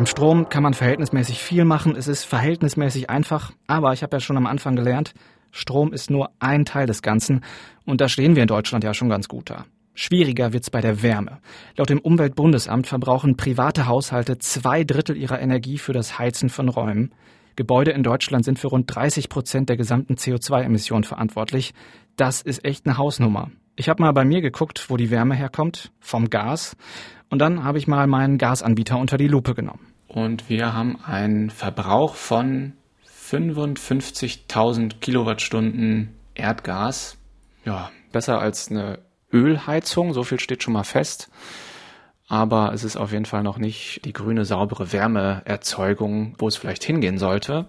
Beim 0.00 0.06
Strom 0.06 0.48
kann 0.48 0.62
man 0.62 0.72
verhältnismäßig 0.72 1.42
viel 1.42 1.66
machen. 1.66 1.94
Es 1.94 2.08
ist 2.08 2.24
verhältnismäßig 2.24 3.10
einfach. 3.10 3.52
Aber 3.66 3.92
ich 3.92 4.02
habe 4.02 4.16
ja 4.16 4.20
schon 4.20 4.38
am 4.38 4.46
Anfang 4.46 4.74
gelernt, 4.74 5.12
Strom 5.50 5.92
ist 5.92 6.08
nur 6.08 6.30
ein 6.38 6.64
Teil 6.64 6.86
des 6.86 7.02
Ganzen. 7.02 7.44
Und 7.84 8.00
da 8.00 8.08
stehen 8.08 8.34
wir 8.34 8.40
in 8.40 8.48
Deutschland 8.48 8.82
ja 8.82 8.94
schon 8.94 9.10
ganz 9.10 9.28
gut 9.28 9.50
da. 9.50 9.66
Schwieriger 9.92 10.54
wird's 10.54 10.70
bei 10.70 10.80
der 10.80 11.02
Wärme. 11.02 11.40
Laut 11.76 11.90
dem 11.90 11.98
Umweltbundesamt 11.98 12.86
verbrauchen 12.86 13.36
private 13.36 13.88
Haushalte 13.88 14.38
zwei 14.38 14.84
Drittel 14.84 15.18
ihrer 15.18 15.38
Energie 15.38 15.76
für 15.76 15.92
das 15.92 16.18
Heizen 16.18 16.48
von 16.48 16.70
Räumen. 16.70 17.12
Gebäude 17.56 17.90
in 17.90 18.02
Deutschland 18.02 18.46
sind 18.46 18.58
für 18.58 18.68
rund 18.68 18.86
30 18.94 19.28
Prozent 19.28 19.68
der 19.68 19.76
gesamten 19.76 20.14
CO2-Emissionen 20.14 21.04
verantwortlich. 21.04 21.74
Das 22.16 22.40
ist 22.40 22.64
echt 22.64 22.86
eine 22.86 22.96
Hausnummer. 22.96 23.50
Ich 23.76 23.90
habe 23.90 24.02
mal 24.02 24.12
bei 24.12 24.24
mir 24.24 24.40
geguckt, 24.40 24.86
wo 24.88 24.96
die 24.96 25.10
Wärme 25.10 25.34
herkommt, 25.34 25.92
vom 26.00 26.30
Gas. 26.30 26.74
Und 27.28 27.38
dann 27.38 27.64
habe 27.64 27.76
ich 27.76 27.86
mal 27.86 28.06
meinen 28.06 28.38
Gasanbieter 28.38 28.98
unter 28.98 29.18
die 29.18 29.28
Lupe 29.28 29.54
genommen. 29.54 29.89
Und 30.10 30.48
wir 30.48 30.74
haben 30.74 30.98
einen 31.04 31.50
Verbrauch 31.50 32.16
von 32.16 32.72
55.000 33.06 34.98
Kilowattstunden 34.98 36.16
Erdgas. 36.34 37.16
Ja, 37.64 37.92
besser 38.10 38.40
als 38.40 38.72
eine 38.72 38.98
Ölheizung, 39.32 40.12
so 40.12 40.24
viel 40.24 40.40
steht 40.40 40.64
schon 40.64 40.72
mal 40.72 40.82
fest. 40.82 41.30
Aber 42.26 42.72
es 42.72 42.82
ist 42.82 42.96
auf 42.96 43.12
jeden 43.12 43.24
Fall 43.24 43.44
noch 43.44 43.58
nicht 43.58 44.04
die 44.04 44.12
grüne, 44.12 44.44
saubere 44.44 44.92
Wärmeerzeugung, 44.92 46.34
wo 46.38 46.48
es 46.48 46.56
vielleicht 46.56 46.82
hingehen 46.82 47.18
sollte. 47.18 47.66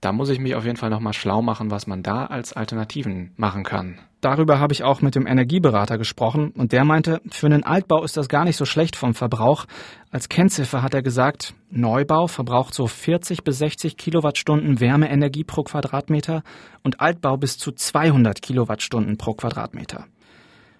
Da 0.00 0.12
muss 0.12 0.28
ich 0.28 0.38
mich 0.38 0.54
auf 0.54 0.64
jeden 0.64 0.76
Fall 0.76 0.90
nochmal 0.90 1.14
schlau 1.14 1.40
machen, 1.42 1.70
was 1.70 1.86
man 1.86 2.02
da 2.02 2.26
als 2.26 2.52
Alternativen 2.52 3.32
machen 3.36 3.64
kann. 3.64 3.98
Darüber 4.20 4.58
habe 4.58 4.72
ich 4.72 4.82
auch 4.82 5.02
mit 5.02 5.14
dem 5.14 5.26
Energieberater 5.26 5.98
gesprochen 5.98 6.50
und 6.50 6.72
der 6.72 6.84
meinte, 6.84 7.20
für 7.30 7.46
einen 7.46 7.64
Altbau 7.64 8.02
ist 8.02 8.16
das 8.16 8.28
gar 8.28 8.44
nicht 8.44 8.56
so 8.56 8.64
schlecht 8.64 8.96
vom 8.96 9.14
Verbrauch. 9.14 9.66
Als 10.10 10.28
Kennziffer 10.28 10.82
hat 10.82 10.94
er 10.94 11.02
gesagt, 11.02 11.54
Neubau 11.70 12.26
verbraucht 12.26 12.74
so 12.74 12.86
40 12.86 13.44
bis 13.44 13.58
60 13.58 13.96
Kilowattstunden 13.96 14.80
Wärmeenergie 14.80 15.44
pro 15.44 15.62
Quadratmeter 15.62 16.42
und 16.82 17.00
Altbau 17.00 17.36
bis 17.36 17.56
zu 17.56 17.72
200 17.72 18.42
Kilowattstunden 18.42 19.16
pro 19.16 19.34
Quadratmeter. 19.34 20.06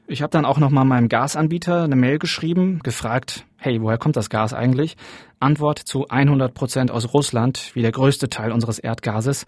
Ich 0.09 0.23
habe 0.23 0.31
dann 0.31 0.45
auch 0.45 0.59
noch 0.59 0.71
mal 0.71 0.85
meinem 0.85 1.09
Gasanbieter 1.09 1.83
eine 1.83 1.97
Mail 1.97 2.21
geschrieben, 2.21 2.79
gefragt, 2.85 3.45
hey, 3.57 3.83
woher 3.83 3.99
kommt 3.99 4.15
das 4.15 4.31
Gas 4.31 4.55
eigentlich? 4.55 4.97
Antwort 5.41 5.81
zu 5.81 6.07
100 6.07 6.55
Prozent 6.55 6.93
aus 6.93 7.13
Russland, 7.13 7.73
wie 7.75 7.83
der 7.83 7.91
größte 7.91 8.29
Teil 8.29 8.53
unseres 8.53 8.79
Erdgases. 8.79 9.47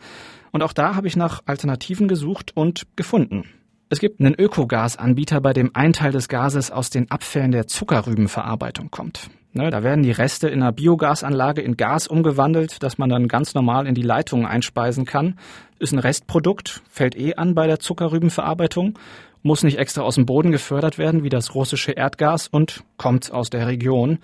Und 0.50 0.62
auch 0.62 0.72
da 0.72 0.96
habe 0.96 1.06
ich 1.06 1.14
nach 1.14 1.42
Alternativen 1.46 2.08
gesucht 2.08 2.56
und 2.56 2.88
gefunden. 2.96 3.44
Es 3.88 4.00
gibt 4.00 4.18
einen 4.18 4.34
Ökogasanbieter, 4.34 5.40
bei 5.40 5.52
dem 5.52 5.70
ein 5.74 5.92
Teil 5.92 6.10
des 6.10 6.28
Gases 6.28 6.72
aus 6.72 6.90
den 6.90 7.08
Abfällen 7.08 7.52
der 7.52 7.68
Zuckerrübenverarbeitung 7.68 8.90
kommt. 8.90 9.30
Ne, 9.52 9.70
da 9.70 9.82
werden 9.82 10.02
die 10.02 10.10
Reste 10.10 10.48
in 10.48 10.62
einer 10.62 10.72
Biogasanlage 10.72 11.62
in 11.62 11.76
Gas 11.76 12.06
umgewandelt, 12.06 12.82
das 12.82 12.98
man 12.98 13.08
dann 13.08 13.28
ganz 13.28 13.54
normal 13.54 13.86
in 13.86 13.94
die 13.94 14.02
Leitungen 14.02 14.44
einspeisen 14.44 15.06
kann. 15.06 15.38
Ist 15.78 15.92
ein 15.92 15.98
Restprodukt, 15.98 16.82
fällt 16.90 17.16
eh 17.16 17.34
an 17.34 17.54
bei 17.54 17.66
der 17.66 17.78
Zuckerrübenverarbeitung, 17.78 18.98
muss 19.42 19.62
nicht 19.62 19.78
extra 19.78 20.02
aus 20.02 20.16
dem 20.16 20.26
Boden 20.26 20.52
gefördert 20.52 20.98
werden 20.98 21.22
wie 21.22 21.28
das 21.28 21.54
russische 21.54 21.92
Erdgas 21.92 22.48
und 22.48 22.84
kommt 22.96 23.32
aus 23.32 23.50
der 23.50 23.66
Region. 23.66 24.18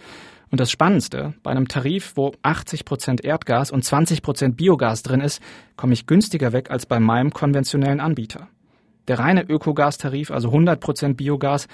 Und 0.50 0.60
das 0.60 0.70
Spannendste, 0.70 1.34
bei 1.42 1.50
einem 1.50 1.68
Tarif, 1.68 2.12
wo 2.14 2.32
80 2.42 2.84
Prozent 2.84 3.24
Erdgas 3.24 3.70
und 3.70 3.84
20 3.84 4.22
Prozent 4.22 4.56
Biogas 4.56 5.02
drin 5.02 5.20
ist, 5.20 5.42
komme 5.76 5.94
ich 5.94 6.06
günstiger 6.06 6.52
weg 6.52 6.70
als 6.70 6.86
bei 6.86 7.00
meinem 7.00 7.32
konventionellen 7.32 8.00
Anbieter. 8.00 8.48
Der 9.08 9.18
reine 9.18 9.42
Ökogastarif, 9.42 10.30
also 10.30 10.48
100 10.48 10.80
Prozent 10.80 11.16
Biogas, 11.16 11.66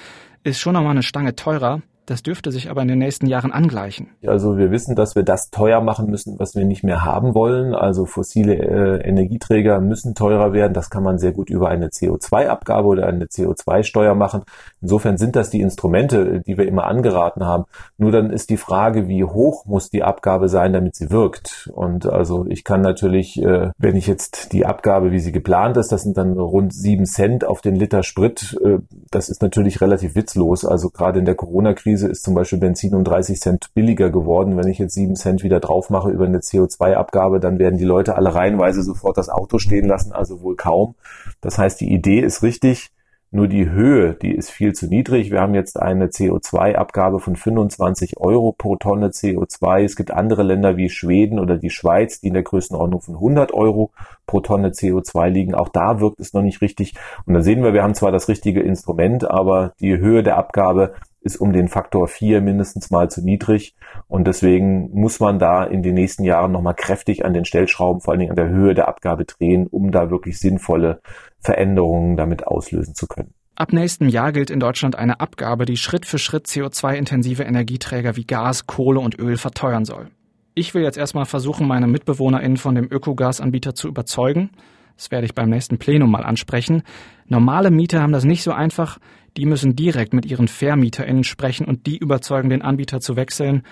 ist 0.43 0.61
schon 0.61 0.73
nochmal 0.73 0.93
eine 0.93 1.03
Stange 1.03 1.37
teurer, 1.37 1.83
das 2.11 2.25
dürfte 2.25 2.51
sich 2.51 2.69
aber 2.69 2.83
in 2.83 2.89
den 2.89 2.99
nächsten 2.99 3.27
Jahren 3.27 3.53
angleichen. 3.53 4.09
Also 4.27 4.59
wir 4.59 4.73
wissen, 4.73 4.97
dass 4.97 5.15
wir 5.15 5.23
das 5.23 5.51
teuer 5.51 5.81
machen 5.81 6.11
müssen, 6.11 6.41
was 6.41 6.57
wir 6.57 6.65
nicht 6.65 6.83
mehr 6.83 7.05
haben 7.05 7.37
wollen. 7.37 7.73
Also 7.73 8.05
fossile 8.05 8.55
äh, 8.57 9.09
Energieträger 9.09 9.81
müssen 9.81 10.17
teurer 10.17 10.53
werden. 10.53 10.75
Das 10.75 10.91
kann 10.91 11.05
man 11.05 11.19
sehr 11.19 11.31
gut 11.31 11.51
über 11.51 11.69
eine 11.69 11.87
CO2-Abgabe 11.87 12.89
oder 12.89 13.07
eine 13.07 13.27
CO2-Steuer 13.27 14.17
machen. 14.17 14.43
Insofern 14.81 15.19
sind 15.19 15.37
das 15.37 15.51
die 15.51 15.61
Instrumente, 15.61 16.41
die 16.41 16.59
wir 16.59 16.67
immer 16.67 16.87
angeraten 16.87 17.45
haben. 17.45 17.67
Nur 17.97 18.11
dann 18.11 18.31
ist 18.31 18.51
die 18.51 18.57
Frage, 18.57 19.07
wie 19.07 19.23
hoch 19.23 19.65
muss 19.67 19.89
die 19.89 20.03
Abgabe 20.03 20.49
sein, 20.49 20.73
damit 20.73 20.97
sie 20.97 21.13
wirkt. 21.13 21.71
Und 21.73 22.07
also 22.07 22.45
ich 22.49 22.65
kann 22.65 22.81
natürlich, 22.81 23.41
äh, 23.41 23.71
wenn 23.79 23.95
ich 23.95 24.09
jetzt 24.09 24.53
die 24.53 24.67
Abgabe, 24.67 25.13
wie 25.13 25.21
sie 25.21 25.31
geplant 25.31 25.77
ist, 25.77 25.93
das 25.93 26.03
sind 26.03 26.17
dann 26.17 26.33
rund 26.33 26.75
sieben 26.75 27.07
Cent 27.07 27.45
auf 27.45 27.61
den 27.61 27.77
Liter 27.77 28.03
Sprit, 28.03 28.59
äh, 28.65 28.79
das 29.13 29.29
ist 29.29 29.43
natürlich 29.43 29.81
relativ 29.81 30.17
witzlos. 30.17 30.65
Also 30.65 30.91
gerade 30.91 31.21
in 31.21 31.25
der 31.25 31.37
Corona-Krise 31.37 32.00
Krise 32.01 32.11
ist 32.11 32.25
zum 32.25 32.35
Beispiel 32.35 32.59
Benzin 32.59 32.95
um 32.95 33.05
30 33.05 33.41
Cent 33.41 33.75
billiger 33.75 34.11
geworden. 34.11 34.57
Wenn 34.57 34.69
ich 34.69 34.79
jetzt 34.79 34.95
7 34.95 35.17
Cent 35.17 35.43
wieder 35.43 35.61
drauf 35.61 35.91
mache 35.91 36.11
über 36.11 36.25
eine 36.25 36.39
CO2-Abgabe, 36.39 37.41
dann 37.41 37.59
werden 37.59 37.79
die 37.79 37.85
Leute 37.85 38.17
alle 38.17 38.35
reihenweise 38.35 38.83
sofort 38.83 39.19
das 39.19 39.29
Auto 39.29 39.59
stehen 39.59 39.87
lassen, 39.87 40.13
also 40.13 40.41
wohl 40.41 40.57
kaum. 40.57 40.95
Das 41.43 41.59
heißt, 41.59 41.81
die 41.81 41.93
Idee 41.93 42.21
ist 42.21 42.43
richtig. 42.43 42.91
Nur 43.33 43.47
die 43.47 43.71
Höhe, 43.71 44.15
die 44.15 44.35
ist 44.35 44.51
viel 44.51 44.73
zu 44.73 44.89
niedrig. 44.89 45.31
Wir 45.31 45.41
haben 45.41 45.55
jetzt 45.55 45.81
eine 45.81 46.07
CO2-Abgabe 46.07 47.21
von 47.21 47.37
25 47.37 48.17
Euro 48.17 48.51
pro 48.51 48.75
Tonne 48.75 49.11
CO2. 49.11 49.85
Es 49.85 49.95
gibt 49.95 50.11
andere 50.11 50.43
Länder 50.43 50.77
wie 50.77 50.89
Schweden 50.89 51.39
oder 51.39 51.57
die 51.57 51.71
Schweiz, 51.71 52.21
die 52.21 52.29
in 52.29 52.35
der 52.35 52.43
Größenordnung 52.43 53.01
von 53.01 53.15
100 53.15 53.55
Euro 53.55 53.93
pro 54.27 54.41
Tonne 54.41 54.71
CO2 54.71 55.29
liegen. 55.29 55.55
Auch 55.55 55.69
da 55.69 56.01
wirkt 56.01 56.19
es 56.19 56.33
noch 56.33 56.43
nicht 56.43 56.61
richtig. 56.61 56.95
Und 57.25 57.35
dann 57.35 57.45
sehen 57.45 57.63
wir, 57.63 57.73
wir 57.73 57.85
haben 57.85 57.95
zwar 57.95 58.11
das 58.11 58.27
richtige 58.27 58.63
Instrument, 58.63 59.31
aber 59.31 59.75
die 59.81 59.97
Höhe 59.99 60.25
der 60.25 60.37
Abgabe 60.37 60.95
ist 61.23 61.37
um 61.37 61.53
den 61.53 61.69
Faktor 61.69 62.09
4 62.09 62.41
mindestens 62.41 62.91
mal 62.91 63.11
zu 63.11 63.23
niedrig. 63.23 63.77
Und 64.09 64.27
deswegen 64.27 64.91
muss 64.93 65.21
man 65.21 65.39
da 65.39 65.65
in 65.65 65.83
den 65.83 65.95
nächsten 65.95 66.25
Jahren 66.25 66.53
nochmal 66.53 66.75
kräftig 66.75 67.25
an 67.25 67.35
den 67.35 67.45
Stellschrauben, 67.45 68.01
vor 68.01 68.13
allen 68.13 68.21
Dingen 68.21 68.31
an 68.31 68.37
der 68.37 68.49
Höhe 68.49 68.75
der 68.75 68.89
Abgabe 68.89 69.25
drehen, 69.25 69.67
um 69.67 69.91
da 69.91 70.11
wirklich 70.11 70.39
sinnvolle 70.39 71.01
Veränderungen 71.39 72.17
damit 72.17 72.47
auslösen 72.47 72.95
zu 72.95 73.07
können. 73.07 73.35
Ab 73.55 73.75
nächstem 73.75 74.09
Jahr 74.09 74.33
gilt 74.33 74.49
in 74.49 74.59
Deutschland 74.59 74.97
eine 74.97 75.21
Abgabe, 75.21 75.67
die 75.67 75.77
Schritt 75.77 76.07
für 76.07 76.19
Schritt 76.19 76.47
CO2-intensive 76.47 77.43
Energieträger 77.43 78.17
wie 78.17 78.25
Gas, 78.25 78.67
Kohle 78.67 79.01
und 79.01 79.19
Öl 79.19 79.37
verteuern 79.37 79.85
soll. 79.85 80.09
Ich 80.55 80.75
will 80.75 80.83
jetzt 80.83 80.97
erstmal 80.97 81.27
versuchen, 81.27 81.69
meine 81.69 81.87
MitbewohnerInnen 81.87 82.57
von 82.57 82.75
dem 82.75 82.91
Ökogasanbieter 82.91 83.75
zu 83.75 83.89
überzeugen. 83.89 84.51
Das 84.97 85.11
werde 85.11 85.27
ich 85.27 85.35
beim 85.35 85.51
nächsten 85.51 85.79
Plenum 85.79 86.11
mal 86.11 86.25
ansprechen. 86.25 86.83
Normale 87.27 87.71
Mieter 87.71 88.03
haben 88.03 88.13
das 88.13 88.25
nicht 88.25 88.43
so 88.43 88.53
einfach. 88.53 88.99
Die 89.37 89.47
müssen 89.47 89.77
direkt 89.77 90.13
mit 90.13 90.27
ihren 90.27 90.49
VermieterInnen 90.49 91.25
sprechen 91.25 91.67
und 91.67 91.87
die 91.87 91.99
überzeugen, 91.99 92.51
den 92.51 92.63
Anbieter 92.63 93.01
zu 93.01 93.17
wechseln. 93.17 93.63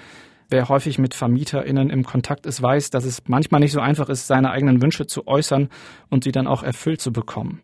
Wer 0.51 0.69
häufig 0.69 0.99
mit 0.99 1.15
VermieterInnen 1.15 1.91
im 1.91 2.05
Kontakt 2.05 2.47
ist, 2.47 2.63
weiß, 2.63 2.91
dass 2.91 3.05
es 3.05 3.23
manchmal 3.27 3.61
nicht 3.61 3.73
so 3.73 3.81
einfach 3.81 4.09
ist, 4.09 4.27
seine 4.27 4.51
eigenen 4.51 4.81
Wünsche 4.81 5.07
zu 5.07 5.27
äußern 5.27 5.69
und 6.09 6.25
sie 6.25 6.33
dann 6.33 6.47
auch 6.47 6.63
erfüllt 6.63 7.01
zu 7.01 7.13
bekommen. 7.13 7.61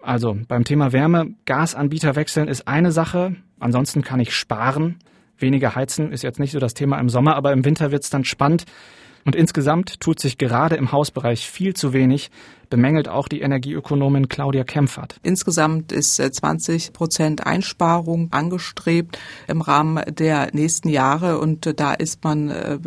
Also 0.00 0.38
beim 0.48 0.64
Thema 0.64 0.92
Wärme, 0.92 1.34
Gasanbieter 1.44 2.16
wechseln 2.16 2.48
ist 2.48 2.66
eine 2.66 2.92
Sache. 2.92 3.36
Ansonsten 3.60 4.02
kann 4.02 4.20
ich 4.20 4.34
sparen. 4.34 4.96
Weniger 5.36 5.74
heizen 5.74 6.12
ist 6.12 6.22
jetzt 6.22 6.40
nicht 6.40 6.52
so 6.52 6.58
das 6.58 6.74
Thema 6.74 6.98
im 6.98 7.08
Sommer, 7.08 7.36
aber 7.36 7.52
im 7.52 7.64
Winter 7.64 7.90
wird 7.90 8.04
es 8.04 8.10
dann 8.10 8.24
spannend. 8.24 8.64
Und 9.24 9.36
insgesamt 9.36 10.00
tut 10.00 10.20
sich 10.20 10.38
gerade 10.38 10.76
im 10.76 10.92
Hausbereich 10.92 11.46
viel 11.48 11.74
zu 11.74 11.92
wenig, 11.92 12.30
bemängelt 12.70 13.08
auch 13.08 13.28
die 13.28 13.40
Energieökonomin 13.40 14.28
Claudia 14.28 14.64
Kempfert. 14.64 15.16
Insgesamt 15.22 15.92
ist 15.92 16.16
20 16.16 16.88
äh, 16.88 16.92
Prozent 16.92 17.46
Einsparung 17.46 18.28
angestrebt 18.32 19.18
im 19.46 19.60
Rahmen 19.60 20.02
der 20.14 20.50
nächsten 20.52 20.88
Jahre 20.88 21.38
und 21.38 21.66
äh, 21.66 21.74
da 21.74 21.94
ist 21.94 22.24
man 22.24 22.50
äh, 22.50 22.78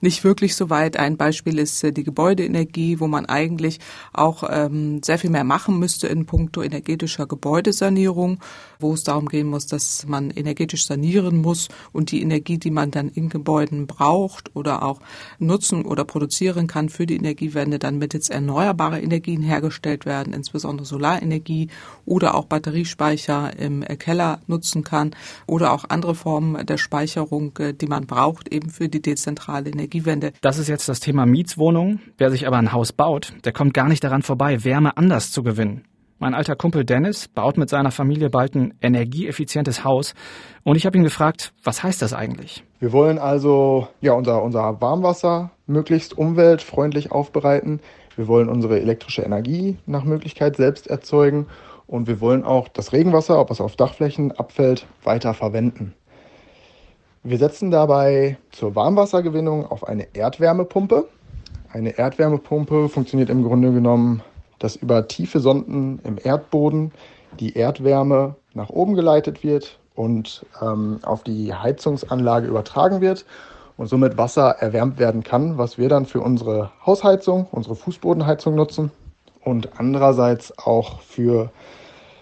nicht 0.00 0.24
wirklich 0.24 0.56
so 0.56 0.70
weit. 0.70 0.96
Ein 0.96 1.16
Beispiel 1.16 1.58
ist 1.58 1.82
die 1.82 2.04
Gebäudeenergie, 2.04 3.00
wo 3.00 3.06
man 3.06 3.26
eigentlich 3.26 3.80
auch 4.12 4.44
ähm, 4.48 5.02
sehr 5.02 5.18
viel 5.18 5.30
mehr 5.30 5.44
machen 5.44 5.78
müsste 5.78 6.06
in 6.08 6.26
puncto 6.26 6.62
energetischer 6.62 7.26
Gebäudesanierung, 7.26 8.40
wo 8.78 8.94
es 8.94 9.04
darum 9.04 9.28
gehen 9.28 9.48
muss, 9.48 9.66
dass 9.66 10.06
man 10.06 10.30
energetisch 10.30 10.86
sanieren 10.86 11.40
muss 11.40 11.68
und 11.92 12.10
die 12.10 12.22
Energie, 12.22 12.58
die 12.58 12.70
man 12.70 12.90
dann 12.90 13.08
in 13.08 13.28
Gebäuden 13.28 13.86
braucht 13.86 14.54
oder 14.54 14.82
auch 14.82 15.00
nutzen 15.38 15.84
oder 15.84 16.04
produzieren 16.04 16.66
kann 16.66 16.88
für 16.88 17.06
die 17.06 17.16
Energiewende, 17.16 17.78
dann 17.78 17.98
mittels 17.98 18.28
erneuerbarer 18.28 19.02
Energie 19.02 19.25
Energien 19.26 19.42
hergestellt 19.42 20.06
werden, 20.06 20.32
insbesondere 20.32 20.86
Solarenergie 20.86 21.68
oder 22.04 22.34
auch 22.34 22.46
Batteriespeicher 22.46 23.58
im 23.58 23.82
Keller 23.98 24.40
nutzen 24.46 24.84
kann 24.84 25.14
oder 25.46 25.72
auch 25.72 25.84
andere 25.88 26.14
Formen 26.14 26.64
der 26.64 26.76
Speicherung, 26.76 27.56
äh, 27.58 27.74
die 27.74 27.86
man 27.86 28.06
braucht, 28.06 28.52
eben 28.52 28.70
für 28.70 28.88
die 28.88 29.02
dezentrale 29.02 29.70
Energiewende. 29.70 30.32
Das 30.40 30.58
ist 30.58 30.68
jetzt 30.68 30.88
das 30.88 31.00
Thema 31.00 31.26
Mietswohnung. 31.26 32.00
Wer 32.18 32.30
sich 32.30 32.46
aber 32.46 32.58
ein 32.58 32.72
Haus 32.72 32.92
baut, 32.92 33.32
der 33.44 33.52
kommt 33.52 33.74
gar 33.74 33.88
nicht 33.88 34.04
daran 34.04 34.22
vorbei, 34.22 34.64
Wärme 34.64 34.96
anders 34.96 35.32
zu 35.32 35.42
gewinnen. 35.42 35.82
Mein 36.18 36.32
alter 36.32 36.56
Kumpel 36.56 36.84
Dennis 36.84 37.28
baut 37.28 37.58
mit 37.58 37.68
seiner 37.68 37.90
Familie 37.90 38.30
bald 38.30 38.54
ein 38.54 38.72
energieeffizientes 38.80 39.84
Haus 39.84 40.14
und 40.64 40.76
ich 40.76 40.86
habe 40.86 40.96
ihn 40.96 41.04
gefragt, 41.04 41.52
was 41.62 41.82
heißt 41.82 42.00
das 42.00 42.14
eigentlich? 42.14 42.64
Wir 42.80 42.92
wollen 42.92 43.18
also 43.18 43.88
ja 44.00 44.14
unser, 44.14 44.42
unser 44.42 44.80
Warmwasser 44.80 45.50
möglichst 45.66 46.16
umweltfreundlich 46.16 47.12
aufbereiten. 47.12 47.80
Wir 48.16 48.28
wollen 48.28 48.48
unsere 48.48 48.80
elektrische 48.80 49.22
Energie 49.22 49.76
nach 49.84 50.04
Möglichkeit 50.04 50.56
selbst 50.56 50.86
erzeugen 50.86 51.46
und 51.86 52.08
wir 52.08 52.20
wollen 52.20 52.44
auch 52.44 52.68
das 52.68 52.92
Regenwasser, 52.92 53.38
ob 53.38 53.50
es 53.50 53.60
auf 53.60 53.76
Dachflächen 53.76 54.32
abfällt, 54.32 54.86
weiter 55.04 55.34
verwenden. 55.34 55.94
Wir 57.22 57.38
setzen 57.38 57.70
dabei 57.70 58.38
zur 58.52 58.74
Warmwassergewinnung 58.74 59.66
auf 59.66 59.86
eine 59.86 60.06
Erdwärmepumpe. 60.14 61.06
Eine 61.72 61.98
Erdwärmepumpe 61.98 62.88
funktioniert 62.88 63.28
im 63.28 63.42
Grunde 63.42 63.72
genommen, 63.72 64.22
dass 64.58 64.76
über 64.76 65.06
tiefe 65.08 65.40
Sonden 65.40 66.00
im 66.04 66.18
Erdboden 66.22 66.92
die 67.38 67.54
Erdwärme 67.54 68.36
nach 68.54 68.70
oben 68.70 68.94
geleitet 68.94 69.44
wird 69.44 69.78
und 69.94 70.46
ähm, 70.62 71.00
auf 71.02 71.22
die 71.22 71.52
Heizungsanlage 71.52 72.46
übertragen 72.46 73.02
wird 73.02 73.26
und 73.76 73.88
somit 73.88 74.16
Wasser 74.18 74.56
erwärmt 74.58 74.98
werden 74.98 75.22
kann, 75.22 75.58
was 75.58 75.78
wir 75.78 75.88
dann 75.88 76.06
für 76.06 76.20
unsere 76.20 76.70
Hausheizung, 76.84 77.46
unsere 77.50 77.76
Fußbodenheizung 77.76 78.54
nutzen 78.54 78.90
und 79.44 79.78
andererseits 79.78 80.56
auch 80.58 81.00
für 81.00 81.50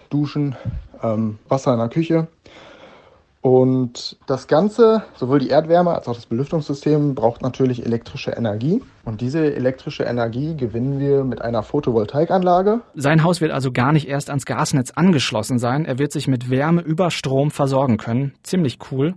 Duschen, 0.09 0.55
ähm, 1.01 1.39
Wasser 1.47 1.73
in 1.73 1.79
der 1.79 1.89
Küche. 1.89 2.27
Und 3.41 4.17
das 4.25 4.47
Ganze, 4.47 5.03
sowohl 5.17 5.37
die 5.37 5.49
Erdwärme 5.49 5.93
als 5.93 6.07
auch 6.07 6.15
das 6.15 6.25
Belüftungssystem, 6.25 7.13
braucht 7.13 7.43
natürlich 7.43 7.85
elektrische 7.85 8.31
Energie. 8.31 8.81
Und 9.03 9.21
diese 9.21 9.53
elektrische 9.53 10.03
Energie 10.03 10.57
gewinnen 10.57 10.99
wir 10.99 11.23
mit 11.23 11.43
einer 11.43 11.61
Photovoltaikanlage. 11.61 12.81
Sein 12.95 13.23
Haus 13.23 13.41
wird 13.41 13.51
also 13.51 13.71
gar 13.71 13.91
nicht 13.91 14.07
erst 14.07 14.31
ans 14.31 14.47
Gasnetz 14.47 14.93
angeschlossen 14.95 15.59
sein. 15.59 15.85
Er 15.85 15.99
wird 15.99 16.11
sich 16.11 16.27
mit 16.27 16.49
Wärme 16.49 16.81
über 16.81 17.11
Strom 17.11 17.51
versorgen 17.51 17.97
können. 17.97 18.33
Ziemlich 18.41 18.79
cool. 18.91 19.13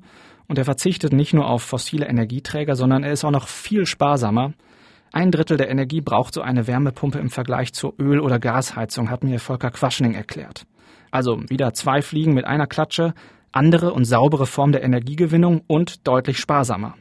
Und 0.49 0.59
er 0.59 0.65
verzichtet 0.65 1.13
nicht 1.13 1.35
nur 1.35 1.47
auf 1.47 1.63
fossile 1.63 2.07
Energieträger, 2.07 2.75
sondern 2.75 3.05
er 3.05 3.13
ist 3.13 3.25
auch 3.25 3.31
noch 3.31 3.49
viel 3.49 3.85
sparsamer. 3.87 4.55
Ein 5.13 5.31
Drittel 5.31 5.57
der 5.57 5.71
Energie 5.71 6.01
braucht 6.01 6.35
so 6.35 6.41
eine 6.41 6.67
Wärmepumpe 6.67 7.19
im 7.19 7.31
Vergleich 7.31 7.73
zur 7.73 7.95
Öl- 7.99 8.21
oder 8.21 8.39
Gasheizung, 8.39 9.11
hat 9.11 9.25
mir 9.25 9.41
Volker 9.41 9.71
Quaschning 9.71 10.15
erklärt. 10.15 10.67
Also 11.11 11.39
wieder 11.49 11.73
zwei 11.75 12.03
Fliegen 12.03 12.35
mit 12.35 12.47
einer 12.47 12.67
Klatsche, 12.67 13.15
andere 13.53 13.93
und 13.93 14.05
saubere 14.05 14.47
Form 14.47 14.73
der 14.73 14.83
Energiegewinnung 14.83 15.63
und 15.67 16.07
deutlich 16.07 16.39
sparsamer. 16.39 16.95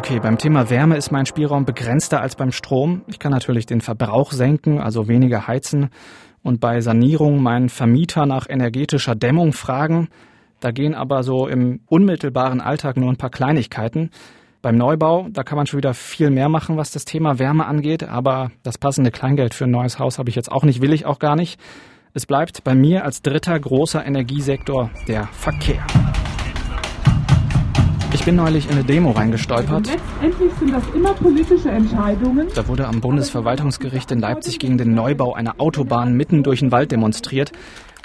Okay, 0.00 0.18
beim 0.18 0.38
Thema 0.38 0.70
Wärme 0.70 0.96
ist 0.96 1.12
mein 1.12 1.26
Spielraum 1.26 1.66
begrenzter 1.66 2.22
als 2.22 2.34
beim 2.34 2.52
Strom. 2.52 3.02
Ich 3.06 3.18
kann 3.18 3.32
natürlich 3.32 3.66
den 3.66 3.82
Verbrauch 3.82 4.32
senken, 4.32 4.80
also 4.80 5.08
weniger 5.08 5.46
heizen 5.46 5.90
und 6.42 6.58
bei 6.58 6.80
Sanierung 6.80 7.42
meinen 7.42 7.68
Vermieter 7.68 8.24
nach 8.24 8.48
energetischer 8.48 9.14
Dämmung 9.14 9.52
fragen. 9.52 10.08
Da 10.60 10.70
gehen 10.70 10.94
aber 10.94 11.22
so 11.22 11.46
im 11.48 11.80
unmittelbaren 11.84 12.62
Alltag 12.62 12.96
nur 12.96 13.10
ein 13.10 13.18
paar 13.18 13.28
Kleinigkeiten. 13.28 14.08
Beim 14.62 14.78
Neubau, 14.78 15.28
da 15.30 15.42
kann 15.42 15.56
man 15.56 15.66
schon 15.66 15.76
wieder 15.76 15.92
viel 15.92 16.30
mehr 16.30 16.48
machen, 16.48 16.78
was 16.78 16.92
das 16.92 17.04
Thema 17.04 17.38
Wärme 17.38 17.66
angeht, 17.66 18.02
aber 18.02 18.52
das 18.62 18.78
passende 18.78 19.10
Kleingeld 19.10 19.52
für 19.52 19.64
ein 19.64 19.70
neues 19.70 19.98
Haus 19.98 20.18
habe 20.18 20.30
ich 20.30 20.34
jetzt 20.34 20.50
auch 20.50 20.64
nicht, 20.64 20.80
will 20.80 20.94
ich 20.94 21.04
auch 21.04 21.18
gar 21.18 21.36
nicht. 21.36 21.60
Es 22.14 22.24
bleibt 22.24 22.64
bei 22.64 22.74
mir 22.74 23.04
als 23.04 23.20
dritter 23.20 23.60
großer 23.60 24.02
Energiesektor 24.06 24.88
der 25.06 25.26
Verkehr. 25.26 25.84
Ich 28.20 28.26
bin 28.26 28.36
neulich 28.36 28.66
in 28.66 28.72
eine 28.72 28.84
Demo 28.84 29.12
reingestolpert. 29.12 29.86
Letztendlich 29.86 30.52
sind 30.58 30.74
das 30.74 30.82
immer 30.94 31.14
politische 31.14 31.70
Entscheidungen. 31.70 32.48
Da 32.54 32.68
wurde 32.68 32.86
am 32.86 33.00
Bundesverwaltungsgericht 33.00 34.10
in 34.10 34.20
Leipzig 34.20 34.58
gegen 34.58 34.76
den 34.76 34.94
Neubau 34.94 35.32
einer 35.32 35.54
Autobahn 35.56 36.12
mitten 36.12 36.42
durch 36.42 36.60
den 36.60 36.70
Wald 36.70 36.92
demonstriert. 36.92 37.50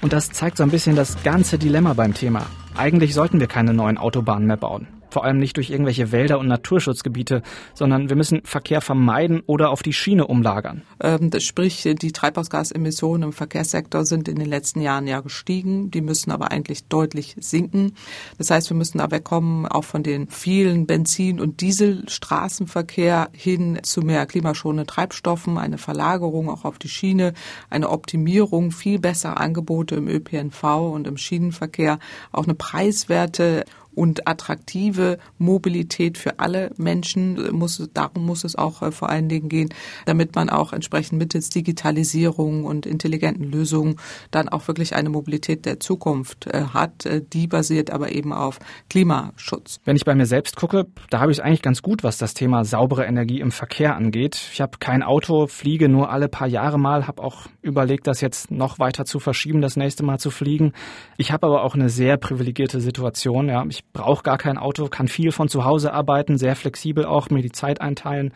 Und 0.02 0.14
das 0.14 0.30
zeigt 0.30 0.56
so 0.56 0.64
ein 0.64 0.72
bisschen 0.72 0.96
das 0.96 1.22
ganze 1.24 1.58
Dilemma 1.58 1.92
beim 1.92 2.14
Thema. 2.14 2.46
Eigentlich 2.78 3.14
sollten 3.14 3.42
wir 3.42 3.48
keine 3.48 3.74
neuen 3.74 3.98
Autobahnen 3.98 4.48
mehr 4.48 4.56
bauen 4.56 4.88
vor 5.16 5.24
allem 5.24 5.38
nicht 5.38 5.56
durch 5.56 5.70
irgendwelche 5.70 6.12
Wälder 6.12 6.40
und 6.40 6.50
Naturschutzgebiete, 6.50 7.42
sondern 7.74 8.10
wir 8.10 8.18
müssen 8.18 8.42
Verkehr 8.44 8.82
vermeiden 8.82 9.42
oder 9.46 9.70
auf 9.70 9.82
die 9.82 9.94
Schiene 9.94 10.28
umlagern. 10.28 10.82
Ähm, 11.00 11.32
sprich, 11.40 11.88
die 12.02 12.12
Treibhausgasemissionen 12.12 13.30
im 13.30 13.32
Verkehrssektor 13.32 14.04
sind 14.04 14.28
in 14.28 14.36
den 14.36 14.50
letzten 14.50 14.82
Jahren 14.82 15.08
ja 15.08 15.22
gestiegen. 15.22 15.90
Die 15.90 16.02
müssen 16.02 16.32
aber 16.32 16.52
eigentlich 16.52 16.90
deutlich 16.90 17.38
sinken. 17.40 17.94
Das 18.38 18.52
heißt, 18.52 18.70
wir 18.70 18.76
müssen 18.76 18.98
da 18.98 19.10
wegkommen 19.10 19.66
auch 19.68 19.86
von 19.86 20.04
den 20.04 20.28
vielen 20.28 20.86
Benzin- 20.86 21.40
und 21.40 21.62
Dieselstraßenverkehr 21.62 23.30
hin 23.32 23.80
zu 23.84 24.02
mehr 24.02 24.26
klimaschonenden 24.26 24.86
Treibstoffen, 24.86 25.58
eine 25.58 25.78
Verlagerung 25.78 26.50
auch 26.50 26.66
auf 26.66 26.78
die 26.78 26.90
Schiene, 26.90 27.34
eine 27.70 27.90
Optimierung, 27.90 28.72
viel 28.72 29.00
bessere 29.00 29.38
Angebote 29.38 29.96
im 29.96 30.10
ÖPNV 30.10 30.64
und 30.92 31.08
im 31.08 31.16
Schienenverkehr, 31.16 32.00
auch 32.34 32.44
eine 32.44 32.56
preiswerte 32.56 33.64
und 33.96 34.28
attraktive 34.28 35.18
Mobilität 35.38 36.18
für 36.18 36.40
alle 36.40 36.72
Menschen 36.78 37.56
muss, 37.56 37.90
darum 37.94 38.26
muss 38.26 38.44
es 38.44 38.56
auch 38.56 38.82
äh, 38.82 38.92
vor 38.92 39.10
allen 39.10 39.30
Dingen 39.30 39.50
gehen, 39.50 39.70
damit 40.06 40.36
man 40.36 40.50
auch 40.50 40.74
entsprechend 40.74 41.18
mittels 41.18 41.50
Digitalisierung 41.50 42.66
und 42.66 42.86
intelligenten 42.86 43.46
Lösungen 43.46 43.96
dann 44.32 44.50
auch 44.50 44.68
wirklich 44.68 44.96
eine 44.96 45.10
Mobilität 45.10 45.66
der 45.66 45.80
Zukunft 45.80 46.48
äh, 46.48 46.66
hat, 46.74 47.06
äh, 47.06 47.22
die 47.22 47.48
basiert 47.48 47.92
aber 47.92 48.12
eben 48.12 48.34
auf 48.34 48.60
Klimaschutz. 48.90 49.80
Wenn 49.86 49.96
ich 49.96 50.06
bei 50.06 50.16
mir 50.16 50.26
selbst 50.26 50.56
gucke, 50.56 50.88
da 51.10 51.20
habe 51.20 51.32
ich 51.32 51.40
es 51.40 51.44
eigentlich 51.44 51.62
ganz 51.62 51.82
gut, 51.82 52.04
was 52.04 52.18
das 52.18 52.34
Thema 52.34 52.64
saubere 52.66 53.06
Energie 53.06 53.40
im 53.40 53.52
Verkehr 53.52 53.96
angeht. 53.96 54.50
Ich 54.54 54.62
habe 54.62 54.78
kein 54.80 55.04
Auto, 55.04 55.48
fliege 55.48 55.90
nur 55.90 56.10
alle 56.10 56.28
paar 56.28 56.48
Jahre 56.48 56.78
mal, 56.78 57.08
habe 57.08 57.24
auch 57.24 57.48
überlegt, 57.66 58.08
das 58.08 58.22
jetzt 58.22 58.52
noch 58.52 58.80
weiter 58.80 59.06
zu 59.06 59.20
verschieben, 59.20 59.62
das 59.62 59.76
nächste 59.76 60.04
Mal 60.04 60.20
zu 60.20 60.32
fliegen. 60.32 60.74
Ich 61.18 61.32
habe 61.32 61.48
aber 61.48 61.64
auch 61.64 61.76
eine 61.76 61.90
sehr 61.90 62.18
privilegierte 62.18 62.80
Situation. 62.80 63.50
Ja, 63.50 63.66
ich 63.68 63.84
brauche 63.92 64.24
gar 64.24 64.38
kein 64.38 64.58
Auto, 64.58 64.88
kann 64.88 65.08
viel 65.08 65.32
von 65.32 65.50
zu 65.50 65.66
Hause 65.66 65.92
arbeiten, 65.92 66.38
sehr 66.38 66.56
flexibel 66.56 67.06
auch, 67.06 67.30
mir 67.30 67.42
die 67.42 67.52
Zeit 67.52 67.82
einteilen. 67.82 68.32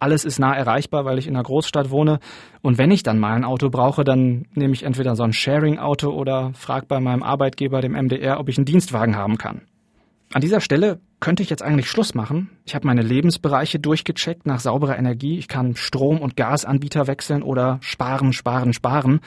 Alles 0.00 0.24
ist 0.24 0.38
nah 0.38 0.54
erreichbar, 0.54 1.04
weil 1.04 1.18
ich 1.18 1.26
in 1.26 1.34
einer 1.34 1.42
Großstadt 1.42 1.90
wohne. 1.90 2.20
Und 2.62 2.78
wenn 2.78 2.92
ich 2.92 3.02
dann 3.02 3.18
mal 3.18 3.34
ein 3.34 3.44
Auto 3.44 3.68
brauche, 3.68 4.04
dann 4.04 4.46
nehme 4.54 4.72
ich 4.72 4.84
entweder 4.84 5.16
so 5.16 5.24
ein 5.24 5.32
Sharing-Auto 5.32 6.10
oder 6.10 6.52
frage 6.54 6.86
bei 6.86 7.00
meinem 7.00 7.24
Arbeitgeber, 7.24 7.80
dem 7.80 7.92
MDR, 7.92 8.38
ob 8.38 8.48
ich 8.48 8.58
einen 8.58 8.64
Dienstwagen 8.64 9.16
haben 9.16 9.38
kann. 9.38 9.62
An 10.32 10.40
dieser 10.40 10.60
Stelle 10.60 11.00
könnte 11.20 11.42
ich 11.42 11.50
jetzt 11.50 11.62
eigentlich 11.62 11.90
Schluss 11.90 12.14
machen. 12.14 12.50
Ich 12.64 12.74
habe 12.74 12.86
meine 12.86 13.02
Lebensbereiche 13.02 13.78
durchgecheckt 13.78 14.46
nach 14.46 14.60
sauberer 14.60 14.98
Energie. 14.98 15.38
Ich 15.38 15.48
kann 15.48 15.74
Strom- 15.76 16.20
und 16.20 16.36
Gasanbieter 16.36 17.06
wechseln 17.06 17.42
oder 17.42 17.78
sparen, 17.80 18.32
sparen, 18.32 18.72
sparen. 18.72 19.20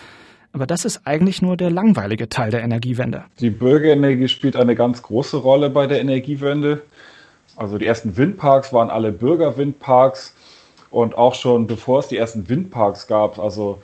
Aber 0.54 0.66
das 0.66 0.86
ist 0.86 1.02
eigentlich 1.06 1.42
nur 1.42 1.58
der 1.58 1.70
langweilige 1.70 2.28
Teil 2.30 2.52
der 2.52 2.62
Energiewende. 2.62 3.24
Die 3.40 3.50
Bürgerenergie 3.50 4.28
spielt 4.28 4.56
eine 4.56 4.76
ganz 4.76 5.02
große 5.02 5.38
Rolle 5.38 5.70
bei 5.70 5.88
der 5.88 6.02
Energiewende. 6.02 6.82
Also 7.56 7.78
die 7.78 7.86
ersten 7.86 8.18
Windparks 8.18 8.74
waren 8.74 8.90
alle 8.90 9.12
Bürgerwindparks. 9.12 10.34
Und 10.90 11.18
auch 11.18 11.36
schon 11.36 11.68
bevor 11.68 12.00
es 12.00 12.10
die 12.10 12.18
ersten 12.18 12.50
Windparks 12.50 13.08
gab, 13.08 13.40
also 13.40 13.80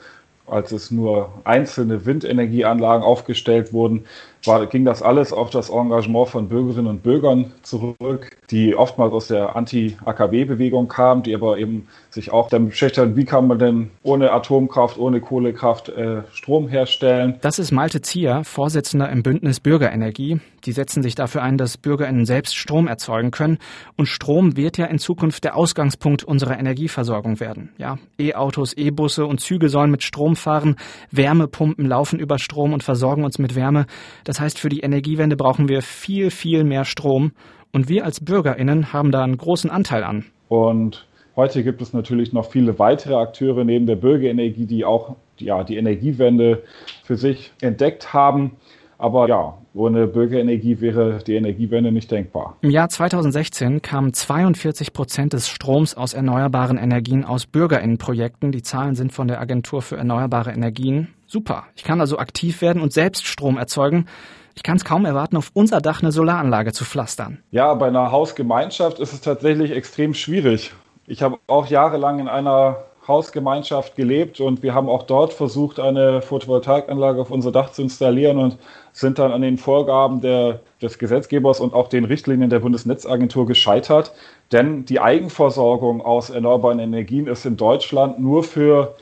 als 0.46 0.72
es 0.72 0.90
nur 0.90 1.32
einzelne 1.44 2.04
Windenergieanlagen 2.04 3.02
aufgestellt 3.02 3.72
wurden, 3.72 4.04
war, 4.44 4.66
ging 4.66 4.84
das 4.84 5.02
alles 5.02 5.32
auf 5.32 5.50
das 5.50 5.70
Engagement 5.70 6.28
von 6.28 6.48
Bürgerinnen 6.48 6.86
und 6.86 7.02
Bürgern 7.02 7.52
zurück, 7.62 8.36
die 8.50 8.74
oftmals 8.74 9.12
aus 9.12 9.28
der 9.28 9.56
Anti-AKW-Bewegung 9.56 10.88
kamen, 10.88 11.22
die 11.22 11.34
aber 11.34 11.58
eben 11.58 11.88
sich 12.10 12.32
auch 12.32 12.48
damit 12.48 12.70
beschäftigt 12.70 12.88
wie 13.16 13.24
kann 13.24 13.46
man 13.46 13.58
denn 13.58 13.90
ohne 14.02 14.32
Atomkraft, 14.32 14.98
ohne 14.98 15.20
Kohlekraft 15.20 15.90
äh, 15.90 16.22
Strom 16.32 16.68
herstellen. 16.68 17.36
Das 17.42 17.58
ist 17.58 17.70
Malte 17.70 18.00
Zier, 18.00 18.42
Vorsitzender 18.44 19.10
im 19.10 19.22
Bündnis 19.22 19.60
Bürgerenergie. 19.60 20.40
Die 20.64 20.72
setzen 20.72 21.02
sich 21.02 21.14
dafür 21.14 21.42
ein, 21.42 21.56
dass 21.56 21.76
BürgerInnen 21.76 22.26
selbst 22.26 22.56
Strom 22.56 22.88
erzeugen 22.88 23.30
können. 23.30 23.58
Und 23.96 24.06
Strom 24.06 24.56
wird 24.56 24.78
ja 24.78 24.86
in 24.86 24.98
Zukunft 24.98 25.44
der 25.44 25.56
Ausgangspunkt 25.56 26.24
unserer 26.24 26.58
Energieversorgung 26.58 27.40
werden. 27.40 27.70
Ja, 27.78 27.98
E-Autos, 28.18 28.72
E-Busse 28.72 29.26
und 29.26 29.40
Züge 29.40 29.68
sollen 29.68 29.90
mit 29.90 30.02
Strom 30.02 30.34
fahren. 30.34 30.76
Wärmepumpen 31.10 31.86
laufen 31.86 32.18
über 32.18 32.38
Strom 32.38 32.72
und 32.72 32.82
versorgen 32.82 33.24
uns 33.24 33.38
mit 33.38 33.54
Wärme. 33.54 33.86
Das 34.28 34.40
heißt, 34.40 34.58
für 34.58 34.68
die 34.68 34.80
Energiewende 34.80 35.36
brauchen 35.36 35.70
wir 35.70 35.80
viel, 35.80 36.30
viel 36.30 36.62
mehr 36.62 36.84
Strom. 36.84 37.32
Und 37.72 37.88
wir 37.88 38.04
als 38.04 38.22
BürgerInnen 38.22 38.92
haben 38.92 39.10
da 39.10 39.24
einen 39.24 39.38
großen 39.38 39.70
Anteil 39.70 40.04
an. 40.04 40.26
Und 40.48 41.06
heute 41.34 41.64
gibt 41.64 41.80
es 41.80 41.94
natürlich 41.94 42.34
noch 42.34 42.50
viele 42.50 42.78
weitere 42.78 43.14
Akteure 43.14 43.64
neben 43.64 43.86
der 43.86 43.96
Bürgerenergie, 43.96 44.66
die 44.66 44.84
auch 44.84 45.16
ja, 45.38 45.64
die 45.64 45.78
Energiewende 45.78 46.62
für 47.04 47.16
sich 47.16 47.52
entdeckt 47.62 48.12
haben. 48.12 48.56
Aber 48.98 49.28
ja, 49.30 49.56
ohne 49.72 50.06
Bürgerenergie 50.06 50.82
wäre 50.82 51.20
die 51.26 51.36
Energiewende 51.36 51.90
nicht 51.90 52.10
denkbar. 52.10 52.58
Im 52.60 52.68
Jahr 52.68 52.90
2016 52.90 53.80
kamen 53.80 54.12
42 54.12 54.92
Prozent 54.92 55.32
des 55.32 55.48
Stroms 55.48 55.94
aus 55.94 56.12
erneuerbaren 56.12 56.76
Energien 56.76 57.24
aus 57.24 57.46
Bürgerinnenprojekten. 57.46 58.52
Die 58.52 58.62
Zahlen 58.62 58.94
sind 58.94 59.10
von 59.10 59.26
der 59.26 59.40
Agentur 59.40 59.80
für 59.80 59.96
erneuerbare 59.96 60.52
Energien. 60.52 61.14
Super. 61.30 61.64
Ich 61.76 61.84
kann 61.84 62.00
also 62.00 62.18
aktiv 62.18 62.62
werden 62.62 62.80
und 62.80 62.92
selbst 62.92 63.26
Strom 63.26 63.58
erzeugen. 63.58 64.06
Ich 64.54 64.62
kann 64.62 64.78
es 64.78 64.84
kaum 64.84 65.04
erwarten, 65.04 65.36
auf 65.36 65.50
unser 65.52 65.82
Dach 65.82 66.02
eine 66.02 66.10
Solaranlage 66.10 66.72
zu 66.72 66.86
pflastern. 66.86 67.42
Ja, 67.50 67.74
bei 67.74 67.88
einer 67.88 68.10
Hausgemeinschaft 68.10 68.98
ist 68.98 69.12
es 69.12 69.20
tatsächlich 69.20 69.70
extrem 69.72 70.14
schwierig. 70.14 70.72
Ich 71.06 71.22
habe 71.22 71.36
auch 71.46 71.66
jahrelang 71.66 72.18
in 72.18 72.28
einer 72.28 72.78
Hausgemeinschaft 73.06 73.94
gelebt 73.94 74.40
und 74.40 74.62
wir 74.62 74.74
haben 74.74 74.88
auch 74.88 75.02
dort 75.02 75.34
versucht, 75.34 75.80
eine 75.80 76.22
Photovoltaikanlage 76.22 77.20
auf 77.20 77.30
unser 77.30 77.52
Dach 77.52 77.72
zu 77.72 77.82
installieren 77.82 78.38
und 78.38 78.58
sind 78.92 79.18
dann 79.18 79.30
an 79.30 79.42
den 79.42 79.58
Vorgaben 79.58 80.22
der, 80.22 80.60
des 80.80 80.98
Gesetzgebers 80.98 81.60
und 81.60 81.74
auch 81.74 81.88
den 81.88 82.06
Richtlinien 82.06 82.48
der 82.48 82.60
Bundesnetzagentur 82.60 83.46
gescheitert. 83.46 84.12
Denn 84.50 84.86
die 84.86 85.00
Eigenversorgung 85.00 86.00
aus 86.00 86.30
erneuerbaren 86.30 86.78
Energien 86.78 87.26
ist 87.26 87.44
in 87.44 87.58
Deutschland 87.58 88.18
nur 88.18 88.44
für 88.44 88.94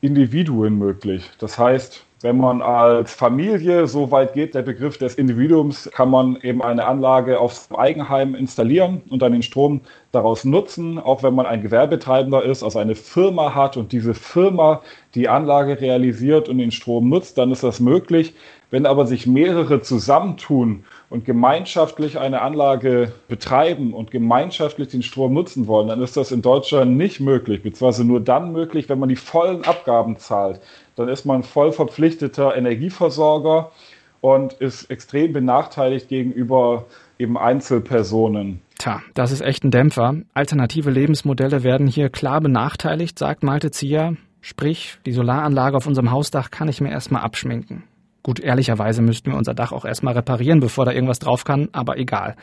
Individuen 0.00 0.78
möglich. 0.78 1.30
Das 1.38 1.58
heißt, 1.58 2.04
wenn 2.22 2.36
man 2.36 2.60
als 2.60 3.14
Familie, 3.14 3.86
so 3.86 4.10
weit 4.10 4.34
geht 4.34 4.54
der 4.54 4.60
Begriff 4.60 4.98
des 4.98 5.14
Individuums, 5.14 5.90
kann 5.94 6.10
man 6.10 6.36
eben 6.42 6.62
eine 6.62 6.86
Anlage 6.86 7.40
aufs 7.40 7.70
Eigenheim 7.72 8.34
installieren 8.34 9.00
und 9.08 9.22
dann 9.22 9.32
den 9.32 9.42
Strom 9.42 9.80
daraus 10.12 10.44
nutzen, 10.44 10.98
auch 10.98 11.22
wenn 11.22 11.34
man 11.34 11.46
ein 11.46 11.62
Gewerbetreibender 11.62 12.42
ist, 12.42 12.62
also 12.62 12.78
eine 12.78 12.94
Firma 12.94 13.54
hat 13.54 13.78
und 13.78 13.92
diese 13.92 14.12
Firma 14.12 14.82
die 15.14 15.30
Anlage 15.30 15.80
realisiert 15.80 16.50
und 16.50 16.58
den 16.58 16.72
Strom 16.72 17.08
nutzt, 17.08 17.38
dann 17.38 17.52
ist 17.52 17.62
das 17.62 17.80
möglich. 17.80 18.34
Wenn 18.70 18.84
aber 18.84 19.06
sich 19.06 19.26
mehrere 19.26 19.80
zusammentun 19.80 20.84
und 21.10 21.24
gemeinschaftlich 21.24 22.18
eine 22.18 22.40
Anlage 22.40 23.12
betreiben 23.28 23.92
und 23.92 24.12
gemeinschaftlich 24.12 24.88
den 24.88 25.02
Strom 25.02 25.34
nutzen 25.34 25.66
wollen, 25.66 25.88
dann 25.88 26.00
ist 26.00 26.16
das 26.16 26.30
in 26.30 26.40
Deutschland 26.40 26.96
nicht 26.96 27.20
möglich, 27.20 27.62
beziehungsweise 27.62 28.04
nur 28.04 28.20
dann 28.20 28.52
möglich, 28.52 28.88
wenn 28.88 29.00
man 29.00 29.08
die 29.08 29.16
vollen 29.16 29.64
Abgaben 29.64 30.16
zahlt. 30.16 30.60
Dann 30.94 31.08
ist 31.08 31.26
man 31.26 31.42
voll 31.42 31.72
verpflichteter 31.72 32.56
Energieversorger 32.56 33.72
und 34.20 34.52
ist 34.54 34.90
extrem 34.90 35.32
benachteiligt 35.32 36.08
gegenüber 36.08 36.86
eben 37.18 37.36
Einzelpersonen. 37.36 38.62
Tja, 38.78 39.02
das 39.14 39.32
ist 39.32 39.42
echt 39.42 39.64
ein 39.64 39.72
Dämpfer. 39.72 40.14
Alternative 40.32 40.90
Lebensmodelle 40.90 41.64
werden 41.64 41.86
hier 41.86 42.08
klar 42.08 42.40
benachteiligt, 42.40 43.18
sagt 43.18 43.42
Malte 43.42 43.72
Zier. 43.72 44.16
Sprich, 44.40 44.98
die 45.04 45.12
Solaranlage 45.12 45.76
auf 45.76 45.86
unserem 45.86 46.12
Hausdach 46.12 46.50
kann 46.50 46.68
ich 46.68 46.80
mir 46.80 46.90
erstmal 46.90 47.22
abschminken. 47.22 47.82
Gut, 48.22 48.40
ehrlicherweise 48.40 49.02
müssten 49.02 49.30
wir 49.30 49.38
unser 49.38 49.54
Dach 49.54 49.72
auch 49.72 49.84
erstmal 49.84 50.14
reparieren, 50.14 50.60
bevor 50.60 50.84
da 50.84 50.92
irgendwas 50.92 51.18
drauf 51.18 51.44
kann, 51.44 51.68
aber 51.72 51.98
egal. 51.98 52.36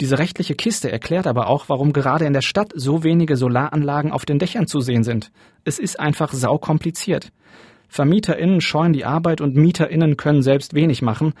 Diese 0.00 0.18
rechtliche 0.18 0.56
Kiste 0.56 0.90
erklärt 0.90 1.26
aber 1.26 1.46
auch, 1.46 1.68
warum 1.68 1.92
gerade 1.92 2.24
in 2.24 2.32
der 2.32 2.42
Stadt 2.42 2.72
so 2.74 3.04
wenige 3.04 3.36
Solaranlagen 3.36 4.10
auf 4.10 4.24
den 4.24 4.40
Dächern 4.40 4.66
zu 4.66 4.80
sehen 4.80 5.04
sind. 5.04 5.30
Es 5.64 5.78
ist 5.78 6.00
einfach 6.00 6.32
saukompliziert. 6.32 7.30
VermieterInnen 7.88 8.60
scheuen 8.60 8.92
die 8.92 9.04
Arbeit 9.04 9.40
und 9.40 9.54
MieterInnen 9.54 10.16
können 10.16 10.42
selbst 10.42 10.74
wenig 10.74 11.00
machen. 11.00 11.34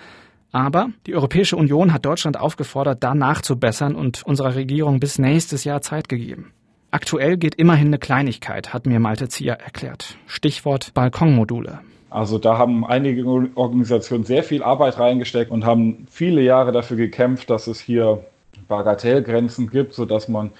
Aber 0.52 0.90
die 1.08 1.16
Europäische 1.16 1.56
Union 1.56 1.92
hat 1.92 2.04
Deutschland 2.04 2.38
aufgefordert, 2.38 3.02
da 3.02 3.12
nachzubessern 3.16 3.96
und 3.96 4.22
unserer 4.22 4.54
Regierung 4.54 5.00
bis 5.00 5.18
nächstes 5.18 5.64
Jahr 5.64 5.80
Zeit 5.80 6.08
gegeben. 6.08 6.52
Aktuell 6.92 7.36
geht 7.38 7.56
immerhin 7.56 7.88
eine 7.88 7.98
Kleinigkeit, 7.98 8.72
hat 8.72 8.86
mir 8.86 9.00
Malte 9.00 9.26
Zier 9.26 9.54
erklärt. 9.54 10.16
Stichwort 10.28 10.94
Balkonmodule. 10.94 11.80
Also 12.14 12.38
da 12.38 12.58
haben 12.58 12.86
einige 12.86 13.26
Organisationen 13.56 14.22
sehr 14.22 14.44
viel 14.44 14.62
Arbeit 14.62 15.00
reingesteckt 15.00 15.50
und 15.50 15.66
haben 15.66 16.06
viele 16.08 16.42
Jahre 16.42 16.70
dafür 16.70 16.96
gekämpft, 16.96 17.50
dass 17.50 17.66
es 17.66 17.80
hier 17.80 18.22
Bagatellgrenzen 18.68 19.68
gibt, 19.68 19.94
sodass 19.94 20.28
man 20.28 20.52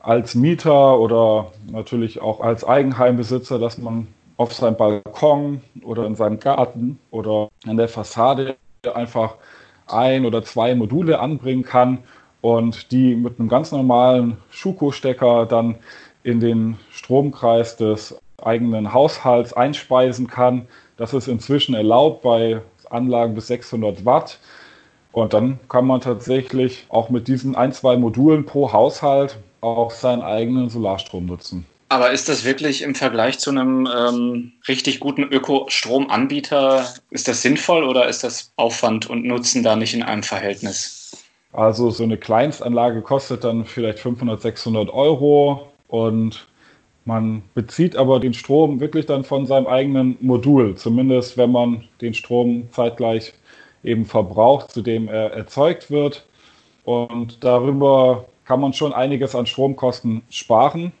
als 0.00 0.34
Mieter 0.34 0.98
oder 1.00 1.50
natürlich 1.72 2.20
auch 2.20 2.40
als 2.40 2.62
Eigenheimbesitzer, 2.62 3.58
dass 3.58 3.78
man 3.78 4.08
auf 4.36 4.52
seinem 4.52 4.76
Balkon 4.76 5.62
oder 5.82 6.04
in 6.04 6.14
seinem 6.14 6.40
Garten 6.40 6.98
oder 7.10 7.48
an 7.66 7.78
der 7.78 7.88
Fassade 7.88 8.56
einfach 8.92 9.36
ein 9.86 10.26
oder 10.26 10.44
zwei 10.44 10.74
Module 10.74 11.20
anbringen 11.20 11.62
kann 11.62 12.00
und 12.42 12.92
die 12.92 13.16
mit 13.16 13.40
einem 13.40 13.48
ganz 13.48 13.72
normalen 13.72 14.36
Schuko-Stecker 14.50 15.46
dann 15.46 15.76
in 16.22 16.40
den 16.40 16.76
Stromkreis 16.90 17.78
des 17.78 18.20
eigenen 18.42 18.92
Haushalts 18.92 19.52
einspeisen 19.52 20.26
kann. 20.26 20.68
Das 20.96 21.14
ist 21.14 21.28
inzwischen 21.28 21.74
erlaubt 21.74 22.22
bei 22.22 22.60
Anlagen 22.90 23.34
bis 23.34 23.48
600 23.48 24.04
Watt. 24.04 24.38
Und 25.12 25.32
dann 25.32 25.58
kann 25.68 25.86
man 25.86 26.00
tatsächlich 26.00 26.86
auch 26.88 27.10
mit 27.10 27.28
diesen 27.28 27.56
ein, 27.56 27.72
zwei 27.72 27.96
Modulen 27.96 28.44
pro 28.44 28.72
Haushalt 28.72 29.38
auch 29.60 29.90
seinen 29.90 30.22
eigenen 30.22 30.68
Solarstrom 30.68 31.26
nutzen. 31.26 31.66
Aber 31.90 32.10
ist 32.10 32.28
das 32.28 32.44
wirklich 32.44 32.82
im 32.82 32.94
Vergleich 32.94 33.38
zu 33.38 33.50
einem 33.50 33.88
ähm, 33.96 34.52
richtig 34.68 35.00
guten 35.00 35.22
Ökostromanbieter, 35.22 36.86
ist 37.10 37.28
das 37.28 37.40
sinnvoll 37.40 37.84
oder 37.84 38.08
ist 38.08 38.24
das 38.24 38.52
Aufwand 38.56 39.08
und 39.08 39.24
Nutzen 39.24 39.62
da 39.62 39.74
nicht 39.74 39.94
in 39.94 40.02
einem 40.02 40.22
Verhältnis? 40.22 41.16
Also 41.54 41.90
so 41.90 42.02
eine 42.02 42.18
Kleinstanlage 42.18 43.00
kostet 43.00 43.42
dann 43.42 43.64
vielleicht 43.64 44.00
500, 44.00 44.42
600 44.42 44.90
Euro 44.90 45.72
und 45.88 46.46
man 47.08 47.42
bezieht 47.54 47.96
aber 47.96 48.20
den 48.20 48.34
Strom 48.34 48.80
wirklich 48.80 49.06
dann 49.06 49.24
von 49.24 49.46
seinem 49.46 49.66
eigenen 49.66 50.18
Modul, 50.20 50.74
zumindest 50.74 51.38
wenn 51.38 51.50
man 51.50 51.84
den 52.02 52.12
Strom 52.12 52.68
zeitgleich 52.70 53.32
eben 53.82 54.04
verbraucht, 54.04 54.70
zu 54.70 54.82
dem 54.82 55.08
er 55.08 55.32
erzeugt 55.32 55.90
wird. 55.90 56.26
Und 56.84 57.42
darüber 57.42 58.26
kann 58.44 58.60
man 58.60 58.74
schon 58.74 58.92
einiges 58.92 59.34
an 59.34 59.46
Stromkosten 59.46 60.20
sparen, 60.28 60.92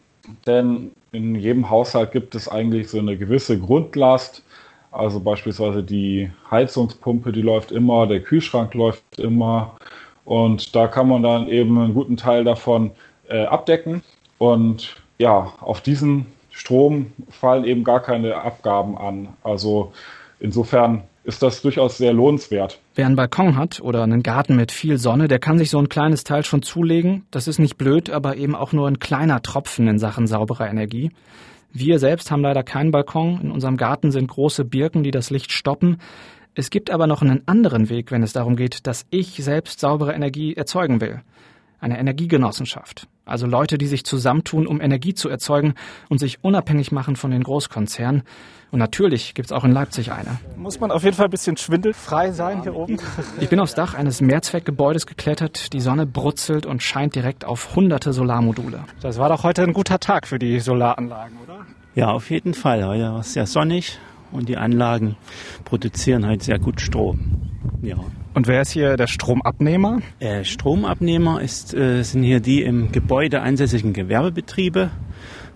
denn 0.46 0.92
in 1.12 1.34
jedem 1.34 1.68
Haushalt 1.68 2.12
gibt 2.12 2.34
es 2.34 2.48
eigentlich 2.48 2.88
so 2.88 2.98
eine 2.98 3.18
gewisse 3.18 3.58
Grundlast. 3.58 4.42
Also 4.90 5.20
beispielsweise 5.20 5.82
die 5.82 6.30
Heizungspumpe, 6.50 7.32
die 7.32 7.42
läuft 7.42 7.70
immer, 7.70 8.06
der 8.06 8.20
Kühlschrank 8.20 8.72
läuft 8.72 9.18
immer. 9.18 9.76
Und 10.24 10.74
da 10.74 10.88
kann 10.88 11.08
man 11.08 11.22
dann 11.22 11.48
eben 11.48 11.78
einen 11.78 11.92
guten 11.92 12.16
Teil 12.16 12.44
davon 12.44 12.92
äh, 13.28 13.44
abdecken. 13.44 14.02
Und 14.38 14.96
ja, 15.18 15.52
auf 15.60 15.80
diesen 15.80 16.26
Strom 16.50 17.12
fallen 17.30 17.64
eben 17.64 17.84
gar 17.84 18.00
keine 18.00 18.36
Abgaben 18.36 18.96
an. 18.96 19.28
Also 19.42 19.92
insofern 20.40 21.02
ist 21.24 21.42
das 21.42 21.60
durchaus 21.60 21.98
sehr 21.98 22.12
lohnenswert. 22.12 22.80
Wer 22.94 23.06
einen 23.06 23.16
Balkon 23.16 23.56
hat 23.56 23.80
oder 23.80 24.02
einen 24.02 24.22
Garten 24.22 24.56
mit 24.56 24.72
viel 24.72 24.96
Sonne, 24.96 25.28
der 25.28 25.38
kann 25.38 25.58
sich 25.58 25.68
so 25.68 25.78
ein 25.78 25.90
kleines 25.90 26.24
Teil 26.24 26.42
schon 26.42 26.62
zulegen. 26.62 27.26
Das 27.30 27.46
ist 27.48 27.58
nicht 27.58 27.76
blöd, 27.76 28.08
aber 28.08 28.36
eben 28.36 28.54
auch 28.54 28.72
nur 28.72 28.88
ein 28.88 28.98
kleiner 28.98 29.42
Tropfen 29.42 29.86
in 29.88 29.98
Sachen 29.98 30.26
sauberer 30.26 30.70
Energie. 30.70 31.10
Wir 31.70 31.98
selbst 31.98 32.30
haben 32.30 32.40
leider 32.40 32.62
keinen 32.62 32.92
Balkon. 32.92 33.40
In 33.42 33.50
unserem 33.50 33.76
Garten 33.76 34.10
sind 34.10 34.28
große 34.28 34.64
Birken, 34.64 35.02
die 35.02 35.10
das 35.10 35.28
Licht 35.28 35.52
stoppen. 35.52 35.98
Es 36.54 36.70
gibt 36.70 36.90
aber 36.90 37.06
noch 37.06 37.20
einen 37.20 37.46
anderen 37.46 37.90
Weg, 37.90 38.10
wenn 38.10 38.22
es 38.22 38.32
darum 38.32 38.56
geht, 38.56 38.86
dass 38.86 39.06
ich 39.10 39.34
selbst 39.36 39.80
saubere 39.80 40.14
Energie 40.14 40.54
erzeugen 40.54 41.00
will. 41.00 41.20
Eine 41.78 41.98
Energiegenossenschaft. 41.98 43.06
Also 43.28 43.46
Leute, 43.46 43.78
die 43.78 43.86
sich 43.86 44.04
zusammentun, 44.04 44.66
um 44.66 44.80
Energie 44.80 45.14
zu 45.14 45.28
erzeugen 45.28 45.74
und 46.08 46.18
sich 46.18 46.42
unabhängig 46.42 46.92
machen 46.92 47.16
von 47.16 47.30
den 47.30 47.42
Großkonzernen. 47.42 48.22
Und 48.70 48.78
natürlich 48.78 49.34
gibt 49.34 49.46
es 49.46 49.52
auch 49.52 49.64
in 49.64 49.72
Leipzig 49.72 50.12
eine. 50.12 50.38
Muss 50.56 50.78
man 50.78 50.90
auf 50.90 51.02
jeden 51.02 51.16
Fall 51.16 51.26
ein 51.26 51.30
bisschen 51.30 51.56
schwindelfrei 51.56 52.32
sein 52.32 52.62
hier 52.62 52.74
oben. 52.74 52.98
Ich 53.40 53.48
bin 53.48 53.60
aufs 53.60 53.74
Dach 53.74 53.94
eines 53.94 54.20
Mehrzweckgebäudes 54.20 55.06
geklettert. 55.06 55.72
Die 55.72 55.80
Sonne 55.80 56.06
brutzelt 56.06 56.66
und 56.66 56.82
scheint 56.82 57.14
direkt 57.14 57.44
auf 57.44 57.76
hunderte 57.76 58.12
Solarmodule. 58.12 58.84
Das 59.00 59.18
war 59.18 59.28
doch 59.28 59.44
heute 59.44 59.62
ein 59.62 59.72
guter 59.72 60.00
Tag 60.00 60.26
für 60.26 60.38
die 60.38 60.60
Solaranlagen, 60.60 61.38
oder? 61.44 61.66
Ja, 61.94 62.10
auf 62.10 62.30
jeden 62.30 62.54
Fall. 62.54 62.84
Heute 62.86 63.04
war 63.04 63.20
es 63.20 63.32
sehr 63.32 63.46
sonnig 63.46 63.98
und 64.32 64.48
die 64.48 64.56
Anlagen 64.56 65.16
produzieren 65.64 66.26
halt 66.26 66.42
sehr 66.42 66.58
gut 66.58 66.80
Strom. 66.80 67.50
Ja. 67.82 67.96
Und 68.38 68.46
wer 68.46 68.60
ist 68.60 68.70
hier 68.70 68.96
der 68.96 69.08
Stromabnehmer? 69.08 69.98
Äh, 70.20 70.44
Stromabnehmer 70.44 71.40
ist, 71.42 71.74
äh, 71.74 72.04
sind 72.04 72.22
hier 72.22 72.38
die 72.38 72.62
im 72.62 72.92
Gebäude 72.92 73.42
ansässigen 73.42 73.92
Gewerbebetriebe. 73.92 74.92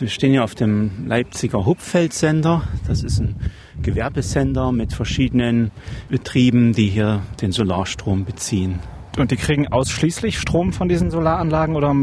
Wir 0.00 0.08
stehen 0.08 0.32
hier 0.32 0.42
auf 0.42 0.56
dem 0.56 1.06
Leipziger 1.06 1.64
Hupfeldsender. 1.64 2.62
Das 2.88 3.04
ist 3.04 3.20
ein 3.20 3.36
Gewerbesender 3.82 4.72
mit 4.72 4.94
verschiedenen 4.94 5.70
Betrieben, 6.08 6.72
die 6.72 6.88
hier 6.88 7.22
den 7.40 7.52
Solarstrom 7.52 8.24
beziehen. 8.24 8.80
Und 9.16 9.30
die 9.30 9.36
kriegen 9.36 9.68
ausschließlich 9.68 10.40
Strom 10.40 10.72
von 10.72 10.88
diesen 10.88 11.12
Solaranlagen 11.12 11.76
oder 11.76 11.94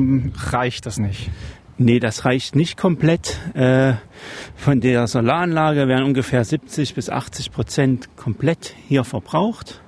reicht 0.53 0.85
das 0.85 0.97
nicht? 0.97 1.29
Nee, 1.77 1.99
das 1.99 2.23
reicht 2.23 2.55
nicht 2.55 2.77
komplett. 2.77 3.37
Äh, 3.53 3.95
von 4.55 4.79
der 4.79 5.07
Solaranlage 5.07 5.89
werden 5.89 6.05
ungefähr 6.05 6.45
70 6.45 6.95
bis 6.95 7.09
80 7.09 7.51
Prozent 7.51 8.15
komplett 8.15 8.75
hier 8.87 9.03
verbraucht 9.03 9.81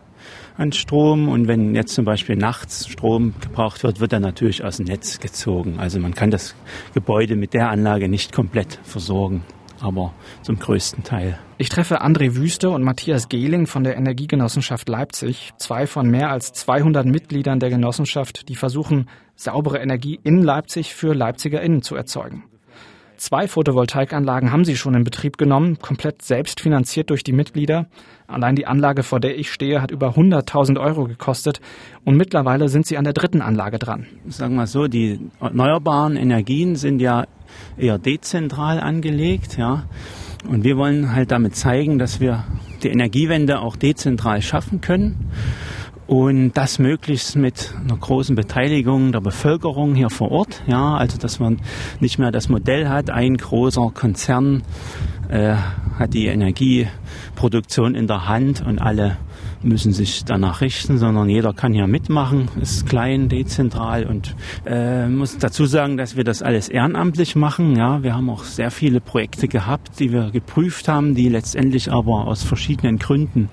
an 0.62 0.72
Strom. 0.72 1.28
Und 1.28 1.48
wenn 1.48 1.76
jetzt 1.76 1.94
zum 1.94 2.06
Beispiel 2.06 2.38
nachts 2.38 2.88
Strom 2.88 3.34
gebraucht 3.42 3.84
wird, 3.84 4.00
wird 4.00 4.14
er 4.14 4.20
natürlich 4.20 4.64
aus 4.64 4.78
dem 4.78 4.86
Netz 4.86 5.20
gezogen. 5.20 5.80
Also 5.80 6.00
man 6.00 6.14
kann 6.14 6.32
das 6.32 6.56
Gebäude 6.94 7.36
mit 7.36 7.54
der 7.54 7.70
Anlage 7.70 8.08
nicht 8.08 8.32
komplett 8.32 8.80
versorgen 8.84 9.44
aber 9.82 10.14
zum 10.44 10.60
größten 10.60 11.04
Teil. 11.04 11.38
Ich 11.58 11.70
treffe 11.70 12.02
André 12.04 12.36
Wüste 12.36 12.70
und 12.70 12.84
Matthias 12.84 13.30
Gehling 13.30 13.68
von 13.68 13.84
der 13.84 13.98
Energiegenossenschaft 13.98 14.88
Leipzig, 14.88 15.52
zwei 15.58 15.88
von 15.88 16.10
mehr 16.10 16.30
als 16.30 16.54
200 16.54 17.06
Mitgliedern 17.06 17.60
der 17.60 17.70
Genossenschaft, 17.70 18.48
die 18.50 18.56
versuchen, 18.56 19.10
saubere 19.36 19.80
Energie 19.80 20.20
in 20.24 20.44
Leipzig 20.44 20.94
für 20.94 21.14
LeipzigerInnen 21.14 21.82
zu 21.82 21.96
erzeugen. 21.96 22.44
Zwei 23.22 23.48
Photovoltaikanlagen 23.48 24.52
haben 24.52 24.66
sie 24.66 24.76
schon 24.76 24.96
in 24.96 25.04
Betrieb 25.04 25.38
genommen, 25.38 25.78
komplett 25.78 26.24
selbst 26.24 26.60
finanziert 26.60 27.12
durch 27.12 27.24
die 27.24 27.34
Mitglieder. 27.34 27.86
Allein 28.26 28.56
die 28.56 28.66
Anlage, 28.66 29.04
vor 29.04 29.20
der 29.20 29.38
ich 29.38 29.52
stehe, 29.52 29.80
hat 29.80 29.92
über 29.92 30.16
100.000 30.16 30.80
Euro 30.80 31.04
gekostet 31.04 31.62
und 32.04 32.18
mittlerweile 32.18 32.68
sind 32.68 32.88
sie 32.88 32.98
an 32.98 33.04
der 33.04 33.14
dritten 33.14 33.44
Anlage 33.44 33.78
dran. 33.78 34.08
Sagen 34.28 34.56
wir 34.56 34.66
so, 34.66 34.88
die 34.88 35.20
erneuerbaren 35.40 36.18
Energien 36.18 36.76
sind 36.76 37.00
ja 37.00 37.28
eher 37.78 38.00
dezentral 38.00 38.80
angelegt, 38.80 39.56
ja. 39.56 39.84
Und 40.50 40.64
wir 40.64 40.76
wollen 40.76 41.14
halt 41.14 41.30
damit 41.30 41.56
zeigen, 41.56 42.00
dass 42.00 42.22
wir 42.22 42.44
die 42.82 42.90
Energiewende 42.90 43.60
auch 43.60 43.76
dezentral 43.76 44.42
schaffen 44.42 44.82
können. 44.82 45.30
Und 46.12 46.52
das 46.58 46.78
möglichst 46.78 47.38
mit 47.38 47.74
einer 47.82 47.96
großen 47.96 48.36
Beteiligung 48.36 49.14
der 49.14 49.22
Bevölkerung 49.22 49.96
hier 49.96 50.10
vor 50.10 50.30
Ort. 50.30 50.62
Ja, 50.68 50.98
also 50.98 51.18
dass 51.18 51.40
man 51.40 51.62
nicht 52.02 52.20
mehr 52.20 52.34
das 52.34 52.50
Modell 52.50 52.90
hat, 52.90 53.10
ein 53.10 53.38
großer 53.38 53.92
Konzern 53.94 54.62
äh, 55.30 55.56
hat 55.98 56.14
die 56.14 56.26
Energieproduktion 56.26 57.96
in 57.96 58.08
der 58.08 58.28
Hand 58.28 58.62
und 58.62 58.82
alle 58.82 59.16
müssen 59.64 59.94
sich 59.94 60.26
danach 60.26 60.62
richten, 60.62 60.98
sondern 60.98 61.30
jeder 61.30 61.54
kann 61.54 61.74
hier 61.74 61.88
mitmachen, 61.88 62.50
ist 62.62 62.88
klein, 62.88 63.30
dezentral 63.30 64.06
und 64.06 64.36
äh, 64.66 65.08
muss 65.08 65.38
dazu 65.38 65.66
sagen, 65.66 65.98
dass 65.98 66.16
wir 66.16 66.24
das 66.24 66.42
alles 66.42 66.70
ehrenamtlich 66.70 67.36
machen. 67.36 67.76
Ja, 67.76 68.04
wir 68.04 68.16
haben 68.16 68.30
auch 68.30 68.44
sehr 68.44 68.72
viele 68.72 69.02
Projekte 69.02 69.48
gehabt, 69.48 70.00
die 70.00 70.12
wir 70.12 70.32
geprüft 70.32 70.88
haben, 70.88 71.16
die 71.16 71.30
letztendlich 71.30 71.92
aber 71.92 72.28
aus 72.28 72.44
verschiedenen 72.44 72.98
Gründen 72.98 73.50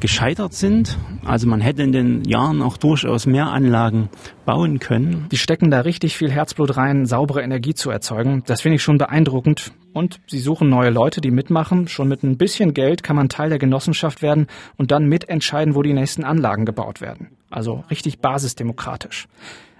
gescheitert 0.00 0.54
sind. 0.54 0.98
Also 1.24 1.46
man 1.46 1.60
hätte 1.60 1.82
in 1.82 1.92
den 1.92 2.24
Jahren 2.24 2.62
auch 2.62 2.76
durchaus 2.76 3.26
mehr 3.26 3.50
Anlagen 3.50 4.08
bauen 4.44 4.78
können. 4.78 5.26
Die 5.30 5.36
stecken 5.36 5.70
da 5.70 5.80
richtig 5.80 6.16
viel 6.16 6.30
Herzblut 6.30 6.76
rein, 6.76 7.06
saubere 7.06 7.42
Energie 7.42 7.74
zu 7.74 7.90
erzeugen. 7.90 8.42
Das 8.46 8.62
finde 8.62 8.76
ich 8.76 8.82
schon 8.82 8.98
beeindruckend. 8.98 9.72
Und 9.92 10.20
sie 10.26 10.38
suchen 10.38 10.68
neue 10.68 10.90
Leute, 10.90 11.20
die 11.20 11.30
mitmachen. 11.30 11.88
Schon 11.88 12.08
mit 12.08 12.22
ein 12.22 12.36
bisschen 12.36 12.74
Geld 12.74 13.02
kann 13.02 13.16
man 13.16 13.28
Teil 13.28 13.48
der 13.48 13.58
Genossenschaft 13.58 14.22
werden 14.22 14.46
und 14.76 14.90
dann 14.90 15.06
mitentscheiden, 15.06 15.74
wo 15.74 15.82
die 15.82 15.92
nächsten 15.92 16.24
Anlagen 16.24 16.64
gebaut 16.64 17.00
werden. 17.00 17.28
Also 17.50 17.84
richtig 17.90 18.20
basisdemokratisch. 18.20 19.26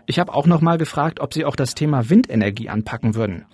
Ich 0.07 0.19
habe 0.19 0.35
auch 0.35 0.47
noch 0.47 0.61
mal 0.61 0.79
gefragt, 0.79 1.21
ob 1.21 1.33
sie 1.33 1.45
auch 1.45 1.55
das 1.55 1.75
Thema 1.75 2.11
Windenergie 2.11 2.69
anpacken 2.69 3.15
würden. 3.15 3.45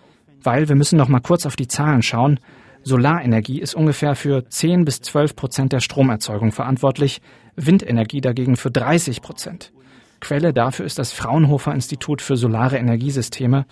Weil 0.43 0.69
wir 0.69 0.77
müssen 0.77 0.97
noch 0.97 1.09
mal 1.09 1.21
kurz 1.21 1.45
auf 1.45 1.57
die 1.57 1.69
Zahlen 1.69 2.03
schauen. 2.03 2.41
Solarenergie 2.83 3.61
ist 3.61 3.75
ungefähr 3.75 4.15
für 4.15 4.49
10 4.49 4.85
bis 4.85 5.03
12 5.03 5.37
Prozent 5.37 5.73
der 5.73 5.81
Stromerzeugung 5.81 6.53
verantwortlich, 6.53 7.21
Windenergie 7.57 8.21
dagegen 8.21 8.57
für 8.57 8.71
30 8.71 9.21
Prozent. 9.21 9.73
Quelle 10.21 10.55
dafür 10.55 10.87
ist 10.87 10.99
das 10.99 11.13
Fraunhofer 11.13 11.75
Institut 11.75 12.23
für 12.23 12.37
Solare 12.37 12.79
Energiesysteme 12.79 13.67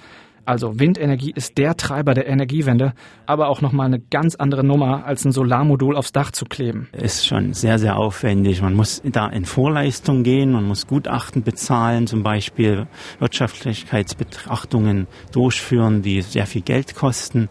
also 0.47 0.79
Windenergie 0.79 1.33
ist 1.35 1.59
der 1.59 1.77
Treiber 1.77 2.15
der 2.15 2.27
Energiewende, 2.27 2.93
aber 3.27 3.49
auch 3.49 3.61
nochmal 3.61 3.87
eine 3.87 4.01
ganz 4.01 4.35
andere 4.35 4.65
Nummer, 4.65 5.05
als 5.07 5.25
ein 5.25 5.33
Solarmodul 5.33 5.97
aufs 5.97 6.13
Dach 6.13 6.31
zu 6.31 6.45
kleben. 6.45 6.89
Ist 6.93 7.27
schon 7.27 7.53
sehr, 7.55 7.79
sehr 7.79 7.97
aufwendig. 7.97 8.61
Man 8.63 8.75
muss 8.75 9.03
da 9.05 9.29
in 9.29 9.45
Vorleistung 9.45 10.23
gehen, 10.23 10.53
man 10.53 10.65
muss 10.65 10.87
Gutachten 10.87 11.43
bezahlen, 11.43 12.07
zum 12.07 12.23
Beispiel 12.23 12.87
Wirtschaftlichkeitsbetrachtungen 13.19 15.07
durchführen, 15.33 16.03
die 16.03 16.23
sehr 16.23 16.47
viel 16.47 16.63
Geld 16.63 16.95
kosten. 16.95 17.49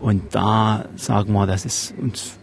Und 0.00 0.34
da 0.34 0.86
sagen 0.96 1.32
wir, 1.32 1.46
das 1.46 1.64
ist 1.64 1.94
uns 1.98 2.38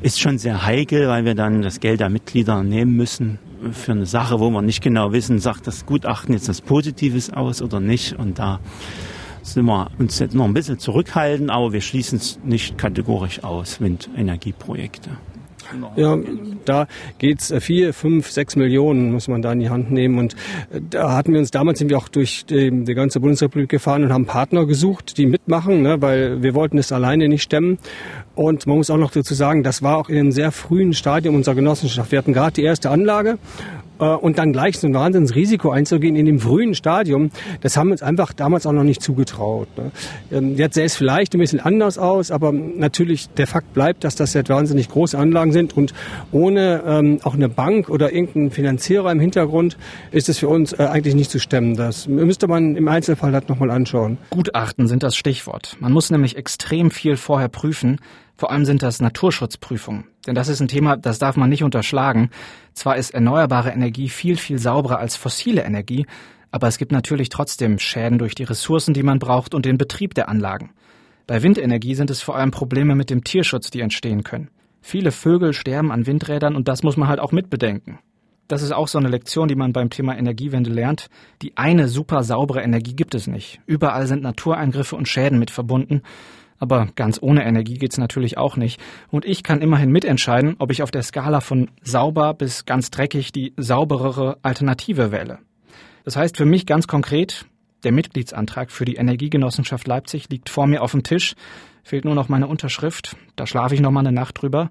ist 0.00 0.20
schon 0.20 0.38
sehr 0.38 0.64
heikel, 0.66 1.06
weil 1.08 1.24
wir 1.24 1.34
dann 1.36 1.62
das 1.62 1.78
Geld 1.78 2.00
der 2.00 2.08
Mitglieder 2.08 2.64
nehmen 2.64 2.96
müssen 2.96 3.38
für 3.72 3.92
eine 3.92 4.06
Sache, 4.06 4.40
wo 4.40 4.50
wir 4.50 4.62
nicht 4.62 4.82
genau 4.82 5.12
wissen, 5.12 5.38
sagt 5.38 5.66
das 5.66 5.86
Gutachten 5.86 6.34
jetzt 6.34 6.48
was 6.48 6.60
Positives 6.60 7.32
aus 7.32 7.62
oder 7.62 7.80
nicht. 7.80 8.18
Und 8.18 8.38
da 8.38 8.60
sind 9.42 9.66
wir 9.66 9.90
uns 9.98 10.18
jetzt 10.18 10.34
noch 10.34 10.44
ein 10.44 10.54
bisschen 10.54 10.78
zurückhalten, 10.78 11.50
aber 11.50 11.72
wir 11.72 11.80
schließen 11.80 12.18
es 12.18 12.38
nicht 12.44 12.78
kategorisch 12.78 13.44
aus, 13.44 13.80
Windenergieprojekte. 13.80 15.10
Ja, 15.96 16.18
da 16.64 16.86
geht's 17.18 17.50
äh, 17.50 17.60
vier, 17.60 17.94
fünf, 17.94 18.30
sechs 18.30 18.56
Millionen 18.56 19.12
muss 19.12 19.28
man 19.28 19.42
da 19.42 19.52
in 19.52 19.60
die 19.60 19.70
Hand 19.70 19.90
nehmen. 19.90 20.18
Und 20.18 20.34
äh, 20.70 20.80
da 20.90 21.14
hatten 21.14 21.32
wir 21.32 21.40
uns 21.40 21.50
damals 21.50 21.78
sind 21.78 21.92
auch 21.94 22.08
durch 22.08 22.44
die, 22.44 22.84
die 22.84 22.94
ganze 22.94 23.20
Bundesrepublik 23.20 23.68
gefahren 23.68 24.04
und 24.04 24.12
haben 24.12 24.26
Partner 24.26 24.66
gesucht, 24.66 25.16
die 25.18 25.26
mitmachen, 25.26 25.82
ne, 25.82 26.02
weil 26.02 26.42
wir 26.42 26.54
wollten 26.54 26.78
es 26.78 26.92
alleine 26.92 27.28
nicht 27.28 27.42
stemmen. 27.42 27.78
Und 28.34 28.66
man 28.66 28.78
muss 28.78 28.88
auch 28.90 28.96
noch 28.96 29.10
dazu 29.10 29.34
sagen, 29.34 29.62
das 29.62 29.82
war 29.82 29.98
auch 29.98 30.08
in 30.08 30.18
einem 30.18 30.32
sehr 30.32 30.52
frühen 30.52 30.94
Stadium 30.94 31.34
unserer 31.34 31.54
Genossenschaft. 31.54 32.10
Wir 32.12 32.18
hatten 32.18 32.32
gerade 32.32 32.52
die 32.52 32.62
erste 32.62 32.90
Anlage 32.90 33.38
und 34.06 34.38
dann 34.38 34.52
gleich 34.52 34.78
so 34.78 34.86
ein 34.86 34.94
Wahnsinnsrisiko 34.94 35.70
einzugehen 35.70 36.16
in 36.16 36.26
dem 36.26 36.40
frühen 36.40 36.74
Stadium, 36.74 37.30
das 37.60 37.76
haben 37.76 37.88
wir 37.88 37.92
uns 37.92 38.02
einfach 38.02 38.32
damals 38.32 38.66
auch 38.66 38.72
noch 38.72 38.84
nicht 38.84 39.02
zugetraut. 39.02 39.68
Ne? 39.76 39.90
Ähm, 40.30 40.56
jetzt 40.56 40.74
sähe 40.74 40.84
es 40.84 40.96
vielleicht 40.96 41.34
ein 41.34 41.38
bisschen 41.38 41.60
anders 41.60 41.98
aus, 41.98 42.30
aber 42.30 42.52
natürlich 42.52 43.28
der 43.30 43.46
Fakt 43.46 43.72
bleibt, 43.74 44.04
dass 44.04 44.14
das 44.14 44.34
jetzt 44.34 44.48
wahnsinnig 44.48 44.88
große 44.88 45.18
Anlagen 45.18 45.52
sind 45.52 45.76
und 45.76 45.94
ohne 46.30 46.82
ähm, 46.86 47.18
auch 47.22 47.34
eine 47.34 47.48
Bank 47.48 47.88
oder 47.88 48.12
irgendeinen 48.12 48.50
Finanzierer 48.50 49.10
im 49.10 49.20
Hintergrund 49.20 49.76
ist 50.10 50.28
es 50.28 50.38
für 50.38 50.48
uns 50.48 50.72
äh, 50.72 50.84
eigentlich 50.84 51.14
nicht 51.14 51.30
zu 51.30 51.38
stemmen. 51.38 51.76
Das 51.76 52.08
müsste 52.08 52.48
man 52.48 52.76
im 52.76 52.88
Einzelfall 52.88 53.32
halt 53.32 53.48
nochmal 53.48 53.70
anschauen. 53.70 54.18
Gutachten 54.30 54.88
sind 54.88 55.02
das 55.02 55.16
Stichwort. 55.16 55.76
Man 55.80 55.92
muss 55.92 56.10
nämlich 56.10 56.36
extrem 56.36 56.90
viel 56.90 57.16
vorher 57.16 57.48
prüfen, 57.48 57.98
vor 58.36 58.50
allem 58.50 58.64
sind 58.64 58.82
das 58.82 59.00
Naturschutzprüfungen. 59.00 60.04
Denn 60.26 60.34
das 60.34 60.48
ist 60.48 60.60
ein 60.60 60.68
Thema, 60.68 60.96
das 60.96 61.18
darf 61.18 61.36
man 61.36 61.50
nicht 61.50 61.62
unterschlagen. 61.62 62.30
Zwar 62.74 62.96
ist 62.96 63.10
erneuerbare 63.10 63.70
Energie 63.70 64.08
viel, 64.08 64.36
viel 64.36 64.58
sauberer 64.58 64.98
als 64.98 65.16
fossile 65.16 65.62
Energie, 65.62 66.06
aber 66.50 66.68
es 66.68 66.78
gibt 66.78 66.92
natürlich 66.92 67.28
trotzdem 67.28 67.78
Schäden 67.78 68.18
durch 68.18 68.34
die 68.34 68.44
Ressourcen, 68.44 68.94
die 68.94 69.02
man 69.02 69.18
braucht 69.18 69.54
und 69.54 69.64
den 69.64 69.78
Betrieb 69.78 70.14
der 70.14 70.28
Anlagen. 70.28 70.70
Bei 71.26 71.42
Windenergie 71.42 71.94
sind 71.94 72.10
es 72.10 72.20
vor 72.20 72.36
allem 72.36 72.50
Probleme 72.50 72.94
mit 72.94 73.10
dem 73.10 73.24
Tierschutz, 73.24 73.70
die 73.70 73.80
entstehen 73.80 74.22
können. 74.22 74.50
Viele 74.80 75.12
Vögel 75.12 75.52
sterben 75.52 75.92
an 75.92 76.06
Windrädern 76.06 76.56
und 76.56 76.68
das 76.68 76.82
muss 76.82 76.96
man 76.96 77.08
halt 77.08 77.20
auch 77.20 77.32
mitbedenken. 77.32 78.00
Das 78.48 78.60
ist 78.60 78.72
auch 78.72 78.88
so 78.88 78.98
eine 78.98 79.08
Lektion, 79.08 79.48
die 79.48 79.54
man 79.54 79.72
beim 79.72 79.88
Thema 79.88 80.18
Energiewende 80.18 80.68
lernt. 80.68 81.08
Die 81.40 81.56
eine 81.56 81.88
super 81.88 82.22
saubere 82.22 82.60
Energie 82.60 82.94
gibt 82.94 83.14
es 83.14 83.26
nicht. 83.26 83.60
Überall 83.66 84.06
sind 84.06 84.22
Natureingriffe 84.22 84.96
und 84.96 85.08
Schäden 85.08 85.38
mit 85.38 85.50
verbunden 85.50 86.02
aber 86.62 86.86
ganz 86.94 87.18
ohne 87.20 87.44
Energie 87.44 87.74
geht's 87.74 87.98
natürlich 87.98 88.38
auch 88.38 88.56
nicht. 88.56 88.80
Und 89.10 89.24
ich 89.24 89.42
kann 89.42 89.60
immerhin 89.60 89.90
mitentscheiden, 89.90 90.54
ob 90.60 90.70
ich 90.70 90.84
auf 90.84 90.92
der 90.92 91.02
Skala 91.02 91.40
von 91.40 91.68
sauber 91.82 92.34
bis 92.34 92.66
ganz 92.66 92.92
dreckig 92.92 93.32
die 93.32 93.52
sauberere 93.56 94.38
Alternative 94.42 95.10
wähle. 95.10 95.40
Das 96.04 96.14
heißt 96.14 96.36
für 96.36 96.44
mich 96.44 96.64
ganz 96.64 96.86
konkret, 96.86 97.46
der 97.82 97.90
Mitgliedsantrag 97.90 98.70
für 98.70 98.84
die 98.84 98.94
Energiegenossenschaft 98.94 99.88
Leipzig 99.88 100.28
liegt 100.30 100.50
vor 100.50 100.68
mir 100.68 100.82
auf 100.82 100.92
dem 100.92 101.02
Tisch. 101.02 101.34
Fehlt 101.82 102.04
nur 102.04 102.14
noch 102.14 102.28
meine 102.28 102.46
Unterschrift. 102.46 103.16
Da 103.34 103.44
schlafe 103.48 103.74
ich 103.74 103.80
noch 103.80 103.90
mal 103.90 104.06
eine 104.06 104.12
Nacht 104.12 104.40
drüber. 104.40 104.70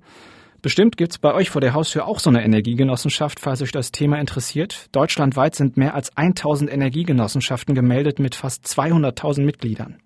Bestimmt 0.62 0.96
gibt's 0.96 1.18
bei 1.18 1.34
euch 1.34 1.50
vor 1.50 1.60
der 1.60 1.74
Haustür 1.74 2.08
auch 2.08 2.20
so 2.20 2.30
eine 2.30 2.46
Energiegenossenschaft, 2.46 3.42
falls 3.42 3.62
euch 3.62 3.74
das 3.74 3.92
Thema 3.92 4.18
interessiert. 4.18 4.88
Deutschlandweit 4.94 5.56
sind 5.56 5.76
mehr 5.76 5.94
als 5.94 6.16
1000 6.16 6.72
Energiegenossenschaften 6.72 7.76
gemeldet 7.76 8.20
mit 8.20 8.36
fast 8.36 8.66
200.000 8.66 9.42
Mitgliedern. 9.42 9.98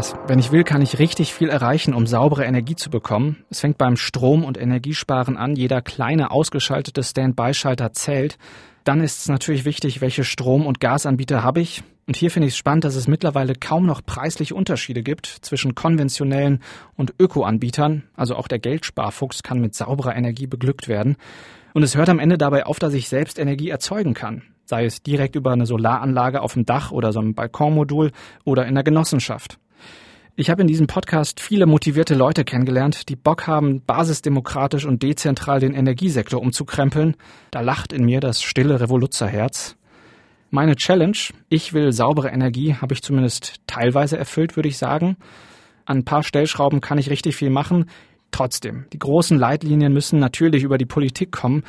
Krass. 0.00 0.14
Wenn 0.26 0.38
ich 0.38 0.50
will, 0.50 0.64
kann 0.64 0.80
ich 0.80 0.98
richtig 0.98 1.34
viel 1.34 1.50
erreichen, 1.50 1.92
um 1.92 2.06
saubere 2.06 2.46
Energie 2.46 2.74
zu 2.74 2.88
bekommen. 2.88 3.44
Es 3.50 3.60
fängt 3.60 3.76
beim 3.76 3.98
Strom- 3.98 4.44
und 4.44 4.56
Energiesparen 4.56 5.36
an. 5.36 5.56
Jeder 5.56 5.82
kleine 5.82 6.30
ausgeschaltete 6.30 7.02
Standby-Schalter 7.02 7.92
zählt. 7.92 8.38
Dann 8.84 9.02
ist 9.02 9.20
es 9.20 9.28
natürlich 9.28 9.66
wichtig, 9.66 10.00
welche 10.00 10.24
Strom- 10.24 10.64
und 10.64 10.80
Gasanbieter 10.80 11.42
habe 11.42 11.60
ich. 11.60 11.82
Und 12.06 12.16
hier 12.16 12.30
finde 12.30 12.48
ich 12.48 12.54
es 12.54 12.56
spannend, 12.56 12.84
dass 12.84 12.94
es 12.94 13.08
mittlerweile 13.08 13.52
kaum 13.52 13.84
noch 13.84 14.00
preisliche 14.02 14.54
Unterschiede 14.54 15.02
gibt 15.02 15.26
zwischen 15.26 15.74
konventionellen 15.74 16.60
und 16.96 17.12
Ökoanbietern. 17.18 18.04
Also 18.16 18.36
auch 18.36 18.48
der 18.48 18.58
Geldsparfuchs 18.58 19.42
kann 19.42 19.60
mit 19.60 19.74
sauberer 19.74 20.16
Energie 20.16 20.46
beglückt 20.46 20.88
werden. 20.88 21.18
Und 21.74 21.82
es 21.82 21.94
hört 21.94 22.08
am 22.08 22.20
Ende 22.20 22.38
dabei 22.38 22.64
auf, 22.64 22.78
dass 22.78 22.94
ich 22.94 23.10
selbst 23.10 23.38
Energie 23.38 23.68
erzeugen 23.68 24.14
kann. 24.14 24.44
Sei 24.64 24.86
es 24.86 25.02
direkt 25.02 25.36
über 25.36 25.52
eine 25.52 25.66
Solaranlage 25.66 26.40
auf 26.40 26.54
dem 26.54 26.64
Dach 26.64 26.90
oder 26.90 27.12
so 27.12 27.20
ein 27.20 27.34
Balkonmodul 27.34 28.12
oder 28.44 28.64
in 28.64 28.74
der 28.74 28.84
Genossenschaft. 28.84 29.58
Ich 30.40 30.48
habe 30.48 30.62
in 30.62 30.68
diesem 30.68 30.86
Podcast 30.86 31.38
viele 31.38 31.66
motivierte 31.66 32.14
Leute 32.14 32.46
kennengelernt, 32.46 33.10
die 33.10 33.14
Bock 33.14 33.46
haben, 33.46 33.82
basisdemokratisch 33.82 34.86
und 34.86 35.02
dezentral 35.02 35.60
den 35.60 35.74
Energiesektor 35.74 36.40
umzukrempeln. 36.40 37.14
Da 37.50 37.60
lacht 37.60 37.92
in 37.92 38.06
mir 38.06 38.20
das 38.20 38.42
stille 38.42 38.80
Revoluzerherz. 38.80 39.76
Meine 40.48 40.76
Challenge, 40.76 41.18
ich 41.50 41.74
will 41.74 41.92
saubere 41.92 42.30
Energie, 42.30 42.74
habe 42.74 42.94
ich 42.94 43.02
zumindest 43.02 43.56
teilweise 43.66 44.16
erfüllt, 44.16 44.56
würde 44.56 44.70
ich 44.70 44.78
sagen. 44.78 45.18
An 45.84 45.98
ein 45.98 46.04
paar 46.06 46.22
Stellschrauben 46.22 46.80
kann 46.80 46.96
ich 46.96 47.10
richtig 47.10 47.36
viel 47.36 47.50
machen. 47.50 47.90
Trotzdem, 48.30 48.86
die 48.94 48.98
großen 48.98 49.38
Leitlinien 49.38 49.92
müssen 49.92 50.20
natürlich 50.20 50.62
über 50.62 50.78
die 50.78 50.86
Politik 50.86 51.32
kommen. 51.32 51.64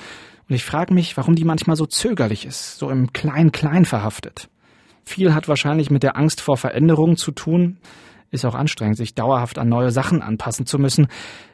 Und 0.47 0.55
ich 0.55 0.63
frage 0.63 0.93
mich, 0.93 1.17
warum 1.17 1.35
die 1.35 1.43
manchmal 1.43 1.75
so 1.75 1.87
zögerlich 1.87 2.45
ist, 2.45 2.77
so 2.77 2.89
im 2.89 3.11
Klein-Klein 3.11 3.83
verhaftet. 3.83 4.47
Viel 5.03 5.33
hat 5.33 5.49
wahrscheinlich 5.49 5.91
mit 5.91 6.03
der 6.03 6.15
Angst 6.15 6.39
vor 6.39 6.55
Veränderungen 6.55 7.17
zu 7.17 7.31
tun. 7.31 7.77
Ist 8.31 8.45
auch 8.45 8.55
anstrengend, 8.55 8.97
sich 8.97 9.13
dauerhaft 9.13 9.59
an 9.59 9.69
neue 9.69 9.91
Sachen 9.91 10.21
anpassen 10.21 10.65
zu 10.65 10.79
müssen. 10.79 11.07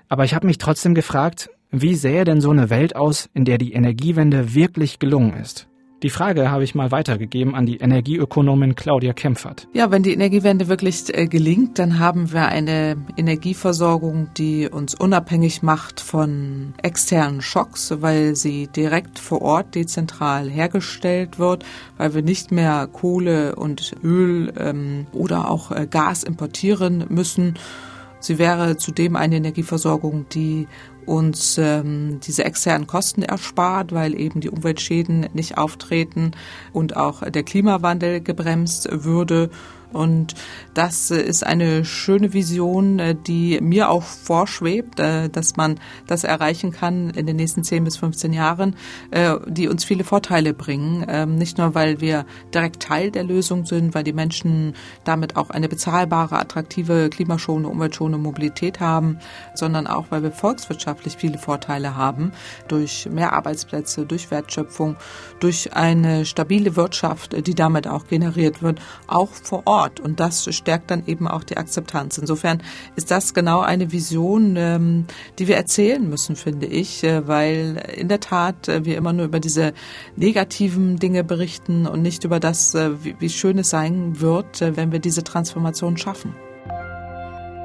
Aber 0.10 0.24
ich 0.26 0.36
habe 0.36 0.46
mich 0.46 0.60
trotzdem 0.60 0.94
gefragt, 0.94 1.50
wie 1.72 1.96
sähe 1.96 2.24
denn 2.24 2.40
so 2.40 2.52
eine 2.52 2.70
Welt 2.70 2.96
aus, 2.96 3.30
in 3.34 3.46
der 3.46 3.58
die 3.58 3.74
Energiewende 3.74 4.54
wirklich 4.54 5.00
gelungen 5.00 5.34
ist? 5.34 5.68
Die 6.04 6.12
Frage 6.12 6.52
habe 6.52 6.64
ich 6.64 6.76
mal 6.76 6.92
weitergegeben 6.92 7.56
an 7.56 7.66
die 7.66 7.78
Energieökonomin 7.78 8.76
Claudia 8.76 9.14
Kempfert. 9.14 9.68
Ja, 9.74 9.90
wenn 9.90 10.04
die 10.04 10.14
Energiewende 10.14 10.68
wirklich 10.68 11.12
äh, 11.12 11.26
gelingt, 11.26 11.80
dann 11.80 11.98
haben 11.98 12.32
wir 12.32 12.50
eine 12.50 12.98
Energieversorgung, 13.18 14.30
die 14.38 14.70
uns 14.70 14.94
unabhängig 14.94 15.64
macht 15.64 16.00
von 16.00 16.76
externen 16.84 17.42
Schocks, 17.42 17.92
weil 18.00 18.36
sie 18.36 18.68
direkt 18.68 19.18
vor 19.18 19.42
Ort 19.42 19.74
dezentral 19.74 20.48
hergestellt 20.48 21.40
wird, 21.40 21.66
weil 21.98 22.14
wir 22.14 22.22
nicht 22.22 22.52
mehr 22.52 22.88
Kohle 22.94 23.56
und 23.56 23.96
Öl 24.04 24.54
ähm, 24.56 25.08
oder 25.14 25.50
auch 25.50 25.72
äh, 25.72 25.88
Gas 25.90 26.22
importieren 26.24 27.06
müssen. 27.10 27.56
Sie 28.20 28.38
wäre 28.38 28.78
zudem 28.78 29.16
eine 29.16 29.38
Energieversorgung, 29.38 30.28
die 30.30 30.68
uns 31.08 31.58
ähm, 31.58 32.20
diese 32.26 32.44
externen 32.44 32.86
Kosten 32.86 33.24
erspart, 33.24 33.94
weil 33.94 34.20
eben 34.20 34.42
die 34.42 34.50
Umweltschäden 34.50 35.28
nicht 35.34 35.58
auftreten 35.58 36.32
und 36.74 36.96
auch 36.96 37.28
der 37.30 37.44
Klimawandel 37.44 38.22
gebremst 38.22 38.88
würde 38.92 39.50
und 39.94 40.36
das 40.74 41.12
äh, 41.12 41.22
ist 41.22 41.46
eine 41.46 41.86
schöne 41.86 42.34
Vision, 42.34 43.00
äh, 43.00 43.16
die 43.16 43.60
mir 43.62 43.90
auch 43.90 44.04
vorschwebt, 44.04 45.00
äh, 45.00 45.30
dass 45.30 45.56
man 45.56 45.80
das 46.08 46.24
erreichen 46.24 46.72
kann 46.72 47.10
in 47.12 47.26
den 47.26 47.38
nächsten 47.38 47.64
10 47.64 47.84
bis 47.84 47.98
15 47.98 48.34
Jahren, 48.34 48.76
die 49.48 49.68
uns 49.68 49.84
viele 49.84 50.04
Vorteile 50.04 50.54
bringen. 50.54 51.06
Ähm, 51.08 51.36
nicht 51.36 51.58
nur, 51.58 51.76
weil 51.76 52.02
wir 52.02 52.26
direkt 52.54 52.82
Teil 52.84 53.12
der 53.12 53.24
Lösung 53.24 53.66
sind, 53.66 53.96
weil 53.96 54.04
die 54.04 54.14
Menschen 54.14 54.74
damit 55.04 55.36
auch 55.36 55.50
eine 55.50 55.70
bezahlbare, 55.70 56.38
attraktive, 56.38 57.10
klimaschonende, 57.10 57.70
umweltschonende 57.70 58.18
Mobilität 58.18 58.80
haben, 58.80 59.20
sondern 59.56 59.88
auch, 59.88 60.06
weil 60.10 60.24
wir 60.24 60.32
volkswirtschaftlich 60.32 61.18
viele 61.18 61.38
Vorteile 61.38 61.96
haben 61.96 62.32
durch 62.68 63.08
mehr 63.12 63.34
Arbeitsplätze, 63.34 64.06
durch 64.06 64.32
Wertschöpfung, 64.32 64.98
durch 65.40 65.74
eine 65.74 66.26
stabile 66.26 66.76
Wirtschaft, 66.76 67.48
die 67.48 67.56
damit 67.56 67.88
auch 67.88 68.08
generiert 68.08 68.62
wird, 68.62 68.80
auch 69.08 69.30
vor 69.30 69.64
Ort. 69.66 69.77
Ort. 69.78 70.00
Und 70.00 70.20
das 70.20 70.54
stärkt 70.56 70.90
dann 70.90 71.04
eben 71.06 71.28
auch 71.28 71.44
die 71.44 71.58
Akzeptanz. 71.58 72.18
Insofern 72.18 72.64
ist 72.96 73.12
das 73.12 73.36
genau 73.36 73.60
eine 73.60 73.92
Vision, 73.92 74.56
ähm, 74.58 75.06
die 75.38 75.48
wir 75.48 75.56
erzählen 75.56 76.10
müssen, 76.10 76.36
finde 76.36 76.66
ich, 76.66 77.04
äh, 77.04 77.28
weil 77.28 77.84
in 77.96 78.08
der 78.08 78.20
Tat 78.20 78.68
äh, 78.68 78.86
wir 78.86 78.98
immer 78.98 79.14
nur 79.14 79.26
über 79.26 79.40
diese 79.40 79.74
negativen 80.16 80.98
Dinge 80.98 81.24
berichten 81.24 81.86
und 81.86 82.02
nicht 82.02 82.24
über 82.24 82.40
das, 82.40 82.74
äh, 82.74 82.90
wie 83.20 83.30
schön 83.30 83.60
es 83.60 83.70
sein 83.70 84.20
wird, 84.20 84.62
wenn 84.62 84.92
wir 84.92 85.00
diese 85.00 85.24
Transformation 85.24 85.96
schaffen. 85.98 86.34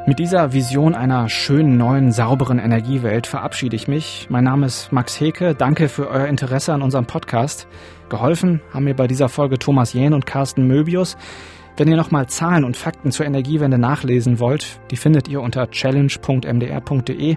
Mit 0.04 0.18
dieser 0.18 0.52
Vision 0.52 0.96
einer 0.96 1.28
schönen, 1.28 1.76
neuen, 1.76 2.10
sauberen 2.10 2.58
Energiewelt 2.58 3.28
verabschiede 3.28 3.76
ich 3.76 3.86
mich. 3.86 4.26
Mein 4.28 4.42
Name 4.42 4.66
ist 4.66 4.90
Max 4.90 5.18
Heke. 5.20 5.54
Danke 5.54 5.88
für 5.88 6.08
euer 6.08 6.26
Interesse 6.26 6.74
an 6.74 6.82
unserem 6.82 7.06
Podcast. 7.06 7.68
Geholfen 8.08 8.60
haben 8.74 8.84
mir 8.84 8.94
bei 8.94 9.06
dieser 9.06 9.28
Folge 9.28 9.60
Thomas 9.60 9.92
Jähn 9.92 10.12
und 10.12 10.26
Carsten 10.26 10.66
Möbius. 10.66 11.16
Wenn 11.76 11.88
ihr 11.88 11.96
nochmal 11.96 12.26
Zahlen 12.28 12.64
und 12.64 12.76
Fakten 12.76 13.10
zur 13.12 13.24
Energiewende 13.26 13.78
nachlesen 13.78 14.38
wollt, 14.40 14.80
die 14.90 14.96
findet 14.96 15.28
ihr 15.28 15.40
unter 15.40 15.70
challenge.mdr.de. 15.70 17.36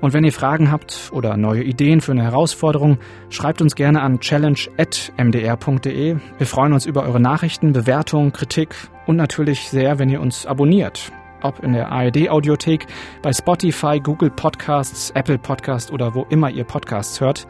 Und 0.00 0.14
wenn 0.14 0.24
ihr 0.24 0.32
Fragen 0.32 0.70
habt 0.70 1.10
oder 1.12 1.36
neue 1.36 1.62
Ideen 1.62 2.00
für 2.00 2.12
eine 2.12 2.22
Herausforderung, 2.22 2.98
schreibt 3.28 3.60
uns 3.60 3.74
gerne 3.74 4.00
an 4.00 4.20
challenge.mdr.de. 4.20 6.16
Wir 6.38 6.46
freuen 6.46 6.72
uns 6.72 6.86
über 6.86 7.02
eure 7.02 7.20
Nachrichten, 7.20 7.72
Bewertungen, 7.72 8.32
Kritik 8.32 8.74
und 9.06 9.16
natürlich 9.16 9.68
sehr, 9.68 9.98
wenn 9.98 10.08
ihr 10.08 10.22
uns 10.22 10.46
abonniert. 10.46 11.12
Ob 11.42 11.62
in 11.62 11.72
der 11.72 11.90
ARD-Audiothek, 11.90 12.86
bei 13.22 13.32
Spotify, 13.32 13.98
Google 14.00 14.30
Podcasts, 14.30 15.10
Apple 15.10 15.38
Podcasts 15.38 15.90
oder 15.90 16.14
wo 16.14 16.26
immer 16.28 16.50
ihr 16.50 16.64
Podcasts 16.64 17.20
hört. 17.20 17.46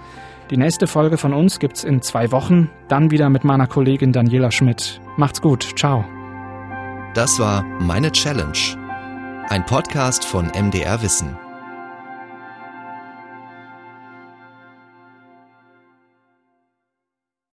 Die 0.51 0.57
nächste 0.57 0.87
Folge 0.87 1.17
von 1.19 1.33
uns 1.33 1.59
gibt's 1.61 1.85
in 1.85 2.03
zwei 2.03 2.33
Wochen, 2.33 2.71
dann 2.89 3.11
wieder 3.13 3.29
mit 3.31 3.45
meiner 3.45 3.67
Kollegin 3.69 4.13
Daniela 4.13 4.51
Schmidt. 4.51 5.01
Macht's 5.17 5.41
gut, 5.41 5.63
ciao. 5.77 6.05
Das 7.15 7.41
war 7.41 7.65
Meine 7.65 8.13
Challenge, 8.13 8.79
ein 9.49 9.67
Podcast 9.67 10.25
von 10.25 10.47
MDR 10.47 11.03
Wissen. 11.03 11.37